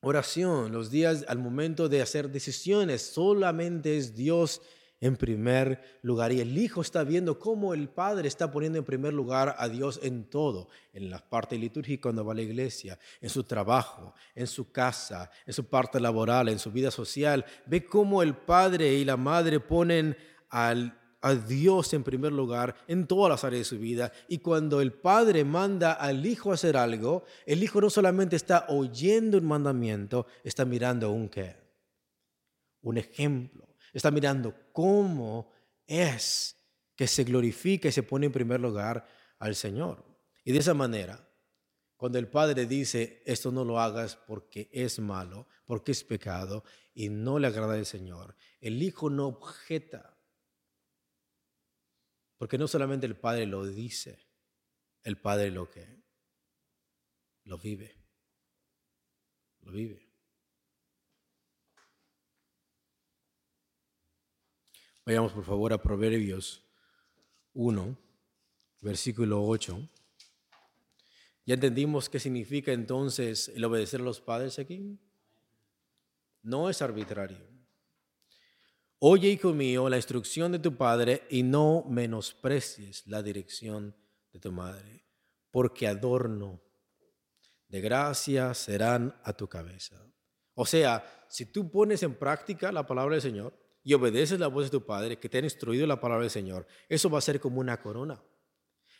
oración, 0.00 0.72
los 0.72 0.90
días 0.90 1.24
al 1.28 1.38
momento 1.38 1.88
de 1.88 2.02
hacer 2.02 2.30
decisiones, 2.30 3.02
solamente 3.02 3.96
es 3.96 4.16
Dios 4.16 4.62
en 5.00 5.16
primer 5.16 5.98
lugar. 6.02 6.32
Y 6.32 6.40
el 6.40 6.56
Hijo 6.56 6.80
está 6.80 7.04
viendo 7.04 7.38
cómo 7.38 7.74
el 7.74 7.88
Padre 7.88 8.28
está 8.28 8.50
poniendo 8.50 8.78
en 8.78 8.84
primer 8.84 9.12
lugar 9.12 9.54
a 9.58 9.68
Dios 9.68 10.00
en 10.02 10.24
todo, 10.24 10.68
en 10.92 11.10
la 11.10 11.18
parte 11.18 11.58
litúrgica 11.58 12.02
cuando 12.02 12.24
va 12.24 12.32
a 12.32 12.36
la 12.36 12.42
iglesia, 12.42 12.98
en 13.20 13.30
su 13.30 13.44
trabajo, 13.44 14.14
en 14.34 14.46
su 14.46 14.70
casa, 14.70 15.30
en 15.46 15.52
su 15.52 15.64
parte 15.64 16.00
laboral, 16.00 16.48
en 16.48 16.58
su 16.58 16.70
vida 16.70 16.90
social. 16.90 17.44
Ve 17.66 17.84
cómo 17.84 18.22
el 18.22 18.34
Padre 18.34 18.94
y 18.94 19.04
la 19.04 19.16
Madre 19.16 19.60
ponen 19.60 20.16
a 20.50 21.34
Dios 21.46 21.92
en 21.92 22.04
primer 22.04 22.32
lugar 22.32 22.76
en 22.86 23.06
todas 23.06 23.30
las 23.30 23.44
áreas 23.44 23.60
de 23.60 23.76
su 23.76 23.78
vida. 23.78 24.12
Y 24.28 24.38
cuando 24.38 24.80
el 24.80 24.92
Padre 24.92 25.44
manda 25.44 25.92
al 25.92 26.24
Hijo 26.24 26.50
a 26.50 26.54
hacer 26.54 26.76
algo, 26.76 27.24
el 27.44 27.62
Hijo 27.62 27.80
no 27.80 27.90
solamente 27.90 28.36
está 28.36 28.66
oyendo 28.68 29.36
un 29.38 29.46
mandamiento, 29.46 30.26
está 30.44 30.64
mirando 30.64 31.10
un 31.10 31.28
qué. 31.28 31.56
un 32.82 32.98
ejemplo. 32.98 33.66
Está 33.96 34.10
mirando 34.10 34.54
cómo 34.72 35.50
es 35.86 36.54
que 36.94 37.06
se 37.06 37.24
glorifica 37.24 37.88
y 37.88 37.92
se 37.92 38.02
pone 38.02 38.26
en 38.26 38.32
primer 38.32 38.60
lugar 38.60 39.08
al 39.38 39.56
Señor. 39.56 40.04
Y 40.44 40.52
de 40.52 40.58
esa 40.58 40.74
manera, 40.74 41.26
cuando 41.96 42.18
el 42.18 42.28
Padre 42.28 42.66
dice, 42.66 43.22
esto 43.24 43.50
no 43.50 43.64
lo 43.64 43.80
hagas 43.80 44.14
porque 44.14 44.68
es 44.70 44.98
malo, 44.98 45.48
porque 45.64 45.92
es 45.92 46.04
pecado 46.04 46.62
y 46.92 47.08
no 47.08 47.38
le 47.38 47.46
agrada 47.46 47.72
al 47.72 47.86
Señor, 47.86 48.36
el 48.60 48.82
Hijo 48.82 49.08
no 49.08 49.28
objeta. 49.28 50.20
Porque 52.36 52.58
no 52.58 52.68
solamente 52.68 53.06
el 53.06 53.16
Padre 53.16 53.46
lo 53.46 53.64
dice, 53.64 54.28
el 55.04 55.16
Padre 55.16 55.50
lo 55.50 55.70
que 55.70 56.04
lo 57.44 57.56
vive. 57.56 57.96
Lo 59.60 59.72
vive. 59.72 60.05
Vayamos 65.06 65.30
por 65.30 65.44
favor 65.44 65.72
a 65.72 65.80
Proverbios 65.80 66.64
1, 67.54 67.96
versículo 68.80 69.46
8. 69.46 69.88
¿Ya 71.44 71.54
entendimos 71.54 72.08
qué 72.08 72.18
significa 72.18 72.72
entonces 72.72 73.52
el 73.54 73.64
obedecer 73.64 74.00
a 74.00 74.02
los 74.02 74.20
padres 74.20 74.58
aquí? 74.58 74.98
No 76.42 76.68
es 76.68 76.82
arbitrario. 76.82 77.38
Oye, 78.98 79.28
hijo 79.28 79.52
mío, 79.52 79.88
la 79.88 79.94
instrucción 79.94 80.50
de 80.50 80.58
tu 80.58 80.76
padre 80.76 81.22
y 81.30 81.44
no 81.44 81.84
menosprecies 81.88 83.06
la 83.06 83.22
dirección 83.22 83.94
de 84.32 84.40
tu 84.40 84.50
madre, 84.50 85.06
porque 85.52 85.86
adorno 85.86 86.60
de 87.68 87.80
gracia 87.80 88.54
serán 88.54 89.14
a 89.22 89.32
tu 89.34 89.46
cabeza. 89.46 90.04
O 90.54 90.66
sea, 90.66 91.26
si 91.28 91.46
tú 91.46 91.70
pones 91.70 92.02
en 92.02 92.16
práctica 92.16 92.72
la 92.72 92.84
palabra 92.84 93.14
del 93.14 93.22
Señor 93.22 93.65
y 93.86 93.94
obedeces 93.94 94.40
la 94.40 94.48
voz 94.48 94.64
de 94.64 94.70
tu 94.70 94.84
padre 94.84 95.16
que 95.16 95.28
te 95.28 95.38
ha 95.38 95.42
instruido 95.42 95.86
la 95.86 96.00
palabra 96.00 96.24
del 96.24 96.30
Señor, 96.32 96.66
eso 96.88 97.08
va 97.08 97.18
a 97.18 97.20
ser 97.20 97.38
como 97.38 97.60
una 97.60 97.80
corona. 97.80 98.20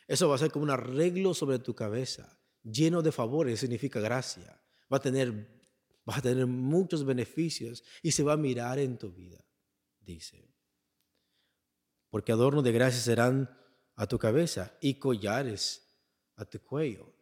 Eso 0.06 0.28
va 0.28 0.36
a 0.36 0.38
ser 0.38 0.52
como 0.52 0.62
un 0.62 0.70
arreglo 0.70 1.34
sobre 1.34 1.58
tu 1.58 1.74
cabeza, 1.74 2.38
lleno 2.62 3.02
de 3.02 3.10
favores, 3.10 3.58
significa 3.58 3.98
gracia. 3.98 4.62
Va 4.90 4.98
a 4.98 5.00
tener, 5.00 5.60
a 6.06 6.22
tener 6.22 6.46
muchos 6.46 7.04
beneficios 7.04 7.82
y 8.00 8.12
se 8.12 8.22
va 8.22 8.34
a 8.34 8.36
mirar 8.36 8.78
en 8.78 8.96
tu 8.96 9.10
vida, 9.10 9.44
dice. 9.98 10.54
Porque 12.08 12.30
adorno 12.30 12.62
de 12.62 12.70
gracia 12.70 13.00
serán 13.00 13.50
a 13.96 14.06
tu 14.06 14.20
cabeza 14.20 14.78
y 14.80 15.00
collares 15.00 15.98
a 16.36 16.44
tu 16.44 16.60
cuello. 16.60 17.12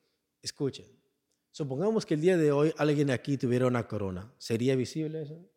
Escuchen, 0.42 1.02
supongamos 1.50 2.04
que 2.04 2.12
el 2.12 2.20
día 2.20 2.36
de 2.36 2.52
hoy 2.52 2.74
alguien 2.76 3.10
aquí 3.10 3.38
tuviera 3.38 3.66
una 3.66 3.88
corona. 3.88 4.34
¿Sería 4.36 4.76
visible 4.76 5.22
eso? 5.22 5.53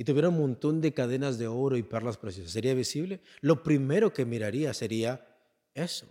Y 0.00 0.04
tuviera 0.04 0.30
un 0.30 0.38
montón 0.38 0.80
de 0.80 0.94
cadenas 0.94 1.36
de 1.36 1.46
oro 1.46 1.76
y 1.76 1.82
perlas 1.82 2.16
preciosas. 2.16 2.52
¿Sería 2.54 2.72
visible? 2.72 3.20
Lo 3.42 3.62
primero 3.62 4.14
que 4.14 4.24
miraría 4.24 4.72
sería 4.72 5.28
eso. 5.74 6.06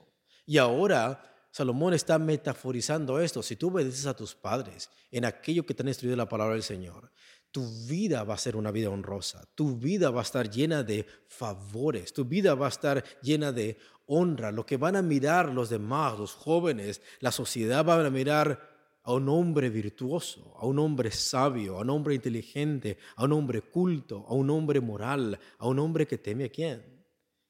Y 0.45 0.59
ahora 0.59 1.47
Salomón 1.49 1.95
está 1.95 2.19
metaforizando 2.19 3.19
esto. 3.19 3.41
Si 3.41 3.55
tú 3.55 3.69
obedeces 3.69 4.05
a 4.05 4.15
tus 4.15 4.35
padres 4.35 4.91
en 5.09 5.25
aquello 5.25 5.65
que 5.65 5.73
te 5.73 5.81
han 5.81 5.87
instruido 5.87 6.15
la 6.15 6.29
palabra 6.29 6.53
del 6.53 6.61
Señor, 6.61 7.11
tu 7.49 7.65
vida 7.87 8.23
va 8.23 8.35
a 8.35 8.37
ser 8.37 8.55
una 8.55 8.69
vida 8.69 8.91
honrosa, 8.91 9.47
tu 9.55 9.75
vida 9.77 10.11
va 10.11 10.19
a 10.19 10.23
estar 10.23 10.51
llena 10.51 10.83
de 10.83 11.07
favores, 11.27 12.13
tu 12.13 12.25
vida 12.25 12.53
va 12.53 12.67
a 12.67 12.69
estar 12.69 13.03
llena 13.23 13.51
de 13.51 13.75
honra. 14.05 14.51
Lo 14.51 14.67
que 14.67 14.77
van 14.77 14.97
a 14.97 15.01
mirar 15.01 15.49
los 15.49 15.71
demás, 15.71 16.19
los 16.19 16.35
jóvenes, 16.35 17.01
la 17.21 17.31
sociedad 17.31 17.83
va 17.83 18.05
a 18.05 18.09
mirar 18.11 18.68
a 19.09 19.13
un 19.13 19.27
hombre 19.29 19.69
virtuoso, 19.69 20.55
a 20.57 20.65
un 20.65 20.79
hombre 20.79 21.11
sabio, 21.11 21.77
a 21.77 21.81
un 21.81 21.89
hombre 21.89 22.15
inteligente, 22.15 22.97
a 23.15 23.25
un 23.25 23.33
hombre 23.33 23.61
culto, 23.61 24.25
a 24.27 24.33
un 24.33 24.49
hombre 24.49 24.79
moral, 24.81 25.39
a 25.57 25.67
un 25.67 25.79
hombre 25.79 26.07
que 26.07 26.17
teme 26.17 26.45
a 26.45 26.49
quién 26.49 26.99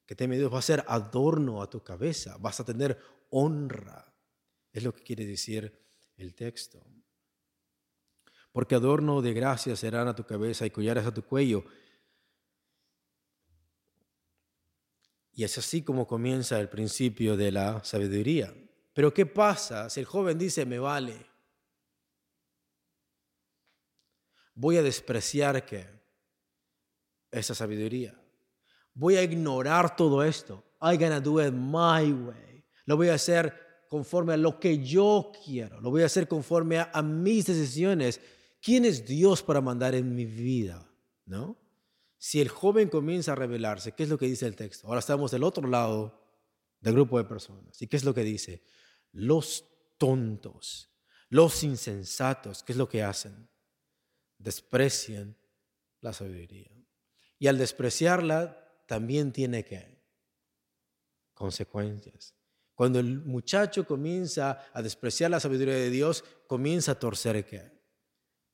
que 0.09 0.15
teme 0.15 0.39
Dios 0.39 0.51
va 0.51 0.57
a 0.57 0.63
ser 0.63 0.83
adorno 0.87 1.61
a 1.61 1.69
tu 1.69 1.83
cabeza, 1.83 2.35
vas 2.39 2.59
a 2.59 2.65
tener 2.65 2.97
honra. 3.29 4.11
Es 4.71 4.83
lo 4.83 4.91
que 4.91 5.03
quiere 5.03 5.23
decir 5.23 5.71
el 6.17 6.33
texto. 6.33 6.83
Porque 8.51 8.73
adorno 8.73 9.21
de 9.21 9.33
gracia 9.33 9.75
serán 9.75 10.07
a 10.07 10.15
tu 10.15 10.23
cabeza 10.23 10.65
y 10.65 10.71
collares 10.71 11.05
a 11.05 11.13
tu 11.13 11.21
cuello. 11.21 11.63
Y 15.31 15.43
es 15.43 15.55
así 15.59 15.83
como 15.83 16.07
comienza 16.07 16.59
el 16.59 16.69
principio 16.69 17.37
de 17.37 17.51
la 17.51 17.83
sabiduría. 17.83 18.51
Pero 18.93 19.13
¿qué 19.13 19.27
pasa 19.27 19.91
si 19.91 19.99
el 19.99 20.07
joven 20.07 20.39
dice, 20.39 20.65
me 20.65 20.79
vale? 20.79 21.28
Voy 24.59 24.75
a 24.75 24.83
despreciar 24.83 25.65
que 25.65 25.87
esa 27.31 27.55
sabiduría 27.55 28.19
voy 28.99 29.15
a 29.15 29.23
ignorar 29.23 29.95
todo 29.95 30.23
esto. 30.23 30.63
I'm 30.81 30.99
gonna 30.99 31.21
do 31.21 31.41
it 31.41 31.53
my 31.53 32.11
way. 32.11 32.65
Lo 32.85 32.97
voy 32.97 33.09
a 33.09 33.13
hacer 33.13 33.53
conforme 33.89 34.33
a 34.33 34.37
lo 34.37 34.59
que 34.59 34.83
yo 34.83 35.31
quiero. 35.43 35.79
Lo 35.79 35.89
voy 35.89 36.03
a 36.03 36.07
hacer 36.07 36.27
conforme 36.27 36.79
a, 36.79 37.01
mis 37.01 37.45
decisiones. 37.45 38.19
¿Quién 38.61 38.85
es 38.85 39.05
Dios 39.05 39.41
para 39.41 39.61
mandar 39.61 39.95
en 39.95 40.13
mi 40.13 40.25
vida? 40.25 40.85
¿No? 41.25 41.57
Si 42.17 42.41
el 42.41 42.49
joven 42.49 42.89
comienza 42.89 43.31
a 43.31 43.35
rebelarse, 43.35 43.93
¿qué 43.93 44.03
es 44.03 44.09
lo 44.09 44.17
que 44.17 44.25
dice 44.25 44.45
el 44.45 44.55
texto? 44.55 44.87
Ahora 44.87 44.99
estamos 44.99 45.31
del 45.31 45.43
otro 45.43 45.67
lado 45.67 46.21
del 46.81 46.93
grupo 46.93 47.17
de 47.17 47.23
personas. 47.23 47.81
¿Y 47.81 47.87
qué 47.87 47.95
es 47.95 48.03
lo 48.03 48.13
que 48.13 48.23
dice? 48.23 48.61
Los 49.13 49.65
tontos, 49.97 50.89
los 51.29 51.63
insensatos, 51.63 52.63
¿qué 52.63 52.73
es 52.73 52.77
lo 52.77 52.89
que 52.89 53.03
hacen? 53.03 53.48
Desprecian 54.39 55.37
la 56.01 56.11
sabiduría. 56.13 56.71
Y 57.37 57.47
al 57.47 57.57
despreciarla, 57.57 58.83
también 58.87 59.31
tiene 59.31 59.63
que 59.63 59.99
consecuencias. 61.35 62.35
Cuando 62.73 62.99
el 62.99 63.21
muchacho 63.21 63.85
comienza 63.85 64.65
a 64.73 64.81
despreciar 64.81 65.29
la 65.31 65.39
sabiduría 65.39 65.75
de 65.75 65.89
Dios, 65.89 66.23
comienza 66.47 66.93
a 66.93 66.99
torcer 66.99 67.45
qué? 67.45 67.71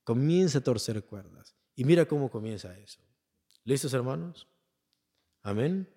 Comienza 0.04 0.58
a 0.58 0.62
torcer 0.62 1.04
cuerdas. 1.04 1.56
Y 1.74 1.84
mira 1.84 2.06
cómo 2.06 2.30
comienza 2.30 2.76
eso. 2.78 3.00
¿Listos, 3.64 3.92
hermanos? 3.94 4.46
Amén. 5.42 5.88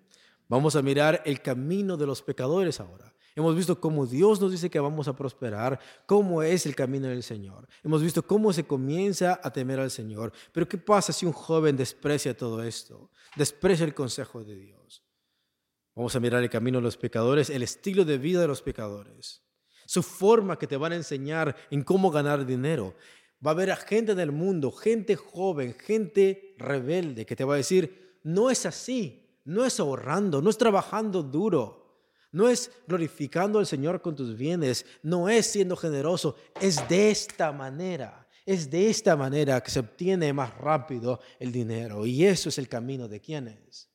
Vamos 0.48 0.74
a 0.74 0.82
mirar 0.82 1.22
el 1.26 1.42
camino 1.42 1.96
de 1.96 2.06
los 2.06 2.22
pecadores 2.22 2.80
ahora. 2.80 3.14
Hemos 3.36 3.54
visto 3.54 3.80
cómo 3.80 4.06
Dios 4.06 4.40
nos 4.40 4.50
dice 4.50 4.70
que 4.70 4.80
vamos 4.80 5.06
a 5.08 5.16
prosperar, 5.16 5.78
cómo 6.06 6.42
es 6.42 6.66
el 6.66 6.74
camino 6.74 7.08
del 7.08 7.22
Señor. 7.22 7.68
Hemos 7.82 8.02
visto 8.02 8.22
cómo 8.22 8.52
se 8.52 8.64
comienza 8.64 9.40
a 9.42 9.52
temer 9.52 9.78
al 9.78 9.90
Señor. 9.90 10.32
Pero 10.52 10.68
¿qué 10.68 10.78
pasa 10.78 11.12
si 11.12 11.26
un 11.26 11.32
joven 11.32 11.76
desprecia 11.76 12.36
todo 12.36 12.62
esto? 12.62 13.10
Desprecia 13.36 13.84
el 13.84 13.94
consejo 13.94 14.42
de 14.42 14.56
Dios. 14.56 15.04
Vamos 15.94 16.14
a 16.16 16.20
mirar 16.20 16.42
el 16.42 16.50
camino 16.50 16.78
de 16.78 16.82
los 16.82 16.96
pecadores, 16.96 17.50
el 17.50 17.62
estilo 17.62 18.04
de 18.04 18.18
vida 18.18 18.40
de 18.40 18.48
los 18.48 18.62
pecadores, 18.62 19.42
su 19.86 20.02
forma 20.02 20.58
que 20.58 20.66
te 20.66 20.76
van 20.76 20.92
a 20.92 20.96
enseñar 20.96 21.56
en 21.70 21.82
cómo 21.82 22.10
ganar 22.10 22.46
dinero. 22.46 22.94
Va 23.44 23.50
a 23.50 23.54
haber 23.54 23.74
gente 23.76 24.14
del 24.14 24.32
mundo, 24.32 24.70
gente 24.72 25.16
joven, 25.16 25.74
gente 25.74 26.54
rebelde 26.58 27.26
que 27.26 27.36
te 27.36 27.44
va 27.44 27.54
a 27.54 27.58
decir, 27.58 28.18
no 28.22 28.50
es 28.50 28.66
así, 28.66 29.38
no 29.44 29.64
es 29.64 29.80
ahorrando, 29.80 30.42
no 30.42 30.50
es 30.50 30.58
trabajando 30.58 31.22
duro. 31.22 31.89
No 32.32 32.48
es 32.48 32.70
glorificando 32.86 33.58
al 33.58 33.66
Señor 33.66 34.00
con 34.00 34.14
tus 34.14 34.36
bienes, 34.36 34.86
no 35.02 35.28
es 35.28 35.46
siendo 35.46 35.76
generoso, 35.76 36.36
es 36.60 36.88
de 36.88 37.10
esta 37.10 37.52
manera. 37.52 38.28
Es 38.46 38.70
de 38.70 38.88
esta 38.88 39.16
manera 39.16 39.60
que 39.62 39.70
se 39.70 39.80
obtiene 39.80 40.32
más 40.32 40.56
rápido 40.56 41.20
el 41.38 41.52
dinero. 41.52 42.06
Y 42.06 42.24
eso 42.24 42.48
es 42.48 42.58
el 42.58 42.68
camino 42.68 43.06
de 43.06 43.20
quienes? 43.20 43.90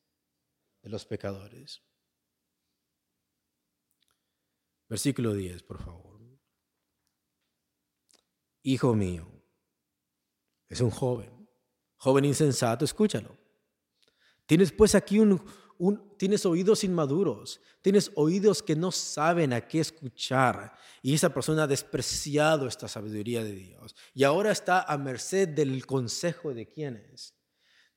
De 0.81 0.89
los 0.89 1.05
pecadores. 1.05 1.81
Versículo 4.87 5.33
10, 5.33 5.63
por 5.63 5.83
favor. 5.83 6.05
Hijo 8.67 8.95
mío, 8.95 9.27
es 10.67 10.81
un 10.81 10.89
joven, 10.89 11.47
joven 11.97 12.25
insensato, 12.25 12.83
escúchalo. 12.83 13.37
Tienes 14.47 14.71
pues 14.71 14.95
aquí 14.95 15.19
un, 15.19 15.39
tienes 16.17 16.45
oídos 16.45 16.83
inmaduros, 16.83 17.61
tienes 17.81 18.11
oídos 18.15 18.63
que 18.63 18.75
no 18.75 18.91
saben 18.91 19.53
a 19.53 19.61
qué 19.61 19.79
escuchar. 19.79 20.73
Y 21.01 21.13
esa 21.13 21.33
persona 21.33 21.63
ha 21.63 21.67
despreciado 21.67 22.67
esta 22.67 22.87
sabiduría 22.87 23.43
de 23.43 23.53
Dios. 23.53 23.95
Y 24.13 24.23
ahora 24.23 24.51
está 24.51 24.81
a 24.81 24.97
merced 24.97 25.49
del 25.49 25.85
consejo 25.85 26.53
de 26.53 26.67
quienes, 26.67 27.35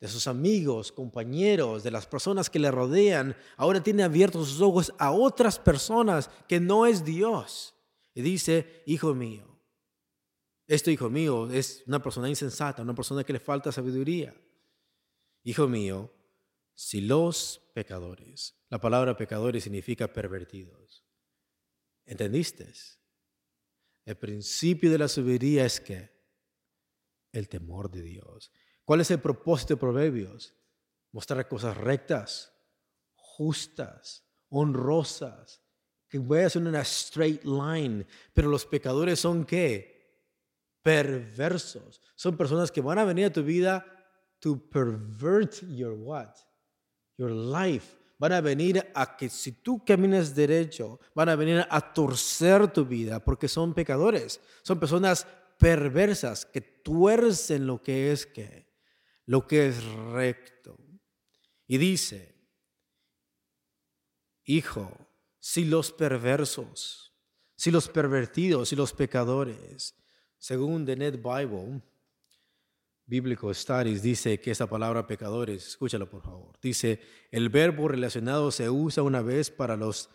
de 0.01 0.09
sus 0.09 0.27
amigos, 0.27 0.93
compañeros, 0.93 1.83
de 1.83 1.91
las 1.91 2.07
personas 2.07 2.51
que 2.51 2.59
le 2.59 2.71
rodean. 2.71 3.37
Ahora 3.57 3.83
tiene 3.83 4.03
abiertos 4.03 4.49
sus 4.49 4.61
ojos 4.61 4.93
a 4.99 5.11
otras 5.11 5.59
personas 5.59 6.31
que 6.47 6.61
no 6.61 6.87
es 6.87 7.05
Dios. 7.05 7.75
Y 8.15 8.23
dice, 8.23 8.83
hijo 8.87 9.15
mío, 9.15 9.49
esto 10.67 10.91
hijo 10.91 11.09
mío 11.09 11.51
es 11.51 11.83
una 11.87 12.03
persona 12.03 12.29
insensata, 12.29 12.83
una 12.83 12.95
persona 12.95 13.25
que 13.25 13.33
le 13.33 13.41
falta 13.41 13.73
sabiduría. 13.73 14.35
Hijo 15.43 15.67
mío, 15.67 16.13
si 16.81 17.01
los 17.01 17.73
pecadores, 17.75 18.57
la 18.69 18.79
palabra 18.81 19.17
pecadores 19.17 19.65
significa 19.65 20.13
pervertidos, 20.13 21.05
¿entendiste? 22.07 22.73
El 24.05 24.17
principio 24.17 24.89
de 24.93 24.99
la 24.99 25.09
sabiduría 25.09 25.67
es 25.67 25.81
que 25.81 26.09
el 27.33 27.49
temor 27.49 27.91
de 27.91 28.03
Dios. 28.03 28.53
¿Cuál 28.85 29.01
es 29.01 29.11
el 29.11 29.19
propósito 29.19 29.75
de 29.75 29.81
Proverbios? 29.81 30.55
Mostrar 31.11 31.49
cosas 31.49 31.77
rectas, 31.77 32.57
justas, 33.17 34.25
honrosas, 34.49 35.61
que 36.09 36.21
vayas 36.21 36.55
en 36.55 36.69
una 36.69 36.83
straight 36.83 37.43
line. 37.43 38.07
Pero 38.33 38.49
los 38.49 38.65
pecadores 38.65 39.19
son 39.19 39.45
qué? 39.45 40.31
Perversos. 40.81 42.01
Son 42.15 42.37
personas 42.37 42.71
que 42.71 42.81
van 42.81 43.01
a 43.01 43.05
venir 43.05 43.27
a 43.27 43.33
tu 43.33 43.43
vida 43.43 43.85
to 44.39 44.57
pervert 44.71 45.61
your 45.63 45.95
what? 45.95 46.48
Your 47.19 47.31
life. 47.31 47.97
Van 48.19 48.33
a 48.33 48.41
venir 48.41 48.91
a 48.95 49.17
que 49.17 49.29
si 49.29 49.53
tú 49.53 49.85
caminas 49.85 50.35
derecho, 50.35 50.99
van 51.15 51.29
a 51.29 51.37
venir 51.37 51.65
a 51.71 51.81
torcer 51.93 52.73
tu 52.73 52.85
vida 52.85 53.23
porque 53.23 53.47
son 53.47 53.75
pecadores. 53.75 54.41
Son 54.63 54.81
personas 54.81 55.27
perversas 55.59 56.47
que 56.47 56.61
tuercen 56.61 57.67
lo 57.67 57.83
que 57.83 58.11
es 58.11 58.27
que 58.27 58.69
lo 59.29 59.47
que 59.47 59.69
es 59.69 59.85
recto. 59.85 60.79
Y 61.67 61.77
dice, 61.77 62.35
hijo, 64.45 64.91
si 65.39 65.67
los 65.67 65.93
perversos, 65.93 67.15
si 67.55 67.71
los 67.71 67.89
pervertidos, 67.89 68.71
si 68.71 68.77
los 68.77 68.95
pecadores, 68.95 69.95
según 70.39 70.87
The 70.87 70.97
Net 70.97 71.17
Bible, 71.23 71.83
Bíblico 73.09 73.53
Studies 73.55 74.03
dice 74.03 74.39
que 74.39 74.51
esa 74.51 74.67
palabra 74.67 75.07
pecadores, 75.07 75.67
escúchalo 75.67 76.11
por 76.11 76.23
favor, 76.23 76.59
dice, 76.61 77.01
el 77.31 77.49
verbo 77.49 77.89
relacionado 77.89 78.51
se 78.51 78.69
usa 78.69 79.03
una 79.03 79.23
vez 79.23 79.51
para 79.51 79.79
los 79.79 80.11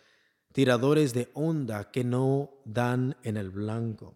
tiradores 0.52 1.12
de 1.12 1.28
onda 1.34 1.90
que 1.90 2.04
no 2.04 2.62
dan 2.64 3.16
en 3.24 3.36
el 3.36 3.50
blanco. 3.50 4.14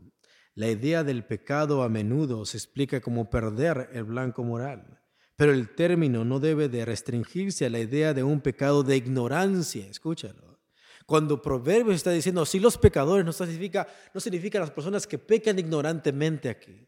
La 0.55 0.71
idea 0.71 1.03
del 1.03 1.25
pecado 1.25 1.83
a 1.83 1.89
menudo 1.89 2.45
se 2.45 2.57
explica 2.57 3.01
como 3.01 3.29
perder 3.29 3.91
el 3.95 4.05
blanco 4.05 4.45
moral, 4.45 5.01
pero 5.35 5.53
el 5.53 5.75
término 5.75 6.25
no 6.25 6.39
debe 6.39 6.69
de 6.69 6.85
restringirse 6.85 7.67
a 7.67 7.71
la 7.71 7.81
idea 7.81 8.15
de 8.15 8.23
un 8.23 8.41
pecado 8.41 8.85
de 8.85 8.97
ignorancia, 8.97 9.89
escúchalo. 9.89 10.61
Cuando 11.05 11.43
Proverbios 11.43 11.97
está 11.97 12.13
diciendo, 12.13 12.47
si 12.47 12.61
los 12.61 12.79
pecadores 12.79 13.27
no 13.27 13.33
significa, 13.33 13.89
no 14.15 14.21
significa 14.21 14.61
las 14.61 14.71
personas 14.71 15.05
que 15.05 15.19
pecan 15.19 15.59
ignorantemente 15.59 16.49
aquí. 16.49 16.88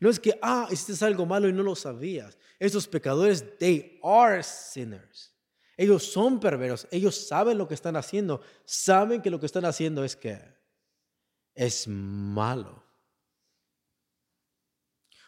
No 0.00 0.08
es 0.08 0.18
que, 0.18 0.38
ah, 0.42 0.66
hiciste 0.70 1.04
algo 1.04 1.26
malo 1.26 1.46
y 1.48 1.52
no 1.52 1.62
lo 1.62 1.76
sabías. 1.76 2.38
Estos 2.58 2.88
pecadores, 2.88 3.58
they 3.58 4.00
are 4.02 4.42
sinners. 4.42 5.34
Ellos 5.76 6.04
son 6.04 6.40
perversos, 6.40 6.88
ellos 6.90 7.26
saben 7.26 7.56
lo 7.56 7.66
que 7.66 7.74
están 7.74 7.96
haciendo, 7.96 8.42
saben 8.64 9.22
que 9.22 9.30
lo 9.30 9.40
que 9.40 9.46
están 9.46 9.64
haciendo 9.64 10.04
es 10.04 10.14
que 10.14 10.38
es 11.54 11.88
malo. 11.88 12.84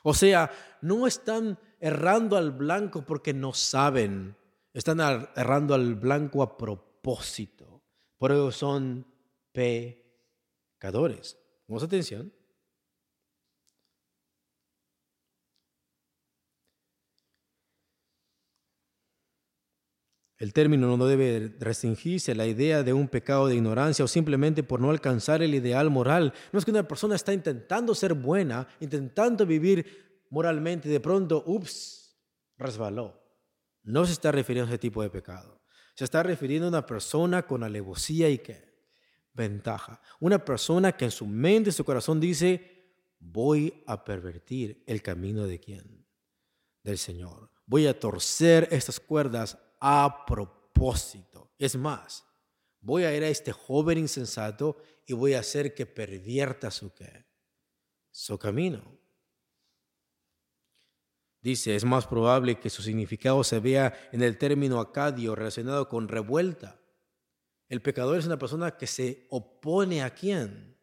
O 0.03 0.13
sea, 0.13 0.51
no 0.81 1.07
están 1.07 1.59
errando 1.81 2.37
al 2.37 2.51
blanco 2.51 3.05
porque 3.05 3.33
no 3.33 3.55
saben, 3.55 4.37
están 4.73 5.01
errando 5.01 5.75
al 5.75 5.95
blanco 5.95 6.43
a 6.43 6.59
propósito. 6.59 7.83
Por 8.19 8.33
eso 8.33 8.53
son 8.53 9.07
pecadores. 9.53 11.39
Vamos 11.67 11.83
atención. 11.83 12.33
El 20.43 20.53
término 20.53 20.97
no 20.97 21.07
debe 21.07 21.55
restringirse 21.61 22.33
a 22.33 22.35
la 22.35 22.49
idea 22.49 22.83
de 22.83 22.93
un 22.93 23.07
pecado 23.07 23.47
de 23.47 23.55
ignorancia 23.55 24.05
o 24.05 24.09
simplemente 24.09 24.65
por 24.65 24.81
no 24.81 24.91
alcanzar 24.91 25.41
el 25.41 25.55
ideal 25.55 25.89
moral. 25.89 26.35
No 26.51 26.59
es 26.59 26.65
que 26.65 26.73
una 26.73 26.89
persona 26.89 27.15
está 27.15 27.33
intentando 27.33 27.95
ser 27.95 28.15
buena, 28.15 28.67
intentando 28.81 29.47
vivir 29.47 30.25
moralmente 30.31 30.89
y 30.89 30.91
de 30.91 30.99
pronto, 30.99 31.45
ups, 31.47 32.19
resbaló. 32.59 33.23
No 33.85 34.05
se 34.05 34.15
está 34.15 34.33
refiriendo 34.33 34.69
a 34.69 34.75
ese 34.75 34.81
tipo 34.81 35.01
de 35.01 35.11
pecado. 35.11 35.63
Se 35.95 36.03
está 36.03 36.25
refiriendo 36.25 36.67
a 36.67 36.71
una 36.71 36.87
persona 36.87 37.47
con 37.47 37.63
alevosía 37.63 38.29
y 38.29 38.39
qué? 38.39 38.65
Ventaja. 39.35 40.01
Una 40.19 40.45
persona 40.45 40.91
que 40.91 41.05
en 41.05 41.13
su 41.13 41.25
mente 41.25 41.71
y 41.71 41.73
su 41.73 41.85
corazón 41.85 42.19
dice, 42.19 42.97
voy 43.21 43.85
a 43.87 44.03
pervertir 44.03 44.83
el 44.89 45.03
camino 45.03 45.47
de 45.47 45.61
quién? 45.61 46.05
Del 46.83 46.99
Señor. 46.99 47.49
Voy 47.65 47.87
a 47.87 48.01
torcer 48.01 48.67
estas 48.73 48.99
cuerdas 48.99 49.57
a 49.85 50.25
propósito. 50.25 51.51
Es 51.59 51.75
más, 51.75 52.25
voy 52.81 53.03
a 53.03 53.15
ir 53.17 53.25
a 53.25 53.29
este 53.29 53.51
joven 53.51 53.99
insensato 53.99 54.77
y 55.05 55.13
voy 55.13 55.35
a 55.35 55.41
hacer 55.41 55.75
que 55.75 55.87
pervierta 55.87 56.71
su, 56.71 56.93
su 58.13 58.39
camino. 58.39 58.81
Dice, 61.41 61.75
es 61.75 61.85
más 61.85 62.07
probable 62.07 62.61
que 62.61 62.71
su 62.71 62.81
significado 62.81 63.43
se 63.43 63.59
vea 63.59 63.93
en 64.13 64.23
el 64.23 64.39
término 64.39 64.79
acadio 64.79 65.35
relacionado 65.35 65.89
con 65.89 66.07
revuelta. 66.07 66.81
El 67.69 67.83
pecador 67.83 68.19
es 68.19 68.27
una 68.27 68.39
persona 68.39 68.77
que 68.77 68.87
se 68.87 69.27
opone 69.31 70.05
a 70.05 70.15
quién? 70.15 70.79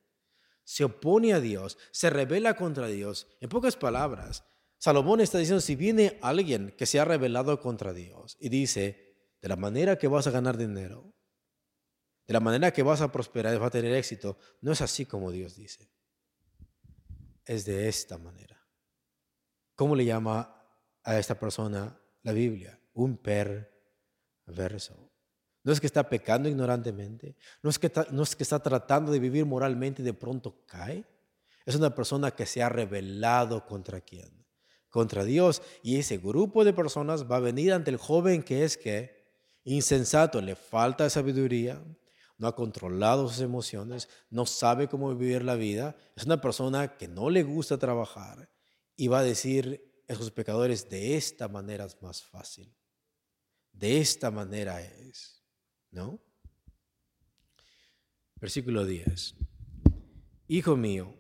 Se 0.66 0.84
opone 0.84 1.34
a 1.34 1.40
Dios, 1.40 1.78
se 1.92 2.10
revela 2.10 2.58
contra 2.58 2.88
Dios. 2.88 3.28
En 3.40 3.48
pocas 3.48 3.78
palabras, 3.78 4.44
Salomón 4.80 5.20
está 5.20 5.38
diciendo, 5.38 5.60
si 5.60 5.76
viene 5.76 6.18
alguien 6.22 6.74
que 6.78 6.86
se 6.86 7.00
ha 7.02 7.06
rebelado 7.06 7.60
contra 7.60 7.92
Dios 7.94 8.38
y 8.40 8.48
dice, 8.48 9.18
de 9.42 9.50
la 9.50 9.58
manera 9.58 9.98
que 9.98 10.08
vas 10.08 10.26
a 10.26 10.32
ganar 10.32 10.58
dinero, 10.58 11.14
de 12.26 12.34
la 12.34 12.40
manera 12.40 12.72
que 12.72 12.82
vas 12.82 13.02
a 13.02 13.12
prosperar, 13.12 13.60
vas 13.60 13.68
a 13.68 13.72
tener 13.72 13.94
éxito, 13.94 14.38
no 14.62 14.72
es 14.72 14.82
así 14.82 15.06
como 15.06 15.32
Dios 15.32 15.56
dice. 15.56 15.92
Es 17.44 17.66
de 17.66 17.90
esta 17.90 18.18
manera. 18.18 18.66
¿Cómo 19.76 19.96
le 19.96 20.06
llama 20.06 20.64
a 21.04 21.20
esta 21.20 21.38
persona 21.38 22.00
la 22.22 22.32
Biblia? 22.32 22.80
Un 22.94 23.18
perverso. 23.18 25.12
No 25.64 25.74
es 25.74 25.82
que 25.82 25.88
está 25.88 26.08
pecando 26.08 26.48
ignorantemente, 26.48 27.36
no 27.62 27.70
es 27.70 27.78
que 27.80 27.88
está, 27.88 28.60
tratando 28.60 29.12
de 29.12 29.20
vivir 29.20 29.46
moralmente 29.46 30.02
y 30.02 30.06
de 30.06 30.14
pronto 30.14 30.66
cae. 30.66 31.06
Es 31.66 31.76
una 31.76 31.94
persona 31.94 32.32
que 32.32 32.46
se 32.46 32.64
ha 32.64 32.70
rebelado 32.70 33.66
contra 33.66 34.00
quién? 34.00 34.39
Contra 34.90 35.24
Dios. 35.24 35.62
Y 35.84 35.98
ese 35.98 36.18
grupo 36.18 36.64
de 36.64 36.74
personas 36.74 37.30
va 37.30 37.38
a 37.38 37.42
venir 37.42 37.74
ante 37.74 37.92
el 37.92 37.98
joven 37.98 38.44
que 38.44 38.64
es 38.64 38.78
que 38.78 39.20
insensato, 39.64 40.42
le 40.42 40.56
falta 40.56 41.10
sabiduría, 41.10 41.84
no 42.38 42.48
ha 42.48 42.56
controlado 42.56 43.28
sus 43.28 43.42
emociones, 43.42 44.08
no 44.30 44.46
sabe 44.46 44.88
cómo 44.88 45.14
vivir 45.14 45.44
la 45.44 45.56
vida, 45.56 45.96
es 46.16 46.26
una 46.26 46.42
persona 46.42 46.98
que 46.98 47.08
no 47.08 47.30
le 47.30 47.44
gusta 47.44 47.78
trabajar 47.78 48.50
y 48.96 49.08
va 49.08 49.20
a 49.20 49.24
decir 49.24 50.04
a 50.08 50.16
sus 50.16 50.32
pecadores, 50.32 50.90
de 50.90 51.16
esta 51.16 51.48
manera 51.48 51.86
es 51.86 52.02
más 52.02 52.24
fácil, 52.24 52.74
de 53.74 54.00
esta 54.00 54.32
manera 54.32 54.82
es, 54.82 55.44
¿no? 55.92 56.20
Versículo 58.38 58.86
10. 58.86 59.36
Hijo 60.48 60.78
mío, 60.78 61.14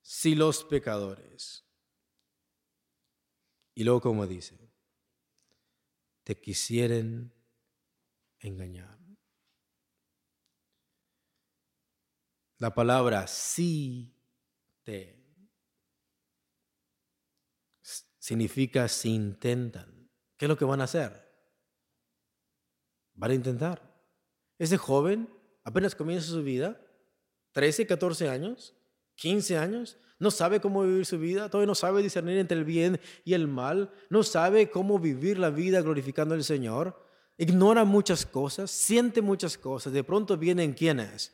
si 0.00 0.34
los 0.34 0.64
pecadores, 0.64 1.67
y 3.78 3.84
luego 3.84 4.00
como 4.00 4.26
dice, 4.26 4.58
te 6.24 6.40
quisieren 6.40 7.32
engañar. 8.40 8.98
La 12.56 12.74
palabra 12.74 13.28
sí 13.28 14.12
te 14.82 15.24
significa 18.18 18.88
si 18.88 19.10
intentan. 19.14 20.10
¿Qué 20.36 20.46
es 20.46 20.48
lo 20.48 20.58
que 20.58 20.64
van 20.64 20.80
a 20.80 20.84
hacer? 20.84 21.12
Van 23.14 23.30
a 23.30 23.34
intentar. 23.34 23.80
Ese 24.58 24.76
joven 24.76 25.32
apenas 25.62 25.94
comienza 25.94 26.26
su 26.26 26.42
vida, 26.42 26.84
13, 27.52 27.86
14 27.86 28.28
años, 28.28 28.74
15 29.14 29.56
años, 29.56 29.98
no 30.18 30.30
sabe 30.30 30.60
cómo 30.60 30.82
vivir 30.82 31.06
su 31.06 31.18
vida, 31.18 31.48
todavía 31.48 31.68
no 31.68 31.74
sabe 31.74 32.02
discernir 32.02 32.38
entre 32.38 32.58
el 32.58 32.64
bien 32.64 33.00
y 33.24 33.34
el 33.34 33.46
mal, 33.46 33.90
no 34.10 34.22
sabe 34.22 34.70
cómo 34.70 34.98
vivir 34.98 35.38
la 35.38 35.50
vida 35.50 35.80
glorificando 35.80 36.34
al 36.34 36.44
Señor, 36.44 37.00
ignora 37.36 37.84
muchas 37.84 38.26
cosas, 38.26 38.70
siente 38.70 39.22
muchas 39.22 39.56
cosas. 39.56 39.92
De 39.92 40.04
pronto 40.04 40.36
vienen 40.36 40.74
quienes? 40.74 41.32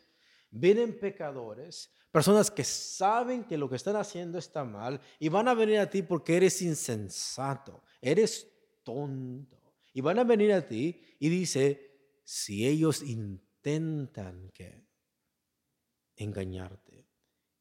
Vienen 0.51 0.99
pecadores, 0.99 1.91
personas 2.13 2.51
que 2.51 2.63
saben 2.63 3.45
que 3.45 3.59
lo 3.59 3.69
que 3.69 3.77
están 3.77 3.97
haciendo 3.97 4.39
está 4.39 4.65
mal 4.65 5.01
y 5.19 5.29
van 5.29 5.49
a 5.49 5.55
venir 5.55 5.79
a 5.79 5.91
ti 5.91 6.03
porque 6.03 6.37
eres 6.37 6.61
insensato, 6.63 7.83
eres 8.01 8.47
tonto. 8.85 9.59
Y 9.93 10.01
van 10.01 10.19
a 10.19 10.25
venir 10.25 10.53
a 10.53 10.67
ti 10.67 11.01
y 11.19 11.29
dice, 11.29 12.21
si 12.23 12.67
ellos 12.67 13.03
intentan 13.03 14.51
que 14.53 14.87
engañarte, 16.17 17.09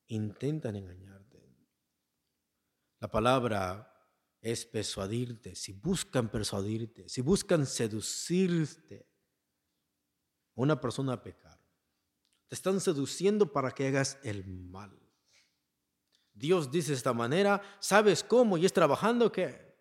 intentan 0.07 0.75
engañarte. 0.75 1.12
La 3.03 3.11
palabra 3.11 3.93
es 4.39 4.65
persuadirte, 4.65 5.55
si 5.55 5.73
buscan 5.73 6.29
persuadirte, 6.29 7.09
si 7.09 7.19
buscan 7.19 7.65
seducirte, 7.65 9.09
una 10.55 10.79
persona 10.79 11.11
a 11.11 11.21
pecar, 11.21 11.59
te 12.47 12.55
están 12.55 12.79
seduciendo 12.79 13.51
para 13.51 13.71
que 13.71 13.89
hagas 13.89 14.17
el 14.23 14.45
mal. 14.45 14.97
Dios 16.33 16.71
dice 16.71 16.91
de 16.91 16.95
esta 16.95 17.11
manera, 17.11 17.61
¿sabes 17.81 18.23
cómo? 18.23 18.57
Y 18.57 18.65
es 18.65 18.71
trabajando 18.71 19.33
qué? 19.33 19.75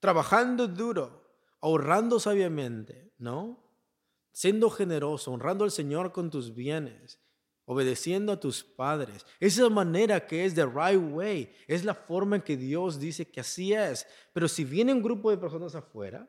trabajando 0.00 0.66
duro, 0.66 1.38
ahorrando 1.60 2.18
sabiamente, 2.18 3.14
¿no? 3.18 3.72
Siendo 4.32 4.68
generoso, 4.68 5.30
honrando 5.30 5.62
al 5.62 5.70
Señor 5.70 6.10
con 6.10 6.28
tus 6.28 6.52
bienes, 6.52 7.20
obedeciendo 7.66 8.32
a 8.32 8.40
tus 8.40 8.62
padres. 8.62 9.24
Esa 9.40 9.62
es 9.62 9.68
la 9.68 9.70
manera 9.70 10.26
que 10.26 10.44
es 10.44 10.54
the 10.54 10.66
right 10.66 11.00
way, 11.00 11.52
es 11.66 11.84
la 11.84 11.94
forma 11.94 12.36
en 12.36 12.42
que 12.42 12.56
Dios 12.56 12.98
dice 12.98 13.30
que 13.30 13.40
así 13.40 13.72
es. 13.72 14.06
Pero 14.32 14.48
si 14.48 14.64
viene 14.64 14.92
un 14.92 15.02
grupo 15.02 15.30
de 15.30 15.38
personas 15.38 15.74
afuera 15.74 16.28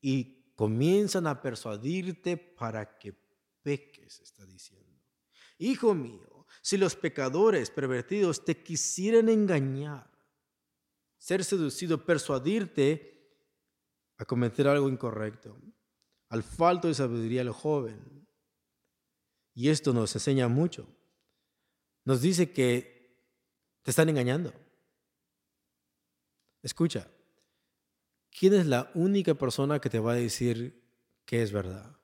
y 0.00 0.52
comienzan 0.54 1.26
a 1.26 1.40
persuadirte 1.40 2.36
para 2.36 2.98
que 2.98 3.14
peques, 3.62 4.20
está 4.20 4.44
diciendo. 4.46 4.86
Hijo 5.58 5.94
mío, 5.94 6.46
si 6.62 6.76
los 6.76 6.96
pecadores 6.96 7.70
pervertidos 7.70 8.44
te 8.44 8.62
quisieran 8.62 9.28
engañar, 9.28 10.10
ser 11.18 11.44
seducido, 11.44 12.04
persuadirte 12.04 13.10
a 14.16 14.24
cometer 14.24 14.68
algo 14.68 14.88
incorrecto, 14.88 15.58
al 16.28 16.42
falto 16.42 16.88
de 16.88 16.94
sabiduría 16.94 17.42
del 17.42 17.52
joven, 17.52 18.19
y 19.54 19.68
esto 19.68 19.92
nos 19.92 20.14
enseña 20.14 20.48
mucho. 20.48 20.88
Nos 22.04 22.20
dice 22.22 22.52
que 22.52 23.18
te 23.82 23.90
están 23.90 24.08
engañando. 24.08 24.52
Escucha, 26.62 27.08
¿quién 28.30 28.54
es 28.54 28.66
la 28.66 28.90
única 28.94 29.34
persona 29.34 29.80
que 29.80 29.90
te 29.90 29.98
va 29.98 30.12
a 30.12 30.16
decir 30.16 30.82
que 31.24 31.42
es 31.42 31.52
verdad? 31.52 31.96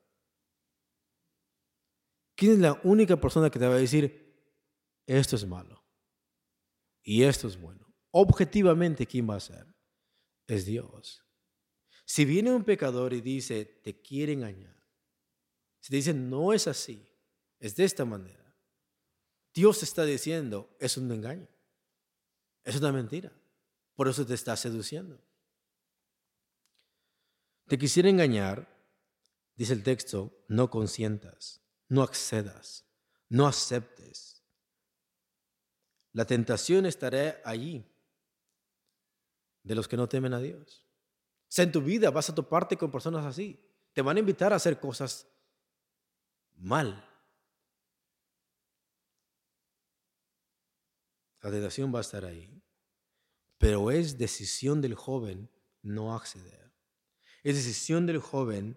¿Quién 2.35 2.53
es 2.53 2.59
la 2.59 2.81
única 2.85 3.17
persona 3.19 3.51
que 3.51 3.59
te 3.59 3.67
va 3.67 3.75
a 3.75 3.79
decir 3.79 4.35
esto 5.07 5.37
es 5.37 5.47
malo 5.47 5.83
y 7.03 7.23
esto 7.23 7.49
es 7.49 7.59
bueno? 7.59 7.95
Objetivamente, 8.11 9.07
¿quién 9.07 9.29
va 9.29 9.37
a 9.37 9.41
ser? 9.41 9.67
Es 10.47 10.65
Dios. 10.65 11.25
Si 12.05 12.25
viene 12.25 12.53
un 12.53 12.65
pecador 12.65 13.13
y 13.13 13.21
dice, 13.21 13.65
te 13.65 14.01
quiere 14.01 14.33
engañar, 14.33 14.77
si 15.81 15.91
te 15.91 15.97
dice, 15.97 16.15
no 16.15 16.53
es 16.53 16.67
así, 16.67 17.09
es 17.59 17.77
de 17.77 17.85
esta 17.85 18.05
manera. 18.05 18.55
Dios 19.55 19.83
está 19.83 20.05
diciendo, 20.05 20.69
es 20.79 20.97
un 20.97 21.11
engaño, 21.11 21.49
es 22.65 22.77
una 22.77 22.93
mentira. 22.93 23.33
Por 23.95 24.09
eso 24.09 24.27
te 24.27 24.35
está 24.35 24.57
seduciendo. 24.57 25.19
Te 27.67 27.79
quisiera 27.79 28.09
engañar, 28.09 28.69
dice 29.57 29.73
el 29.73 29.83
texto, 29.83 30.45
no 30.49 30.71
consientas, 30.71 31.63
no 31.89 32.03
accedas, 32.03 32.85
no 33.29 33.47
aceptes. 33.47 34.43
La 36.13 36.27
tentación 36.27 36.87
estará 36.87 37.41
allí 37.45 37.85
de 39.63 39.75
los 39.75 39.89
que 39.89 39.97
no 39.97 40.09
temen 40.09 40.33
a 40.35 40.39
Dios. 40.39 40.85
O 41.43 41.53
sea, 41.57 41.65
en 41.65 41.73
tu 41.73 41.81
vida 41.81 42.11
vas 42.11 42.31
a 42.31 42.35
toparte 42.35 42.77
con 42.77 42.91
personas 42.91 43.25
así. 43.25 43.59
Te 43.93 44.03
van 44.03 44.17
a 44.17 44.21
invitar 44.21 44.53
a 44.53 44.57
hacer 44.57 44.79
cosas 44.79 45.27
mal. 46.55 47.05
La 51.47 51.53
tentación 51.53 51.95
va 51.95 51.99
a 51.99 52.01
estar 52.01 52.25
ahí. 52.25 52.61
Pero 53.57 53.93
es 53.93 54.19
decisión 54.19 54.81
del 54.81 54.97
joven 54.97 55.49
no 55.81 56.13
acceder. 56.13 56.73
Es 57.45 57.55
decisión 57.55 58.05
del 58.05 58.19
joven 58.19 58.77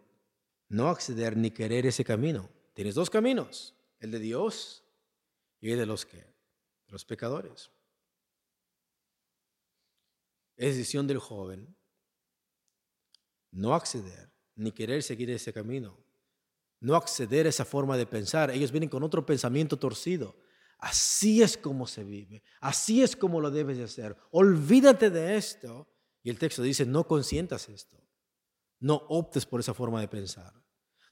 no 0.68 0.88
acceder 0.90 1.36
ni 1.36 1.50
querer 1.50 1.88
ese 1.88 2.06
camino. 2.06 2.48
Tienes 2.76 2.94
dos 2.94 3.10
caminos, 3.10 3.74
el 4.00 4.12
de 4.12 4.20
Dios 4.20 4.84
y 5.60 5.72
el 5.72 5.80
de 5.80 5.88
los 5.88 6.06
que, 6.06 6.24
los 6.90 7.06
pecadores. 7.06 7.72
Es 10.56 10.78
decisión 10.78 11.08
del 11.08 11.18
joven 11.18 11.76
no 13.50 13.74
acceder 13.74 14.30
ni 14.54 14.72
querer 14.74 15.02
seguir 15.02 15.32
ese 15.32 15.52
camino, 15.52 15.98
no 16.82 16.96
acceder 16.96 17.48
a 17.48 17.50
esa 17.50 17.66
forma 17.66 17.98
de 17.98 18.06
pensar. 18.06 18.52
Ellos 18.52 18.72
vienen 18.72 18.90
con 18.90 19.02
otro 19.02 19.26
pensamiento 19.26 19.80
torcido. 19.80 20.48
Así 20.80 21.42
es 21.42 21.58
como 21.58 21.86
se 21.86 22.06
vive, 22.06 22.42
así 22.62 23.04
es 23.04 23.16
como 23.16 23.42
lo 23.42 23.52
debes 23.52 23.78
de 23.78 23.84
hacer. 23.84 24.16
Olvídate 24.32 25.10
de 25.10 25.36
esto. 25.36 25.88
Y 26.24 26.30
el 26.30 26.40
texto 26.40 26.62
dice, 26.62 26.86
no 26.86 27.06
consientas 27.06 27.68
esto. 27.70 27.98
No 28.80 28.96
optes 29.10 29.46
por 29.46 29.60
esa 29.60 29.74
forma 29.74 30.00
de 30.00 30.08
pensar. 30.08 30.54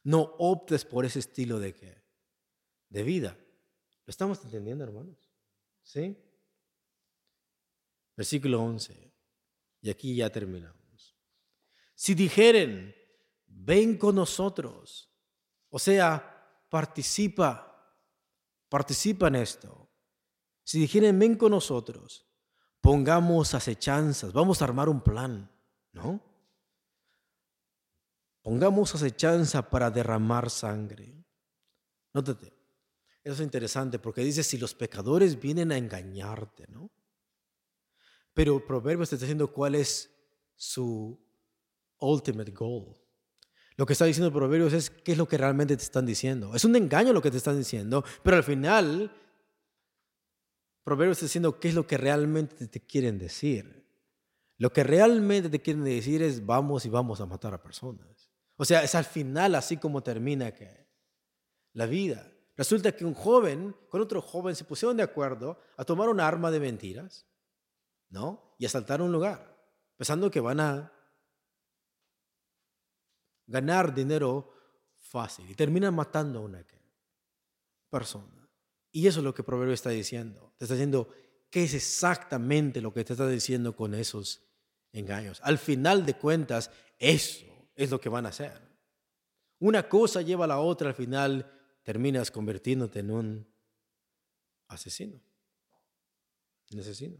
No 0.03 0.21
optes 0.39 0.85
por 0.85 1.05
ese 1.05 1.19
estilo 1.19 1.59
de 1.59 1.73
qué? 1.73 2.03
De 2.89 3.03
vida. 3.03 3.37
¿Lo 4.05 4.11
estamos 4.11 4.43
entendiendo, 4.43 4.85
hermanos? 4.85 5.29
¿Sí? 5.83 6.17
Versículo 8.15 8.61
11. 8.61 9.13
Y 9.81 9.89
aquí 9.89 10.15
ya 10.15 10.29
terminamos. 10.29 11.17
Si 11.93 12.15
dijeren, 12.15 12.95
ven 13.47 13.97
con 13.97 14.15
nosotros, 14.15 15.11
o 15.69 15.79
sea, 15.79 16.65
participa 16.69 17.66
Participa 18.69 19.27
en 19.27 19.35
esto. 19.35 19.89
Si 20.63 20.79
dijeren, 20.79 21.17
ven 21.17 21.35
con 21.35 21.51
nosotros, 21.51 22.27
pongamos 22.81 23.53
acechanzas, 23.53 24.33
vamos 24.33 24.61
a 24.61 24.65
armar 24.65 24.89
un 24.89 25.01
plan, 25.01 25.49
¿no? 25.93 26.21
Pongamos 28.41 28.93
acechanza 28.95 29.69
para 29.69 29.89
derramar 29.89 30.49
sangre. 30.49 31.25
Nótate, 32.13 32.53
eso 33.23 33.33
es 33.33 33.41
interesante 33.41 33.99
porque 33.99 34.23
dice 34.23 34.43
si 34.43 34.57
los 34.57 34.73
pecadores 34.73 35.39
vienen 35.39 35.71
a 35.71 35.77
engañarte, 35.77 36.67
¿no? 36.67 36.91
Pero 38.33 38.65
Proverbios 38.65 39.09
te 39.09 39.15
está 39.15 39.25
diciendo 39.25 39.51
cuál 39.51 39.75
es 39.75 40.13
su 40.55 41.19
ultimate 41.99 42.51
goal. 42.51 42.95
Lo 43.77 43.85
que 43.85 43.93
está 43.93 44.05
diciendo 44.05 44.33
Proverbios 44.33 44.73
es 44.73 44.89
qué 44.89 45.11
es 45.11 45.17
lo 45.17 45.27
que 45.27 45.37
realmente 45.37 45.77
te 45.77 45.83
están 45.83 46.05
diciendo. 46.05 46.55
Es 46.55 46.65
un 46.65 46.75
engaño 46.75 47.13
lo 47.13 47.21
que 47.21 47.29
te 47.29 47.37
están 47.37 47.57
diciendo, 47.57 48.03
pero 48.23 48.35
al 48.35 48.43
final 48.43 49.11
Proverbios 50.83 51.17
está 51.17 51.25
diciendo 51.27 51.59
qué 51.59 51.69
es 51.69 51.75
lo 51.75 51.85
que 51.85 51.97
realmente 51.97 52.67
te 52.67 52.81
quieren 52.81 53.19
decir. 53.19 53.85
Lo 54.57 54.73
que 54.73 54.83
realmente 54.83 55.49
te 55.49 55.61
quieren 55.61 55.83
decir 55.83 56.23
es 56.23 56.43
vamos 56.43 56.85
y 56.85 56.89
vamos 56.89 57.21
a 57.21 57.27
matar 57.27 57.53
a 57.53 57.61
personas. 57.61 58.31
O 58.55 58.65
sea, 58.65 58.83
es 58.83 58.95
al 58.95 59.05
final 59.05 59.53
así 59.53 59.77
como 59.77 60.01
termina 60.01 60.51
que 60.51 60.87
la 61.73 61.85
vida. 61.85 62.31
Resulta 62.55 62.93
que 62.93 63.05
un 63.05 63.13
joven 63.13 63.75
con 63.89 64.01
otro 64.01 64.19
joven 64.19 64.55
se 64.55 64.63
pusieron 64.63 64.97
de 64.97 65.03
acuerdo 65.03 65.59
a 65.77 65.85
tomar 65.85 66.09
un 66.09 66.19
arma 66.19 66.49
de 66.49 66.59
mentiras, 66.59 67.27
¿no? 68.09 68.55
Y 68.57 68.65
asaltar 68.65 69.03
un 69.03 69.11
lugar, 69.11 69.55
pensando 69.95 70.31
que 70.31 70.39
van 70.39 70.59
a 70.59 70.91
ganar 73.47 73.93
dinero 73.93 74.51
fácil 74.95 75.49
y 75.49 75.55
terminan 75.55 75.95
matando 75.95 76.39
a 76.39 76.41
una 76.43 76.63
persona. 77.89 78.49
Y 78.91 79.07
eso 79.07 79.19
es 79.19 79.23
lo 79.23 79.33
que 79.33 79.43
Proverbio 79.43 79.73
está 79.73 79.89
diciendo. 79.89 80.53
Te 80.57 80.65
está 80.65 80.75
diciendo 80.75 81.09
qué 81.49 81.63
es 81.63 81.73
exactamente 81.73 82.81
lo 82.81 82.93
que 82.93 83.03
te 83.03 83.13
está 83.13 83.27
diciendo 83.27 83.75
con 83.75 83.93
esos 83.93 84.43
engaños. 84.91 85.39
Al 85.43 85.57
final 85.57 86.05
de 86.05 86.15
cuentas, 86.15 86.71
eso 86.97 87.45
es 87.75 87.89
lo 87.89 87.99
que 87.99 88.09
van 88.09 88.25
a 88.25 88.29
hacer. 88.29 88.61
Una 89.59 89.87
cosa 89.87 90.21
lleva 90.21 90.45
a 90.45 90.47
la 90.47 90.59
otra, 90.59 90.89
al 90.89 90.95
final 90.95 91.51
terminas 91.83 92.31
convirtiéndote 92.31 92.99
en 92.99 93.11
un 93.11 93.47
asesino. 94.67 95.21
Un 96.71 96.79
asesino. 96.79 97.17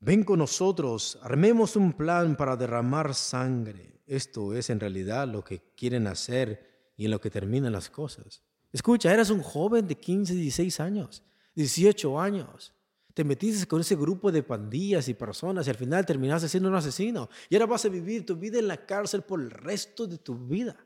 Ven 0.00 0.24
con 0.24 0.38
nosotros, 0.38 1.18
armemos 1.22 1.74
un 1.74 1.92
plan 1.92 2.36
para 2.36 2.56
derramar 2.56 3.14
sangre. 3.14 4.02
Esto 4.06 4.54
es 4.54 4.70
en 4.70 4.78
realidad 4.78 5.26
lo 5.26 5.42
que 5.42 5.72
quieren 5.74 6.06
hacer 6.06 6.92
y 6.96 7.06
en 7.06 7.10
lo 7.10 7.20
que 7.20 7.30
terminan 7.30 7.72
las 7.72 7.88
cosas. 7.88 8.42
Escucha, 8.72 9.12
eras 9.12 9.30
un 9.30 9.42
joven 9.42 9.88
de 9.88 9.96
15, 9.96 10.34
16 10.34 10.80
años, 10.80 11.22
18 11.54 12.20
años. 12.20 12.74
Te 13.14 13.24
metiste 13.24 13.66
con 13.66 13.80
ese 13.80 13.96
grupo 13.96 14.30
de 14.30 14.42
pandillas 14.42 15.08
y 15.08 15.14
personas 15.14 15.66
y 15.66 15.70
al 15.70 15.76
final 15.76 16.04
terminaste 16.04 16.48
siendo 16.48 16.68
un 16.68 16.74
asesino. 16.74 17.30
Y 17.48 17.54
ahora 17.54 17.66
vas 17.66 17.86
a 17.86 17.88
vivir 17.88 18.26
tu 18.26 18.36
vida 18.36 18.58
en 18.58 18.68
la 18.68 18.84
cárcel 18.84 19.22
por 19.22 19.40
el 19.40 19.50
resto 19.50 20.06
de 20.06 20.18
tu 20.18 20.36
vida. 20.36 20.76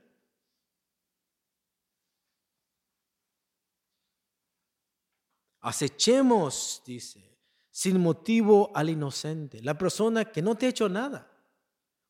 Acechemos, 5.61 6.82
dice 6.86 7.30
sin 7.70 8.00
motivo 8.00 8.70
al 8.74 8.90
inocente, 8.90 9.62
la 9.62 9.78
persona 9.78 10.24
que 10.24 10.42
no 10.42 10.56
te 10.56 10.66
ha 10.66 10.70
hecho 10.70 10.88
nada. 10.88 11.30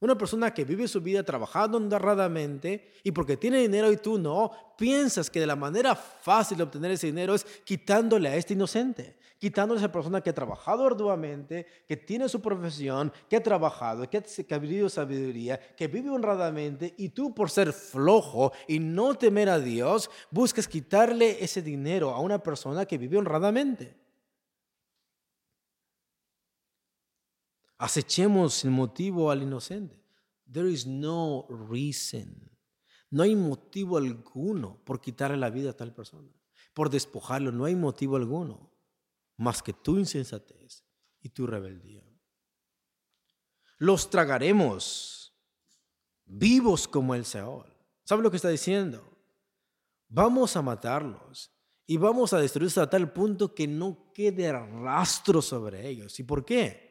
Una 0.02 0.16
persona 0.16 0.54
que 0.54 0.64
vive 0.64 0.88
su 0.88 1.02
vida 1.02 1.22
trabajando 1.22 1.76
honradamente 1.76 2.94
y 3.04 3.12
porque 3.12 3.36
tiene 3.36 3.61
dinero 3.61 3.92
y 3.92 3.98
tú 3.98 4.18
no, 4.18 4.50
piensas 4.78 5.28
que 5.28 5.40
de 5.40 5.46
la 5.46 5.56
manera 5.56 5.94
fácil 5.94 6.56
de 6.56 6.62
obtener 6.62 6.92
ese 6.92 7.08
dinero 7.08 7.34
es 7.34 7.44
quitándole 7.64 8.30
a 8.30 8.36
este 8.36 8.54
inocente, 8.54 9.18
quitándole 9.36 9.78
a 9.78 9.84
esa 9.84 9.92
persona 9.92 10.22
que 10.22 10.30
ha 10.30 10.34
trabajado 10.34 10.86
arduamente, 10.86 11.66
que 11.86 11.98
tiene 11.98 12.30
su 12.30 12.40
profesión, 12.40 13.12
que 13.28 13.36
ha 13.36 13.42
trabajado, 13.42 14.08
que 14.08 14.16
ha, 14.50 14.58
vivido 14.58 14.88
sabiduría, 14.88 15.61
que 15.76 15.86
vive 15.86 16.08
honradamente 16.08 16.94
y 16.96 17.11
tú 17.11 17.34
por 17.34 17.50
ser 17.50 17.74
flojo 17.74 18.52
y 18.66 18.78
no 18.78 19.14
temer 19.16 19.50
a 19.50 19.61
Dios, 19.61 20.11
buscas 20.30 20.66
quitarle 20.66 21.44
ese 21.44 21.61
dinero 21.61 22.08
a 22.08 22.20
una 22.20 22.42
persona 22.42 22.86
que 22.86 22.96
vive 22.96 23.18
honradamente. 23.18 24.00
Acechemos 27.81 28.55
sin 28.55 28.72
motivo 28.72 29.31
al 29.31 29.43
inocente. 29.43 30.05
There 30.53 30.70
is 30.70 30.87
no 30.87 31.47
reason. 31.49 32.51
No 33.11 33.22
hay 33.22 33.35
motivo 33.35 33.97
alguno 33.97 34.85
por 34.85 35.01
quitarle 35.01 35.39
la 35.39 35.49
vida 35.49 35.70
a 35.70 35.76
tal 35.76 35.95
persona, 35.95 36.31
por 36.74 36.91
despojarlo. 36.91 37.51
No 37.51 37.64
hay 37.64 37.74
motivo 37.74 38.16
alguno 38.16 38.70
más 39.39 39.62
que 39.62 39.72
tu 39.72 39.99
insensatez 39.99 40.85
y 41.22 41.31
tu 41.31 41.47
rebeldía. 41.47 42.05
Los 43.78 44.11
tragaremos 44.11 45.35
vivos 46.26 46.87
como 46.87 47.14
el 47.14 47.24
Seol. 47.24 47.74
¿Sabe 48.05 48.22
lo 48.22 48.31
que 48.31 48.37
está 48.37 48.51
diciendo? 48.51 49.18
Vamos 50.07 50.55
a 50.55 50.61
matarlos 50.61 51.51
y 51.87 51.97
vamos 51.97 52.35
a 52.35 52.41
destruirlos 52.41 52.76
a 52.76 52.91
tal 52.91 53.11
punto 53.11 53.55
que 53.55 53.66
no 53.66 54.12
quede 54.12 54.53
rastro 54.53 55.41
sobre 55.41 55.89
ellos. 55.89 56.20
¿Y 56.20 56.24
por 56.24 56.45
qué? 56.45 56.89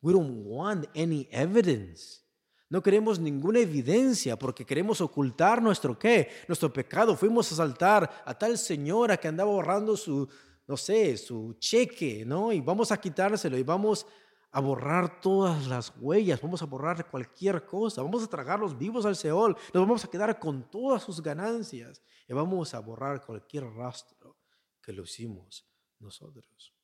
We 0.00 0.12
don't 0.12 0.44
want 0.46 0.86
any 0.94 1.28
evidence. 1.30 2.22
No 2.70 2.82
queremos 2.82 3.18
ninguna 3.18 3.60
evidencia 3.60 4.38
porque 4.38 4.64
queremos 4.64 5.00
ocultar 5.00 5.62
nuestro 5.62 5.98
qué, 5.98 6.28
nuestro 6.46 6.70
pecado. 6.72 7.16
Fuimos 7.16 7.50
a 7.50 7.54
asaltar 7.54 8.22
a 8.24 8.36
tal 8.36 8.58
señora 8.58 9.16
que 9.16 9.28
andaba 9.28 9.50
ahorrando 9.50 9.96
su, 9.96 10.28
no 10.66 10.76
sé, 10.76 11.16
su 11.16 11.54
cheque, 11.58 12.24
¿no? 12.26 12.52
Y 12.52 12.60
vamos 12.60 12.92
a 12.92 13.00
quitárselo 13.00 13.56
y 13.56 13.62
vamos 13.62 14.06
a 14.50 14.60
borrar 14.60 15.20
todas 15.20 15.66
las 15.66 15.92
huellas, 15.98 16.40
vamos 16.40 16.62
a 16.62 16.66
borrar 16.66 17.10
cualquier 17.10 17.64
cosa, 17.64 18.02
vamos 18.02 18.22
a 18.22 18.28
tragarlos 18.28 18.76
vivos 18.76 19.04
al 19.04 19.16
Seol, 19.16 19.56
nos 19.74 19.82
vamos 19.82 20.04
a 20.04 20.08
quedar 20.08 20.38
con 20.38 20.70
todas 20.70 21.02
sus 21.02 21.22
ganancias 21.22 22.02
y 22.26 22.32
vamos 22.32 22.74
a 22.74 22.80
borrar 22.80 23.24
cualquier 23.24 23.64
rastro 23.64 24.36
que 24.82 24.92
lo 24.92 25.02
hicimos 25.02 25.66
nosotros. 25.98 26.77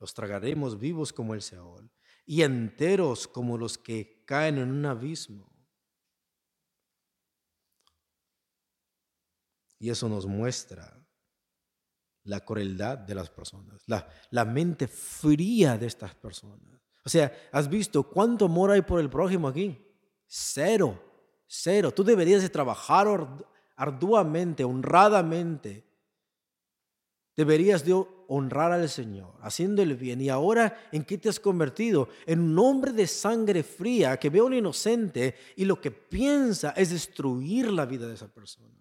Los 0.00 0.14
tragaremos 0.14 0.78
vivos 0.78 1.12
como 1.12 1.34
el 1.34 1.42
Seol 1.42 1.90
y 2.24 2.42
enteros 2.42 3.28
como 3.28 3.58
los 3.58 3.76
que 3.76 4.24
caen 4.24 4.58
en 4.58 4.70
un 4.70 4.86
abismo. 4.86 5.48
Y 9.78 9.90
eso 9.90 10.08
nos 10.08 10.26
muestra 10.26 10.96
la 12.24 12.40
crueldad 12.44 12.98
de 12.98 13.14
las 13.14 13.30
personas, 13.30 13.82
la, 13.86 14.08
la 14.30 14.44
mente 14.44 14.88
fría 14.88 15.78
de 15.78 15.86
estas 15.86 16.14
personas. 16.14 16.80
O 17.04 17.08
sea, 17.08 17.32
¿has 17.52 17.68
visto 17.68 18.02
cuánto 18.02 18.44
amor 18.44 18.70
hay 18.70 18.82
por 18.82 19.00
el 19.00 19.08
prójimo 19.08 19.48
aquí? 19.48 19.78
Cero, 20.26 21.02
cero. 21.46 21.92
Tú 21.92 22.04
deberías 22.04 22.42
de 22.42 22.50
trabajar 22.50 23.08
arduamente, 23.74 24.64
honradamente. 24.64 25.86
Deberías 27.34 27.84
de 27.84 27.94
honrar 28.32 28.72
al 28.72 28.88
Señor, 28.88 29.34
haciendo 29.42 29.82
el 29.82 29.96
bien. 29.96 30.20
¿Y 30.20 30.28
ahora 30.28 30.88
en 30.92 31.04
qué 31.04 31.18
te 31.18 31.28
has 31.28 31.38
convertido? 31.38 32.08
En 32.26 32.40
un 32.40 32.58
hombre 32.58 32.92
de 32.92 33.06
sangre 33.06 33.62
fría 33.62 34.16
que 34.18 34.30
ve 34.30 34.38
a 34.38 34.44
un 34.44 34.54
inocente 34.54 35.36
y 35.56 35.64
lo 35.64 35.80
que 35.80 35.90
piensa 35.90 36.70
es 36.70 36.90
destruir 36.90 37.70
la 37.70 37.86
vida 37.86 38.06
de 38.08 38.14
esa 38.14 38.28
persona. 38.28 38.74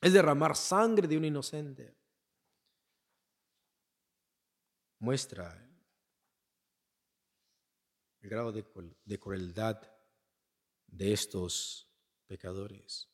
Es 0.00 0.12
derramar 0.12 0.56
sangre 0.56 1.06
de 1.06 1.16
un 1.16 1.24
inocente 1.24 1.98
muestra 4.98 5.64
el 8.20 8.30
grado 8.30 8.52
de, 8.52 9.18
crueldad 9.18 9.80
de 10.86 11.12
estos 11.12 11.88
pecadores. 12.26 13.08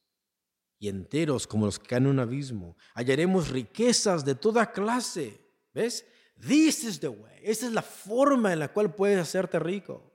Enteros 0.89 1.47
como 1.47 1.67
los 1.67 1.79
que 1.79 1.87
caen 1.87 2.05
en 2.05 2.11
un 2.11 2.21
abismo, 2.21 2.77
hallaremos 2.95 3.49
riquezas 3.49 4.25
de 4.25 4.35
toda 4.35 4.73
clase. 4.73 5.41
¿Ves? 5.73 6.07
This 6.41 6.85
is 6.85 7.01
the 7.01 7.09
way. 7.09 7.41
Esa 7.43 7.67
es 7.67 7.73
la 7.73 7.83
forma 7.83 8.53
en 8.53 8.59
la 8.59 8.73
cual 8.73 8.95
puedes 8.95 9.19
hacerte 9.19 9.59
rico. 9.59 10.13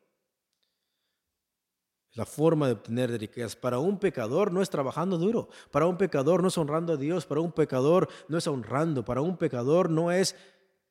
La 2.14 2.26
forma 2.26 2.68
de 2.68 2.74
obtener 2.74 3.12
riquezas. 3.12 3.56
Para 3.56 3.80
un 3.80 4.00
pecador 4.00 4.52
no 4.52 4.62
es 4.62 4.70
trabajando 4.70 5.18
duro. 5.18 5.50
Para 5.72 5.86
un 5.86 5.98
pecador 5.98 6.42
no 6.42 6.48
es 6.48 6.58
honrando 6.58 6.94
a 6.94 6.98
Dios. 6.98 7.26
Para 7.26 7.42
un 7.42 7.52
pecador 7.52 8.10
no 8.28 8.38
es 8.38 8.48
honrando. 8.48 9.06
Para 9.06 9.22
un 9.22 9.38
pecador 9.38 9.90
no 9.90 10.12
es 10.12 10.36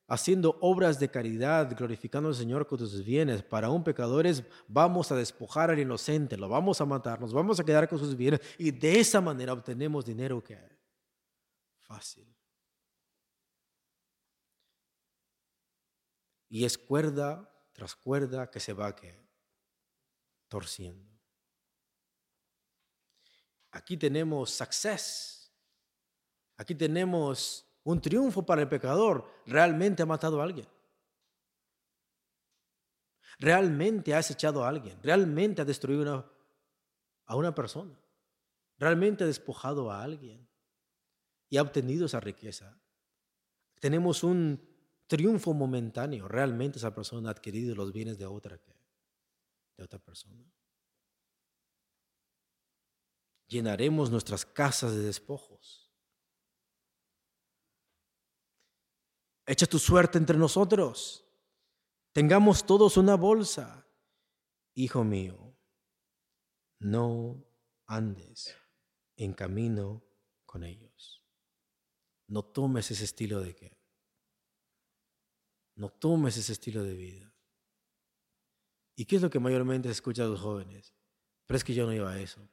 haciendo 0.09 0.59
obras 0.63 0.99
de 0.99 1.11
caridad, 1.11 1.77
glorificando 1.77 2.31
al 2.31 2.35
Señor 2.35 2.67
con 2.67 2.79
tus 2.79 3.05
bienes. 3.05 3.43
Para 3.43 3.71
un 3.71 3.85
pecador 3.85 4.27
es 4.27 4.43
vamos 4.67 5.13
a 5.13 5.17
despojar 5.17 5.71
al 5.71 5.79
inocente, 5.79 6.37
lo 6.37 6.49
vamos 6.49 6.81
a 6.81 6.87
matar, 6.87 7.21
nos 7.21 7.33
vamos 7.33 7.61
a 7.61 7.65
quedar 7.65 7.89
con 7.89 7.99
sus 7.99 8.17
bienes 8.17 8.41
y 8.59 8.71
de 8.71 8.99
esa 8.99 9.21
manera 9.21 9.53
obtenemos 9.53 10.07
dinero 10.07 10.43
que 10.43 10.59
fácil. 11.81 12.27
Y 16.49 16.65
es 16.65 16.79
cuerda 16.79 17.55
tras 17.73 17.95
cuerda 17.95 18.51
que 18.51 18.59
se 18.59 18.73
va 18.73 18.97
que 18.97 19.15
torciendo. 20.49 21.07
Aquí 23.71 23.99
tenemos 23.99 24.51
success. 24.51 25.53
Aquí 26.57 26.75
tenemos 26.75 27.68
un 27.89 28.03
triunfo 28.03 28.45
para 28.45 28.61
el 28.61 28.69
pecador, 28.69 29.27
realmente 29.47 30.03
ha 30.03 30.07
matado 30.07 30.43
a 30.43 30.45
alguien. 30.45 30.69
Realmente 33.39 34.15
ha 34.15 34.21
echado 34.21 34.63
a 34.63 34.69
alguien, 34.69 35.03
realmente 35.03 35.63
ha 35.63 35.65
destruido 35.65 36.31
a 37.25 37.35
una 37.35 37.55
persona, 37.55 37.99
realmente 38.77 39.25
ha 39.25 39.27
despojado 39.27 39.91
a 39.91 40.03
alguien 40.03 40.47
y 41.49 41.57
ha 41.57 41.63
obtenido 41.63 42.05
esa 42.05 42.21
riqueza. 42.21 42.79
Tenemos 43.81 44.23
un 44.23 44.63
triunfo 45.07 45.55
momentáneo, 45.55 46.29
realmente 46.29 46.77
esa 46.77 46.95
persona 46.95 47.31
ha 47.31 47.33
adquirido 47.33 47.75
los 47.75 47.91
bienes 47.91 48.19
de 48.19 48.27
otra, 48.27 48.61
de 49.79 49.83
otra 49.83 49.99
persona. 49.99 50.45
Llenaremos 53.47 54.11
nuestras 54.11 54.45
casas 54.45 54.95
de 54.95 55.05
despojos. 55.05 55.88
Echa 59.49 59.67
tu 59.67 59.79
suerte 59.79 60.19
entre 60.19 60.37
nosotros. 60.37 61.25
Tengamos 62.13 62.67
todos 62.67 62.99
una 62.99 63.15
bolsa. 63.15 63.89
Hijo 64.75 65.05
mío, 65.05 65.57
no 66.81 67.49
andes 67.87 68.55
en 69.17 69.33
camino 69.33 70.05
con 70.45 70.65
ellos. 70.65 71.25
No 72.27 72.45
tomes 72.45 72.91
ese 72.91 73.05
estilo 73.05 73.41
de 73.41 73.57
qué. 73.57 73.81
No 75.77 75.89
tomes 75.89 76.37
ese 76.37 76.53
estilo 76.53 76.85
de 76.85 76.93
vida. 76.93 77.35
¿Y 78.97 79.07
qué 79.07 79.17
es 79.17 79.23
lo 79.23 79.31
que 79.31 79.41
mayormente 79.41 79.89
se 79.89 79.93
escucha 79.93 80.25
los 80.25 80.41
jóvenes? 80.41 80.95
Pero 81.47 81.57
es 81.57 81.65
que 81.65 81.73
yo 81.73 81.87
no 81.87 81.95
iba 81.95 82.11
a 82.11 82.21
eso. 82.21 82.47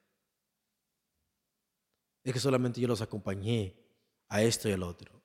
Es 2.24 2.32
que 2.32 2.39
solamente 2.39 2.80
yo 2.80 2.88
los 2.88 3.02
acompañé 3.02 3.78
a 4.30 4.41
esto 4.41 4.70
y 4.70 4.72
al 4.72 4.84
otro. 4.84 5.25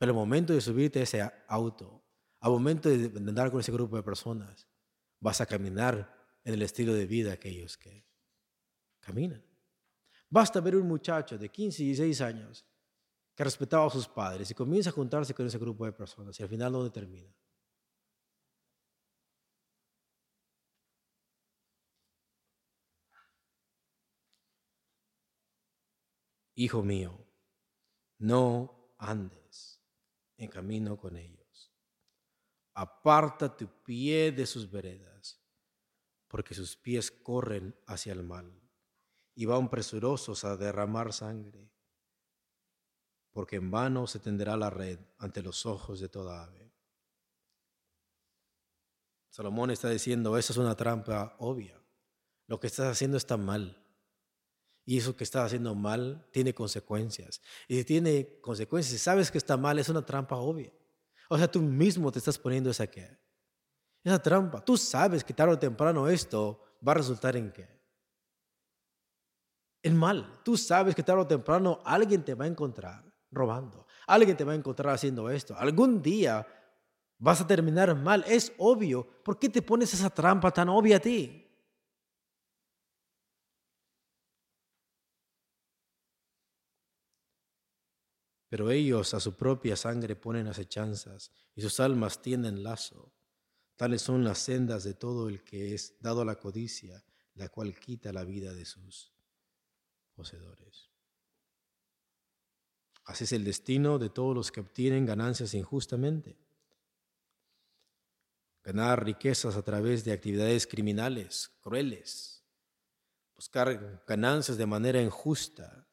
Pero 0.00 0.12
al 0.12 0.16
momento 0.16 0.54
de 0.54 0.62
subirte 0.62 1.00
a 1.00 1.02
ese 1.02 1.30
auto, 1.46 2.02
al 2.40 2.52
momento 2.52 2.88
de 2.88 3.12
andar 3.18 3.50
con 3.50 3.60
ese 3.60 3.70
grupo 3.70 3.96
de 3.96 4.02
personas, 4.02 4.66
vas 5.20 5.42
a 5.42 5.46
caminar 5.46 6.10
en 6.42 6.54
el 6.54 6.62
estilo 6.62 6.94
de 6.94 7.04
vida 7.04 7.36
que 7.36 7.50
ellos 7.50 7.76
que 7.76 8.06
caminan. 9.00 9.44
Basta 10.30 10.58
ver 10.62 10.76
un 10.76 10.88
muchacho 10.88 11.36
de 11.36 11.50
15 11.50 11.82
y 11.82 11.86
16 11.88 12.20
años 12.22 12.64
que 13.34 13.44
respetaba 13.44 13.86
a 13.86 13.90
sus 13.90 14.08
padres 14.08 14.50
y 14.50 14.54
comienza 14.54 14.88
a 14.88 14.94
juntarse 14.94 15.34
con 15.34 15.46
ese 15.46 15.58
grupo 15.58 15.84
de 15.84 15.92
personas 15.92 16.40
y 16.40 16.42
al 16.44 16.48
final 16.48 16.72
no 16.72 16.90
termina. 16.90 17.36
Hijo 26.54 26.82
mío, 26.82 27.22
no 28.18 28.94
andes 28.96 29.39
en 30.40 30.48
camino 30.48 30.98
con 30.98 31.16
ellos. 31.16 31.70
Aparta 32.74 33.54
tu 33.54 33.68
pie 33.82 34.32
de 34.32 34.46
sus 34.46 34.70
veredas, 34.70 35.38
porque 36.28 36.54
sus 36.54 36.76
pies 36.76 37.10
corren 37.10 37.76
hacia 37.86 38.12
el 38.12 38.22
mal 38.22 38.58
y 39.34 39.44
van 39.44 39.68
presurosos 39.68 40.44
a 40.44 40.56
derramar 40.56 41.12
sangre, 41.12 41.70
porque 43.32 43.56
en 43.56 43.70
vano 43.70 44.06
se 44.06 44.18
tenderá 44.18 44.56
la 44.56 44.70
red 44.70 44.98
ante 45.18 45.42
los 45.42 45.66
ojos 45.66 46.00
de 46.00 46.08
toda 46.08 46.42
ave. 46.42 46.72
Salomón 49.28 49.70
está 49.70 49.90
diciendo, 49.90 50.36
esa 50.38 50.52
es 50.52 50.56
una 50.56 50.74
trampa 50.74 51.36
obvia. 51.38 51.80
Lo 52.46 52.58
que 52.58 52.66
estás 52.66 52.90
haciendo 52.90 53.16
está 53.16 53.36
mal. 53.36 53.79
Y 54.84 54.98
eso 54.98 55.14
que 55.16 55.24
estás 55.24 55.46
haciendo 55.46 55.74
mal 55.74 56.26
tiene 56.32 56.54
consecuencias. 56.54 57.40
Y 57.68 57.76
si 57.76 57.84
tiene 57.84 58.40
consecuencias, 58.40 58.92
si 58.92 58.98
sabes 58.98 59.30
que 59.30 59.38
está 59.38 59.56
mal, 59.56 59.78
es 59.78 59.88
una 59.88 60.04
trampa 60.04 60.36
obvia. 60.36 60.72
O 61.28 61.38
sea, 61.38 61.50
tú 61.50 61.60
mismo 61.60 62.10
te 62.10 62.18
estás 62.18 62.38
poniendo 62.38 62.70
esa 62.70 62.86
que 62.86 63.18
esa 64.02 64.20
trampa. 64.20 64.64
Tú 64.64 64.76
sabes 64.76 65.22
que 65.22 65.34
tarde 65.34 65.54
o 65.54 65.58
temprano 65.58 66.08
esto 66.08 66.62
va 66.86 66.92
a 66.92 66.96
resultar 66.96 67.36
en 67.36 67.52
qué? 67.52 67.68
En 69.82 69.96
mal. 69.96 70.40
Tú 70.44 70.56
sabes 70.56 70.94
que 70.94 71.02
tarde 71.02 71.22
o 71.22 71.26
temprano 71.26 71.80
alguien 71.84 72.24
te 72.24 72.34
va 72.34 72.46
a 72.46 72.48
encontrar 72.48 73.04
robando. 73.30 73.86
Alguien 74.06 74.36
te 74.36 74.44
va 74.44 74.52
a 74.52 74.56
encontrar 74.56 74.94
haciendo 74.94 75.30
esto. 75.30 75.54
Algún 75.56 76.02
día 76.02 76.46
Vas 77.22 77.38
a 77.42 77.46
terminar 77.46 77.94
mal, 77.94 78.24
es 78.26 78.50
obvio. 78.56 79.06
¿Por 79.22 79.38
qué 79.38 79.50
te 79.50 79.60
pones 79.60 79.92
esa 79.92 80.08
trampa 80.08 80.50
tan 80.50 80.70
obvia 80.70 80.96
a 80.96 81.00
ti? 81.00 81.49
Pero 88.50 88.72
ellos 88.72 89.14
a 89.14 89.20
su 89.20 89.36
propia 89.36 89.76
sangre 89.76 90.16
ponen 90.16 90.48
acechanzas 90.48 91.30
y 91.54 91.62
sus 91.62 91.78
almas 91.78 92.20
tienden 92.20 92.64
lazo. 92.64 93.14
Tales 93.76 94.02
son 94.02 94.24
las 94.24 94.40
sendas 94.40 94.82
de 94.82 94.92
todo 94.92 95.28
el 95.28 95.44
que 95.44 95.72
es 95.72 95.94
dado 96.00 96.22
a 96.22 96.24
la 96.24 96.34
codicia, 96.34 97.02
la 97.34 97.48
cual 97.48 97.78
quita 97.78 98.12
la 98.12 98.24
vida 98.24 98.52
de 98.52 98.64
sus 98.64 99.12
poseedores. 100.14 100.90
Así 103.04 103.22
es 103.22 103.32
el 103.32 103.44
destino 103.44 104.00
de 104.00 104.10
todos 104.10 104.34
los 104.34 104.50
que 104.50 104.60
obtienen 104.60 105.06
ganancias 105.06 105.54
injustamente. 105.54 106.36
Ganar 108.64 109.04
riquezas 109.04 109.54
a 109.54 109.62
través 109.62 110.04
de 110.04 110.12
actividades 110.12 110.66
criminales, 110.66 111.52
crueles. 111.60 112.44
Buscar 113.36 114.04
ganancias 114.08 114.58
de 114.58 114.66
manera 114.66 115.00
injusta, 115.00 115.88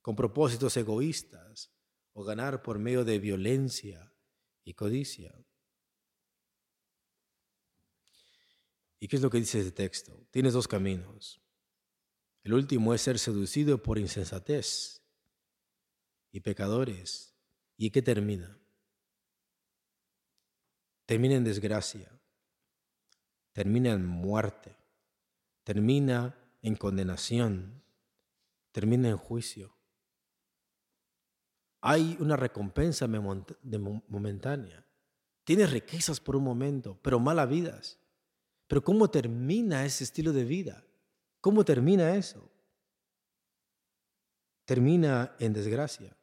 con 0.00 0.16
propósitos 0.16 0.76
egoístas, 0.78 1.70
o 2.12 2.24
ganar 2.24 2.62
por 2.62 2.78
medio 2.78 3.04
de 3.04 3.18
violencia 3.18 4.12
y 4.64 4.74
codicia. 4.74 5.34
¿Y 8.98 9.08
qué 9.08 9.16
es 9.16 9.22
lo 9.22 9.30
que 9.30 9.38
dice 9.38 9.60
este 9.60 9.72
texto? 9.72 10.26
Tienes 10.30 10.52
dos 10.52 10.68
caminos. 10.68 11.40
El 12.42 12.54
último 12.54 12.94
es 12.94 13.02
ser 13.02 13.18
seducido 13.18 13.82
por 13.82 13.98
insensatez 13.98 15.02
y 16.32 16.40
pecadores. 16.40 17.34
¿Y 17.76 17.90
qué 17.90 18.02
termina? 18.02 18.58
Termina 21.06 21.34
en 21.34 21.44
desgracia, 21.44 22.20
termina 23.52 23.92
en 23.92 24.06
muerte, 24.06 24.76
termina 25.64 26.38
en 26.62 26.76
condenación, 26.76 27.82
termina 28.70 29.08
en 29.08 29.16
juicio. 29.16 29.79
Hay 31.80 32.16
una 32.20 32.36
recompensa 32.36 33.08
momentánea. 33.08 34.86
Tienes 35.44 35.70
riquezas 35.70 36.20
por 36.20 36.36
un 36.36 36.44
momento, 36.44 36.98
pero 37.02 37.18
malas 37.18 37.48
vidas. 37.48 37.98
Pero 38.66 38.84
¿cómo 38.84 39.10
termina 39.10 39.84
ese 39.84 40.04
estilo 40.04 40.32
de 40.32 40.44
vida? 40.44 40.84
¿Cómo 41.40 41.64
termina 41.64 42.14
eso? 42.14 42.50
Termina 44.64 45.34
en 45.40 45.52
desgracia. 45.52 46.16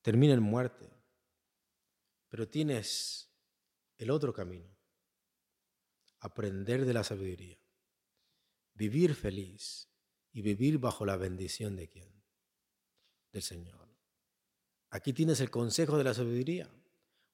Termina 0.00 0.32
en 0.34 0.42
muerte. 0.42 0.88
Pero 2.28 2.48
tienes 2.48 3.28
el 3.98 4.10
otro 4.10 4.32
camino. 4.32 4.74
Aprender 6.20 6.86
de 6.86 6.94
la 6.94 7.04
sabiduría. 7.04 7.58
Vivir 8.74 9.14
feliz 9.14 9.90
y 10.32 10.40
vivir 10.40 10.78
bajo 10.78 11.04
la 11.04 11.16
bendición 11.16 11.76
de 11.76 11.88
quién? 11.88 12.17
Señor. 13.42 13.88
Aquí 14.90 15.12
tienes 15.12 15.40
el 15.40 15.50
consejo 15.50 15.98
de 15.98 16.04
la 16.04 16.14
sabiduría 16.14 16.70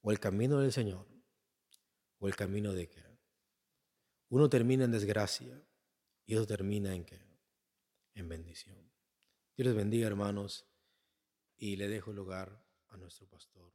o 0.00 0.11
el 0.11 0.18
camino 0.18 0.61
del 0.61 0.72
Señor 0.72 1.07
o 2.18 2.28
el 2.28 2.36
camino 2.36 2.72
de 2.72 2.88
qué. 2.88 3.05
Uno 4.28 4.48
termina 4.48 4.84
en 4.84 4.92
desgracia 4.92 5.62
y 6.26 6.34
otro 6.34 6.46
termina 6.46 6.94
en 6.94 7.05
qué? 7.05 7.20
En 8.14 8.28
bendición. 8.28 8.90
Dios 9.57 9.66
les 9.66 9.76
bendiga, 9.76 10.07
hermanos, 10.07 10.66
y 11.57 11.76
le 11.76 11.88
dejo 11.88 12.12
lugar 12.12 12.64
a 12.88 12.96
nuestro 12.96 13.28
pastor. 13.28 13.72